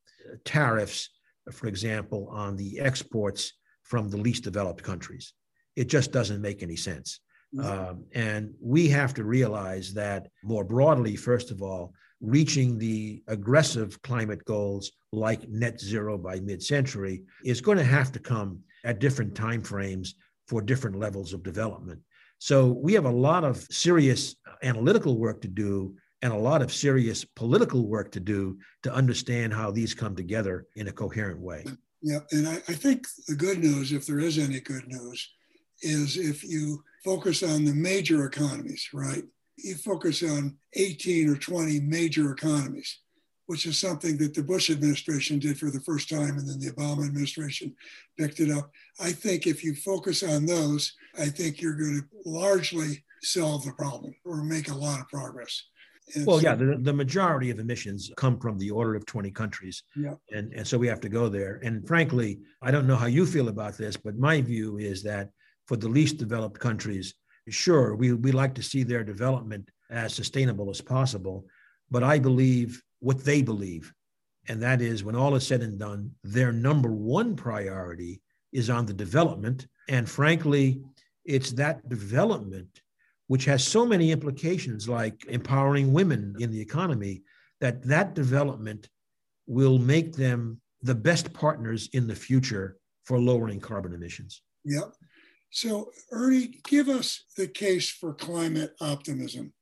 tariffs, 0.44 1.10
for 1.52 1.66
example, 1.66 2.28
on 2.30 2.56
the 2.56 2.80
exports 2.80 3.52
from 3.82 4.08
the 4.08 4.16
least 4.16 4.44
developed 4.44 4.82
countries. 4.82 5.32
It 5.76 5.88
just 5.88 6.12
doesn't 6.12 6.40
make 6.40 6.62
any 6.62 6.76
sense. 6.76 7.20
Um, 7.62 8.04
and 8.12 8.52
we 8.60 8.88
have 8.88 9.14
to 9.14 9.24
realize 9.24 9.94
that 9.94 10.28
more 10.42 10.64
broadly, 10.64 11.16
first 11.16 11.50
of 11.50 11.62
all, 11.62 11.94
reaching 12.20 12.78
the 12.78 13.22
aggressive 13.28 14.00
climate 14.02 14.44
goals 14.44 14.92
like 15.12 15.48
net 15.48 15.80
zero 15.80 16.16
by 16.16 16.40
mid-century 16.40 17.22
is 17.44 17.60
going 17.60 17.78
to 17.78 17.84
have 17.84 18.10
to 18.12 18.18
come 18.18 18.60
at 18.84 18.98
different 18.98 19.34
timeframes 19.34 20.10
for 20.48 20.60
different 20.60 20.98
levels 20.98 21.32
of 21.32 21.42
development. 21.42 22.00
So 22.38 22.66
we 22.66 22.92
have 22.94 23.04
a 23.04 23.10
lot 23.10 23.44
of 23.44 23.58
serious 23.70 24.36
analytical 24.62 25.18
work 25.18 25.40
to 25.42 25.48
do 25.48 25.96
and 26.22 26.32
a 26.32 26.38
lot 26.38 26.62
of 26.62 26.72
serious 26.72 27.24
political 27.24 27.86
work 27.86 28.10
to 28.12 28.20
do 28.20 28.58
to 28.82 28.92
understand 28.92 29.52
how 29.52 29.70
these 29.70 29.94
come 29.94 30.16
together 30.16 30.66
in 30.76 30.88
a 30.88 30.92
coherent 30.92 31.40
way. 31.40 31.64
Yeah, 32.02 32.20
and 32.32 32.48
I, 32.48 32.54
I 32.54 32.74
think 32.74 33.06
the 33.26 33.34
good 33.34 33.58
news, 33.58 33.92
if 33.92 34.06
there 34.06 34.20
is 34.20 34.38
any 34.38 34.60
good 34.60 34.86
news, 34.86 35.28
is 35.82 36.16
if 36.16 36.44
you 36.44 36.82
focus 37.04 37.42
on 37.42 37.64
the 37.64 37.74
major 37.74 38.26
economies, 38.26 38.88
right? 38.92 39.24
You 39.56 39.74
focus 39.74 40.22
on 40.22 40.56
18 40.74 41.30
or 41.30 41.36
20 41.36 41.80
major 41.80 42.32
economies, 42.32 43.00
which 43.46 43.66
is 43.66 43.78
something 43.78 44.18
that 44.18 44.34
the 44.34 44.42
Bush 44.42 44.70
administration 44.70 45.38
did 45.38 45.58
for 45.58 45.70
the 45.70 45.80
first 45.80 46.08
time, 46.08 46.38
and 46.38 46.48
then 46.48 46.58
the 46.58 46.72
Obama 46.72 47.06
administration 47.06 47.74
picked 48.18 48.40
it 48.40 48.50
up. 48.50 48.70
I 49.00 49.12
think 49.12 49.46
if 49.46 49.64
you 49.64 49.74
focus 49.74 50.22
on 50.22 50.46
those, 50.46 50.92
I 51.18 51.26
think 51.26 51.60
you're 51.60 51.74
going 51.74 52.00
to 52.00 52.30
largely 52.30 53.04
solve 53.22 53.64
the 53.64 53.72
problem 53.72 54.14
or 54.24 54.42
make 54.42 54.68
a 54.68 54.74
lot 54.74 55.00
of 55.00 55.08
progress. 55.08 55.62
And 56.14 56.24
well, 56.24 56.38
so, 56.38 56.44
yeah, 56.44 56.54
the, 56.54 56.78
the 56.80 56.92
majority 56.92 57.50
of 57.50 57.58
emissions 57.58 58.10
come 58.16 58.38
from 58.38 58.58
the 58.58 58.70
order 58.70 58.94
of 58.94 59.06
20 59.06 59.30
countries. 59.32 59.82
Yeah. 59.96 60.14
And, 60.32 60.52
and 60.52 60.66
so 60.66 60.78
we 60.78 60.86
have 60.86 61.00
to 61.00 61.08
go 61.08 61.28
there. 61.28 61.60
And 61.64 61.86
frankly, 61.86 62.40
I 62.62 62.70
don't 62.70 62.86
know 62.86 62.96
how 62.96 63.06
you 63.06 63.26
feel 63.26 63.48
about 63.48 63.76
this, 63.76 63.96
but 63.96 64.16
my 64.16 64.40
view 64.40 64.78
is 64.78 65.02
that 65.02 65.30
for 65.66 65.76
the 65.76 65.88
least 65.88 66.18
developed 66.18 66.60
countries, 66.60 67.14
sure, 67.48 67.94
we, 67.94 68.12
we 68.12 68.32
like 68.32 68.54
to 68.54 68.62
see 68.62 68.82
their 68.82 69.04
development 69.04 69.70
as 69.90 70.14
sustainable 70.14 70.70
as 70.70 70.80
possible. 70.80 71.46
But 71.90 72.02
I 72.02 72.18
believe 72.18 72.82
what 73.00 73.24
they 73.24 73.42
believe. 73.42 73.92
And 74.48 74.62
that 74.62 74.80
is 74.80 75.04
when 75.04 75.16
all 75.16 75.34
is 75.34 75.46
said 75.46 75.62
and 75.62 75.78
done, 75.78 76.12
their 76.22 76.52
number 76.52 76.90
one 76.92 77.36
priority 77.36 78.20
is 78.52 78.70
on 78.70 78.86
the 78.86 78.92
development. 78.92 79.66
And 79.88 80.08
frankly, 80.08 80.80
it's 81.24 81.52
that 81.52 81.88
development 81.88 82.82
which 83.28 83.44
has 83.44 83.66
so 83.66 83.84
many 83.84 84.12
implications 84.12 84.88
like 84.88 85.24
empowering 85.26 85.92
women 85.92 86.34
in 86.38 86.50
the 86.50 86.60
economy 86.60 87.22
that 87.60 87.82
that 87.82 88.14
development 88.14 88.88
will 89.46 89.78
make 89.78 90.12
them 90.12 90.60
the 90.82 90.94
best 90.94 91.32
partners 91.32 91.88
in 91.92 92.06
the 92.06 92.14
future 92.14 92.76
for 93.04 93.18
lowering 93.18 93.60
carbon 93.60 93.92
emissions. 93.92 94.42
Yep. 94.64 94.92
So, 95.56 95.90
Ernie, 96.12 96.60
give 96.68 96.90
us 96.90 97.24
the 97.34 97.48
case 97.48 97.88
for 97.88 98.12
climate 98.12 98.74
optimism. 98.78 99.54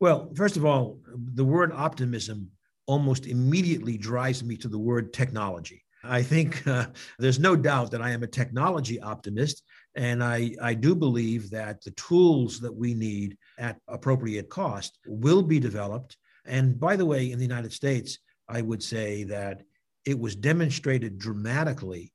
Well, 0.00 0.32
first 0.34 0.56
of 0.56 0.64
all, 0.64 0.98
the 1.34 1.44
word 1.44 1.72
optimism 1.74 2.50
almost 2.86 3.26
immediately 3.26 3.98
drives 3.98 4.42
me 4.42 4.56
to 4.56 4.68
the 4.68 4.78
word 4.78 5.12
technology. 5.12 5.84
I 6.02 6.22
think 6.22 6.66
uh, 6.66 6.86
there's 7.18 7.38
no 7.38 7.54
doubt 7.54 7.90
that 7.90 8.00
I 8.00 8.12
am 8.12 8.22
a 8.22 8.26
technology 8.26 8.98
optimist, 8.98 9.62
and 9.94 10.24
I, 10.24 10.56
I 10.62 10.72
do 10.72 10.94
believe 10.94 11.50
that 11.50 11.82
the 11.82 11.90
tools 11.90 12.58
that 12.60 12.74
we 12.74 12.94
need 12.94 13.36
at 13.58 13.76
appropriate 13.88 14.48
cost 14.48 14.98
will 15.06 15.42
be 15.42 15.60
developed. 15.60 16.16
And 16.46 16.80
by 16.80 16.96
the 16.96 17.04
way, 17.04 17.30
in 17.30 17.38
the 17.38 17.44
United 17.44 17.74
States, 17.74 18.20
I 18.48 18.62
would 18.62 18.82
say 18.82 19.24
that 19.24 19.64
it 20.06 20.18
was 20.18 20.34
demonstrated 20.34 21.18
dramatically 21.18 22.10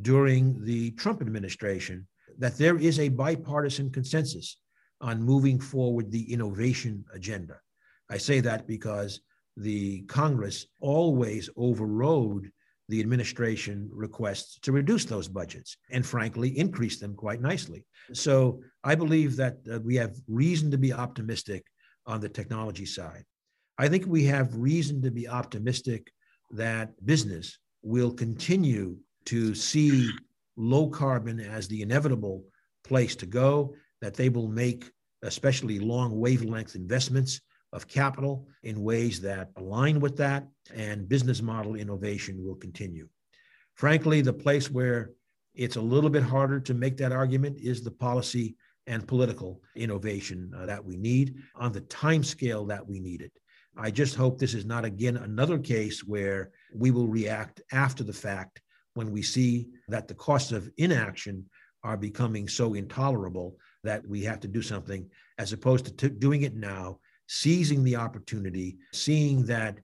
during 0.00 0.64
the 0.64 0.92
Trump 0.92 1.20
administration 1.20 2.07
that 2.38 2.56
there 2.56 2.78
is 2.78 2.98
a 2.98 3.08
bipartisan 3.08 3.90
consensus 3.90 4.56
on 5.00 5.22
moving 5.22 5.60
forward 5.60 6.10
the 6.10 6.32
innovation 6.32 7.04
agenda. 7.12 7.56
I 8.10 8.18
say 8.18 8.40
that 8.40 8.66
because 8.66 9.20
the 9.56 10.02
Congress 10.02 10.66
always 10.80 11.50
overrode 11.56 12.50
the 12.88 13.00
administration 13.00 13.90
requests 13.92 14.58
to 14.60 14.72
reduce 14.72 15.04
those 15.04 15.28
budgets 15.28 15.76
and 15.90 16.06
frankly 16.06 16.56
increase 16.58 16.98
them 16.98 17.14
quite 17.14 17.40
nicely. 17.40 17.84
So 18.14 18.62
I 18.82 18.94
believe 18.94 19.36
that 19.36 19.58
uh, 19.70 19.80
we 19.80 19.96
have 19.96 20.16
reason 20.26 20.70
to 20.70 20.78
be 20.78 20.92
optimistic 20.92 21.66
on 22.06 22.20
the 22.20 22.28
technology 22.28 22.86
side. 22.86 23.24
I 23.76 23.88
think 23.88 24.06
we 24.06 24.24
have 24.24 24.56
reason 24.56 25.02
to 25.02 25.10
be 25.10 25.28
optimistic 25.28 26.10
that 26.52 26.90
business 27.04 27.58
will 27.82 28.10
continue 28.10 28.96
to 29.26 29.54
see 29.54 30.10
low 30.58 30.88
carbon 30.88 31.40
as 31.40 31.68
the 31.68 31.80
inevitable 31.80 32.44
place 32.84 33.16
to 33.16 33.26
go, 33.26 33.74
that 34.02 34.14
they 34.14 34.28
will 34.28 34.48
make 34.48 34.90
especially 35.22 35.78
long 35.78 36.18
wavelength 36.18 36.74
investments 36.74 37.40
of 37.72 37.88
capital 37.88 38.46
in 38.62 38.82
ways 38.82 39.20
that 39.20 39.50
align 39.56 40.00
with 40.00 40.16
that, 40.16 40.46
and 40.74 41.08
business 41.08 41.42
model 41.42 41.74
innovation 41.74 42.44
will 42.44 42.54
continue. 42.54 43.08
Frankly, 43.74 44.20
the 44.20 44.32
place 44.32 44.70
where 44.70 45.12
it's 45.54 45.76
a 45.76 45.80
little 45.80 46.10
bit 46.10 46.22
harder 46.22 46.60
to 46.60 46.74
make 46.74 46.96
that 46.96 47.12
argument 47.12 47.58
is 47.60 47.82
the 47.82 47.90
policy 47.90 48.56
and 48.86 49.06
political 49.06 49.60
innovation 49.76 50.50
uh, 50.56 50.66
that 50.66 50.84
we 50.84 50.96
need 50.96 51.36
on 51.54 51.72
the 51.72 51.82
time 51.82 52.24
scale 52.24 52.64
that 52.64 52.86
we 52.86 53.00
need 53.00 53.20
it. 53.20 53.32
I 53.76 53.90
just 53.90 54.16
hope 54.16 54.38
this 54.38 54.54
is 54.54 54.64
not 54.64 54.84
again 54.84 55.16
another 55.18 55.58
case 55.58 56.02
where 56.04 56.50
we 56.74 56.90
will 56.90 57.06
react 57.06 57.60
after 57.70 58.02
the 58.02 58.12
fact 58.12 58.62
when 58.98 59.12
we 59.12 59.22
see 59.22 59.68
that 59.86 60.08
the 60.08 60.14
costs 60.14 60.50
of 60.50 60.68
inaction 60.76 61.48
are 61.84 61.96
becoming 61.96 62.48
so 62.48 62.74
intolerable 62.74 63.56
that 63.84 64.04
we 64.08 64.24
have 64.24 64.40
to 64.40 64.48
do 64.48 64.60
something 64.60 65.08
as 65.38 65.52
opposed 65.52 65.84
to 65.84 65.92
t- 65.92 66.08
doing 66.08 66.42
it 66.42 66.56
now 66.56 66.98
seizing 67.28 67.84
the 67.84 67.94
opportunity, 67.94 68.76
seeing 68.92 69.44
that 69.44 69.78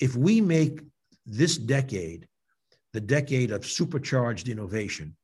if 0.00 0.14
we 0.16 0.40
make 0.40 0.80
this 1.24 1.56
decade 1.56 2.28
the 2.92 3.00
decade 3.00 3.52
of 3.52 3.64
supercharged 3.64 4.50
innovation, 4.50 5.16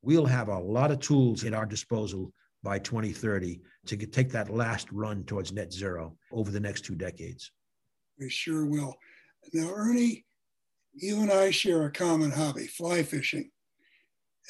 we'll 0.00 0.24
have 0.24 0.48
a 0.48 0.58
lot 0.58 0.90
of 0.90 1.00
tools 1.00 1.44
at 1.44 1.52
our 1.52 1.66
disposal 1.66 2.32
by 2.62 2.78
2030 2.78 3.60
to 3.84 3.96
take 4.06 4.30
that 4.30 4.48
last 4.48 4.90
run 4.90 5.22
towards 5.24 5.52
net 5.52 5.70
zero 5.70 6.16
over 6.32 6.50
the 6.50 6.60
next 6.60 6.82
two 6.86 6.94
decades. 6.94 7.52
We 8.18 8.30
sure 8.30 8.64
will. 8.64 8.94
Now, 9.52 9.70
Ernie, 9.74 10.24
you 10.94 11.20
and 11.20 11.30
I 11.30 11.50
share 11.50 11.84
a 11.84 11.90
common 11.90 12.30
hobby, 12.30 12.66
fly 12.66 13.02
fishing. 13.02 13.50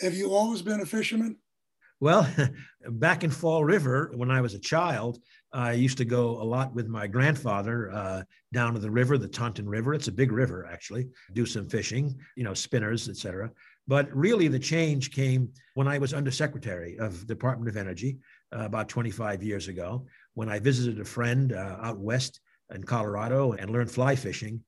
Have 0.01 0.15
you 0.15 0.33
always 0.33 0.63
been 0.63 0.81
a 0.81 0.87
fisherman? 0.87 1.37
Well, 2.01 2.29
back 2.89 3.25
in 3.25 3.31
Fall 3.31 3.65
River, 3.65 4.13
when 4.15 4.31
I 4.31 4.41
was 4.41 4.55
a 4.55 4.59
child, 4.59 5.19
I 5.53 5.73
used 5.73 5.99
to 5.99 6.05
go 6.05 6.43
a 6.43 6.45
lot 6.45 6.75
with 6.75 6.89
my 6.89 7.07
grandfather 7.07 7.91
uh, 7.93 8.23
down 8.53 8.75
to 8.75 8.81
the 8.81 8.91
river, 8.91 9.17
the 9.17 9.29
Taunton 9.29 9.69
River. 9.69 9.95
It's 9.95 10.09
a 10.09 10.13
big 10.13 10.33
river, 10.33 10.69
actually. 10.71 11.09
Do 11.33 11.47
some 11.47 11.69
fishing, 11.69 12.19
you 12.37 12.43
know, 12.43 12.55
spinners, 12.55 13.09
etc. 13.09 13.51
But 13.87 14.15
really, 14.15 14.49
the 14.49 14.59
change 14.59 15.13
came 15.13 15.51
when 15.75 15.87
I 15.87 15.99
was 15.99 16.13
undersecretary 16.13 16.99
of 16.99 17.27
Department 17.27 17.69
of 17.69 17.77
Energy 17.77 18.19
uh, 18.55 18.65
about 18.65 18.89
25 18.89 19.43
years 19.43 19.69
ago, 19.69 20.07
when 20.35 20.49
I 20.49 20.59
visited 20.59 21.01
a 21.01 21.05
friend 21.05 21.53
uh, 21.53 21.77
out 21.81 21.99
west 21.99 22.41
in 22.75 22.83
Colorado 22.83 23.53
and 23.53 23.71
learned 23.71 23.91
fly 23.91 24.17
fishing. 24.17 24.61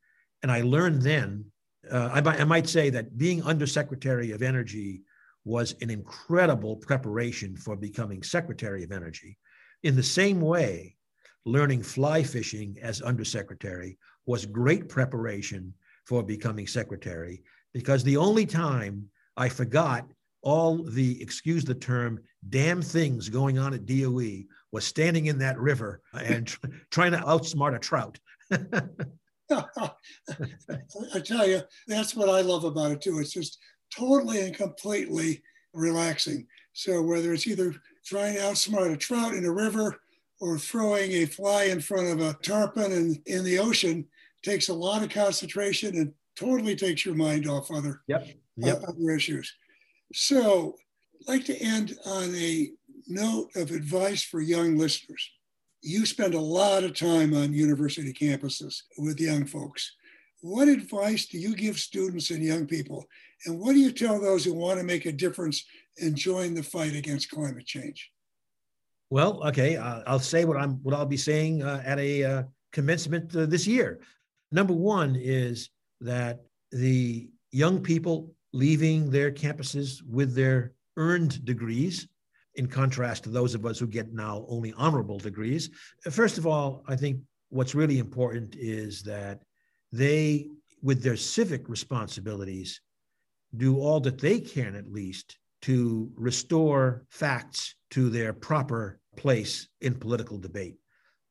And 0.42 0.52
I 0.52 0.60
learned 0.60 1.02
then, 1.02 1.46
uh, 1.90 2.10
I, 2.12 2.20
I 2.20 2.44
might 2.44 2.68
say 2.68 2.90
that 2.90 3.16
being 3.16 3.42
undersecretary 3.42 4.32
of 4.32 4.42
Energy 4.42 5.02
was 5.44 5.74
an 5.80 5.90
incredible 5.90 6.76
preparation 6.76 7.56
for 7.56 7.76
becoming 7.76 8.22
Secretary 8.22 8.82
of 8.82 8.92
Energy 8.92 9.38
in 9.82 9.94
the 9.94 10.02
same 10.02 10.40
way, 10.40 10.96
learning 11.44 11.82
fly 11.82 12.22
fishing 12.22 12.76
as 12.82 13.02
undersecretary 13.02 13.98
was 14.26 14.44
great 14.46 14.88
preparation 14.88 15.72
for 16.04 16.22
becoming 16.22 16.66
secretary 16.66 17.42
because 17.72 18.02
the 18.02 18.16
only 18.16 18.46
time 18.46 19.08
I 19.36 19.48
forgot 19.48 20.08
all 20.42 20.82
the, 20.82 21.20
excuse 21.22 21.64
the 21.64 21.74
term, 21.74 22.20
damn 22.48 22.82
things 22.82 23.28
going 23.28 23.58
on 23.58 23.74
at 23.74 23.86
DOE 23.86 24.44
was 24.72 24.84
standing 24.84 25.26
in 25.26 25.38
that 25.38 25.58
river 25.58 26.00
and 26.12 26.46
tr- 26.46 26.66
trying 26.90 27.12
to 27.12 27.18
outsmart 27.18 27.74
a 27.74 27.78
trout. 27.78 28.18
I 29.50 31.20
tell 31.24 31.46
you, 31.46 31.62
that's 31.86 32.14
what 32.14 32.28
I 32.28 32.40
love 32.40 32.64
about 32.64 32.92
it 32.92 33.00
too. 33.00 33.18
It's 33.18 33.32
just 33.32 33.58
totally 33.94 34.40
and 34.40 34.54
completely 34.54 35.42
relaxing. 35.72 36.46
So 36.72 37.02
whether 37.02 37.32
it's 37.32 37.46
either 37.46 37.74
trying 38.04 38.34
to 38.34 38.40
outsmart 38.40 38.92
a 38.92 38.96
trout 38.96 39.34
in 39.34 39.44
a 39.44 39.52
river 39.52 40.00
or 40.40 40.58
throwing 40.58 41.12
a 41.12 41.26
fly 41.26 41.64
in 41.64 41.80
front 41.80 42.08
of 42.08 42.20
a 42.20 42.34
tarpon 42.42 42.92
in, 42.92 43.22
in 43.26 43.44
the 43.44 43.58
ocean 43.58 44.06
takes 44.42 44.68
a 44.68 44.74
lot 44.74 45.02
of 45.02 45.10
concentration 45.10 45.96
and 45.96 46.12
totally 46.36 46.76
takes 46.76 47.04
your 47.04 47.14
mind 47.14 47.48
off 47.48 47.70
other, 47.70 48.02
yep. 48.06 48.28
Yep. 48.56 48.82
Uh, 48.82 48.86
other 48.88 49.10
issues. 49.10 49.52
So 50.12 50.76
I'd 51.22 51.32
like 51.32 51.44
to 51.46 51.56
end 51.56 51.96
on 52.04 52.34
a 52.34 52.70
note 53.08 53.50
of 53.56 53.70
advice 53.70 54.22
for 54.22 54.40
young 54.40 54.76
listeners. 54.76 55.30
You 55.86 56.04
spend 56.04 56.34
a 56.34 56.40
lot 56.40 56.82
of 56.82 56.98
time 56.98 57.32
on 57.32 57.52
university 57.52 58.12
campuses 58.12 58.82
with 58.98 59.20
young 59.20 59.46
folks. 59.46 59.94
What 60.40 60.66
advice 60.66 61.26
do 61.26 61.38
you 61.38 61.54
give 61.54 61.78
students 61.78 62.30
and 62.30 62.42
young 62.42 62.66
people? 62.66 63.06
And 63.44 63.60
what 63.60 63.74
do 63.74 63.78
you 63.78 63.92
tell 63.92 64.20
those 64.20 64.44
who 64.44 64.52
want 64.52 64.80
to 64.80 64.84
make 64.84 65.06
a 65.06 65.12
difference 65.12 65.64
and 66.02 66.16
join 66.16 66.54
the 66.54 66.62
fight 66.64 66.96
against 66.96 67.30
climate 67.30 67.66
change? 67.66 68.10
Well, 69.10 69.46
okay, 69.46 69.76
uh, 69.76 70.02
I'll 70.08 70.18
say 70.18 70.44
what 70.44 70.56
I'm 70.56 70.82
what 70.82 70.92
I'll 70.92 71.06
be 71.06 71.16
saying 71.16 71.62
uh, 71.62 71.80
at 71.86 72.00
a 72.00 72.24
uh, 72.24 72.42
commencement 72.72 73.36
uh, 73.36 73.46
this 73.46 73.64
year. 73.64 74.00
Number 74.50 74.74
one 74.74 75.14
is 75.14 75.70
that 76.00 76.40
the 76.72 77.28
young 77.52 77.80
people 77.80 78.34
leaving 78.52 79.08
their 79.08 79.30
campuses 79.30 80.02
with 80.02 80.34
their 80.34 80.72
earned 80.96 81.44
degrees, 81.44 82.08
in 82.56 82.66
contrast 82.66 83.24
to 83.24 83.30
those 83.30 83.54
of 83.54 83.64
us 83.64 83.78
who 83.78 83.86
get 83.86 84.12
now 84.12 84.44
only 84.48 84.72
honorable 84.76 85.18
degrees. 85.18 85.70
First 86.10 86.38
of 86.38 86.46
all, 86.46 86.82
I 86.88 86.96
think 86.96 87.20
what's 87.50 87.74
really 87.74 87.98
important 87.98 88.56
is 88.58 89.02
that 89.02 89.42
they, 89.92 90.48
with 90.82 91.02
their 91.02 91.16
civic 91.16 91.68
responsibilities, 91.68 92.80
do 93.56 93.78
all 93.78 94.00
that 94.00 94.18
they 94.18 94.40
can, 94.40 94.74
at 94.74 94.90
least, 94.90 95.38
to 95.62 96.10
restore 96.16 97.04
facts 97.10 97.74
to 97.90 98.10
their 98.10 98.32
proper 98.32 98.98
place 99.16 99.68
in 99.80 99.94
political 99.94 100.38
debate. 100.38 100.76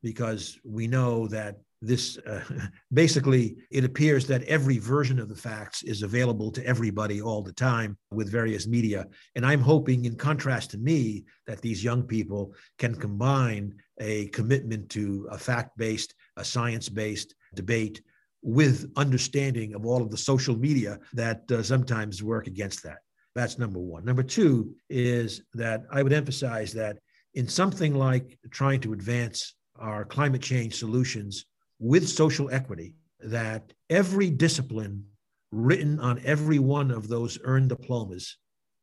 Because 0.02 0.58
we 0.64 0.88
know 0.88 1.28
that 1.28 1.58
this 1.86 2.18
uh, 2.18 2.44
basically 2.94 3.56
it 3.72 3.84
appears 3.84 4.28
that 4.28 4.44
every 4.44 4.78
version 4.78 5.20
of 5.20 5.30
the 5.30 5.36
facts 5.36 5.84
is 5.84 6.04
available 6.04 6.52
to 6.52 6.66
everybody 6.66 7.22
all 7.22 7.42
the 7.42 7.54
time 7.54 7.98
with 8.12 8.32
various 8.32 8.68
media. 8.68 9.06
And 9.36 9.46
i'm 9.46 9.62
hoping 9.62 10.06
in 10.06 10.16
contrast 10.16 10.72
to 10.72 10.78
me 10.78 11.26
that 11.48 11.62
these 11.62 11.84
young 11.84 12.04
people 12.04 12.54
can 12.78 12.96
combine 12.96 13.76
a 14.00 14.28
commitment 14.28 14.90
to 14.90 15.28
a 15.32 15.38
fact-based 15.38 16.14
a 16.38 16.44
science-based 16.44 17.34
debate 17.54 18.02
with 18.42 18.92
understanding 18.96 19.74
of 19.74 19.86
all 19.86 20.02
of 20.02 20.12
the 20.12 20.18
social 20.18 20.56
media 20.56 21.00
that 21.14 21.50
uh, 21.52 21.64
sometimes 21.64 22.22
work 22.22 22.46
against 22.46 22.84
that. 22.84 23.00
That's 23.34 23.58
number 23.58 23.80
one. 23.80 24.06
Number 24.06 24.24
two 24.24 24.76
is 24.90 25.42
that 25.54 25.84
i 25.92 26.04
would 26.04 26.14
emphasize 26.14 26.74
that 26.74 26.98
in 27.34 27.48
something 27.48 27.94
like 27.94 28.38
trying 28.52 28.80
to 28.82 28.94
advance 28.94 29.56
our 29.78 30.06
climate 30.06 30.42
change 30.42 30.76
solutions 30.76 31.46
with 31.80 32.08
social 32.08 32.50
equity 32.52 32.96
that 33.20 33.74
every 33.90 34.30
discipline 34.30 35.06
written 35.52 36.00
on 36.00 36.22
every 36.26 36.60
one 36.60 36.92
of 36.92 37.08
those 37.08 37.40
earned 37.44 37.70
diplomas 37.70 38.38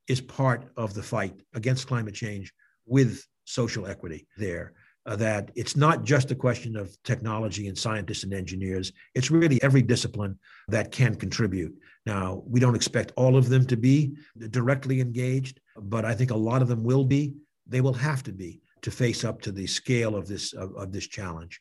is 0.08 0.20
part 0.20 0.70
of 0.76 0.94
the 0.94 1.02
fight 1.02 1.40
against 1.54 1.86
climate 1.86 2.14
change 2.14 2.52
with 2.86 3.24
social 3.44 3.86
equity 3.86 4.26
there. 4.36 4.72
Uh, 5.04 5.16
that 5.16 5.50
it's 5.56 5.74
not 5.74 6.04
just 6.04 6.30
a 6.30 6.34
question 6.34 6.76
of 6.76 6.96
technology 7.02 7.66
and 7.66 7.76
scientists 7.76 8.22
and 8.22 8.32
engineers. 8.32 8.92
It's 9.16 9.32
really 9.32 9.60
every 9.60 9.82
discipline 9.82 10.38
that 10.68 10.92
can 10.92 11.16
contribute. 11.16 11.74
Now, 12.06 12.44
we 12.46 12.60
don't 12.60 12.76
expect 12.76 13.10
all 13.16 13.36
of 13.36 13.48
them 13.48 13.66
to 13.66 13.76
be 13.76 14.14
directly 14.50 15.00
engaged, 15.00 15.58
but 15.76 16.04
I 16.04 16.14
think 16.14 16.30
a 16.30 16.36
lot 16.36 16.62
of 16.62 16.68
them 16.68 16.84
will 16.84 17.04
be. 17.04 17.34
They 17.66 17.80
will 17.80 17.94
have 17.94 18.22
to 18.24 18.32
be 18.32 18.60
to 18.82 18.92
face 18.92 19.24
up 19.24 19.40
to 19.42 19.50
the 19.50 19.66
scale 19.66 20.14
of 20.14 20.28
this 20.28 20.52
of, 20.52 20.72
of 20.76 20.92
this 20.92 21.08
challenge. 21.08 21.60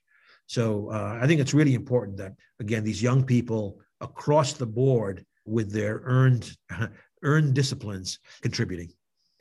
So 0.51 0.89
uh, 0.91 1.17
I 1.21 1.27
think 1.27 1.39
it's 1.39 1.53
really 1.53 1.75
important 1.75 2.17
that 2.17 2.33
again 2.59 2.83
these 2.83 3.01
young 3.01 3.23
people 3.23 3.79
across 4.01 4.51
the 4.51 4.65
board 4.65 5.25
with 5.45 5.71
their 5.71 6.01
earned 6.03 6.57
earned 7.23 7.53
disciplines 7.53 8.19
contributing. 8.41 8.91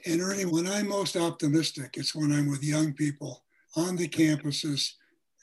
And 0.07 0.21
Ernie, 0.21 0.45
when 0.45 0.69
I'm 0.69 0.89
most 0.89 1.17
optimistic, 1.17 1.97
it's 1.97 2.15
when 2.15 2.31
I'm 2.31 2.49
with 2.49 2.63
young 2.63 2.93
people 2.93 3.45
on 3.75 3.97
the 3.97 4.07
campuses 4.07 4.93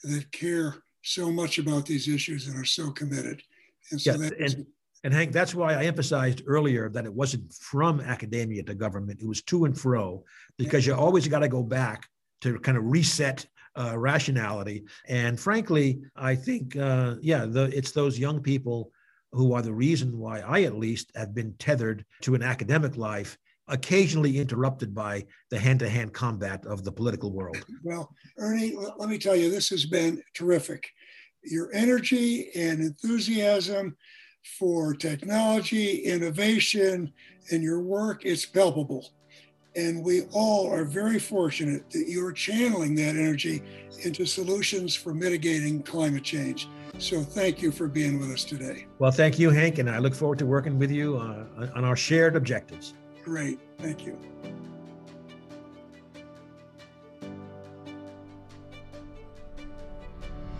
that 0.04 0.32
care 0.32 0.76
so 1.02 1.30
much 1.30 1.58
about 1.58 1.84
these 1.84 2.08
issues 2.08 2.48
and 2.48 2.56
are 2.58 2.64
so 2.64 2.90
committed. 2.90 3.42
And 3.90 4.00
so 4.00 4.14
yeah, 4.14 4.30
and, 4.40 4.66
and 5.04 5.12
Hank, 5.12 5.32
that's 5.32 5.54
why 5.54 5.74
I 5.74 5.84
emphasized 5.84 6.44
earlier 6.46 6.88
that 6.88 7.04
it 7.04 7.12
wasn't 7.12 7.52
from 7.52 8.00
academia 8.00 8.62
to 8.62 8.74
government; 8.74 9.20
it 9.20 9.28
was 9.28 9.42
to 9.42 9.66
and 9.66 9.78
fro, 9.78 10.24
because 10.56 10.86
you 10.86 10.94
always 10.94 11.28
got 11.28 11.40
to 11.40 11.48
go 11.48 11.62
back 11.62 12.08
to 12.40 12.58
kind 12.60 12.78
of 12.78 12.84
reset 12.86 13.44
uh, 13.78 13.96
rationality. 13.98 14.84
And 15.06 15.38
frankly, 15.38 16.00
I 16.16 16.34
think, 16.34 16.76
uh, 16.76 17.16
yeah, 17.20 17.46
the, 17.46 17.64
it's 17.74 17.92
those 17.92 18.18
young 18.18 18.40
people 18.40 18.90
who 19.32 19.52
are 19.52 19.62
the 19.62 19.72
reason 19.72 20.18
why 20.18 20.40
I, 20.40 20.62
at 20.62 20.78
least, 20.78 21.12
have 21.14 21.34
been 21.34 21.54
tethered 21.58 22.04
to 22.22 22.34
an 22.34 22.42
academic 22.42 22.96
life, 22.96 23.38
occasionally 23.68 24.38
interrupted 24.38 24.94
by 24.94 25.26
the 25.50 25.58
hand 25.58 25.80
to 25.80 25.88
hand 25.88 26.12
combat 26.12 26.64
of 26.66 26.84
the 26.84 26.92
political 26.92 27.32
world. 27.32 27.58
Well, 27.84 28.14
Ernie, 28.38 28.76
let 28.96 29.08
me 29.08 29.18
tell 29.18 29.36
you, 29.36 29.50
this 29.50 29.68
has 29.68 29.86
been 29.86 30.22
terrific. 30.34 30.90
Your 31.44 31.72
energy 31.72 32.50
and 32.54 32.80
enthusiasm 32.80 33.96
for 34.58 34.94
technology, 34.94 35.98
innovation, 35.98 37.12
and 37.50 37.62
your 37.62 37.80
work, 37.80 38.24
it's 38.24 38.46
palpable. 38.46 39.10
And 39.78 40.04
we 40.04 40.22
all 40.32 40.68
are 40.72 40.84
very 40.84 41.20
fortunate 41.20 41.88
that 41.90 42.06
you're 42.08 42.32
channeling 42.32 42.96
that 42.96 43.10
energy 43.10 43.62
into 44.02 44.26
solutions 44.26 44.96
for 44.96 45.14
mitigating 45.14 45.84
climate 45.84 46.24
change. 46.24 46.68
So 46.98 47.22
thank 47.22 47.62
you 47.62 47.70
for 47.70 47.86
being 47.86 48.18
with 48.18 48.28
us 48.32 48.42
today. 48.42 48.86
Well, 48.98 49.12
thank 49.12 49.38
you, 49.38 49.50
Hank, 49.50 49.78
and 49.78 49.88
I 49.88 49.98
look 49.98 50.16
forward 50.16 50.40
to 50.40 50.46
working 50.46 50.80
with 50.80 50.90
you 50.90 51.18
uh, 51.18 51.68
on 51.76 51.84
our 51.84 51.94
shared 51.94 52.34
objectives. 52.34 52.94
Great. 53.22 53.60
Thank 53.78 54.04
you. 54.04 54.18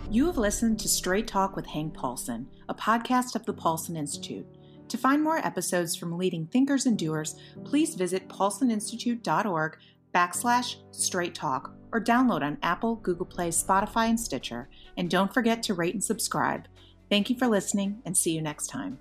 You 0.09 0.27
have 0.27 0.37
listened 0.37 0.79
to 0.79 0.87
Straight 0.87 1.27
Talk 1.27 1.57
with 1.57 1.65
Hank 1.65 1.93
Paulson, 1.93 2.47
a 2.69 2.73
podcast 2.73 3.35
of 3.35 3.45
the 3.45 3.53
Paulson 3.53 3.97
Institute. 3.97 4.47
To 4.89 4.97
find 4.97 5.23
more 5.23 5.37
episodes 5.37 5.95
from 5.95 6.17
leading 6.17 6.47
thinkers 6.47 6.85
and 6.85 6.97
doers, 6.97 7.35
please 7.63 7.95
visit 7.95 8.27
paulsoninstitute.org 8.27 9.77
backslash 10.13 10.75
straight 10.91 11.35
talk 11.35 11.75
or 11.91 12.03
download 12.03 12.41
on 12.41 12.57
Apple, 12.63 12.95
Google 12.95 13.25
Play, 13.25 13.49
Spotify, 13.49 14.09
and 14.09 14.19
Stitcher. 14.19 14.69
And 14.97 15.09
don't 15.09 15.33
forget 15.33 15.61
to 15.63 15.75
rate 15.75 15.93
and 15.93 16.03
subscribe. 16.03 16.67
Thank 17.09 17.29
you 17.29 17.37
for 17.37 17.47
listening 17.47 18.01
and 18.05 18.17
see 18.17 18.31
you 18.31 18.41
next 18.41 18.67
time. 18.67 18.99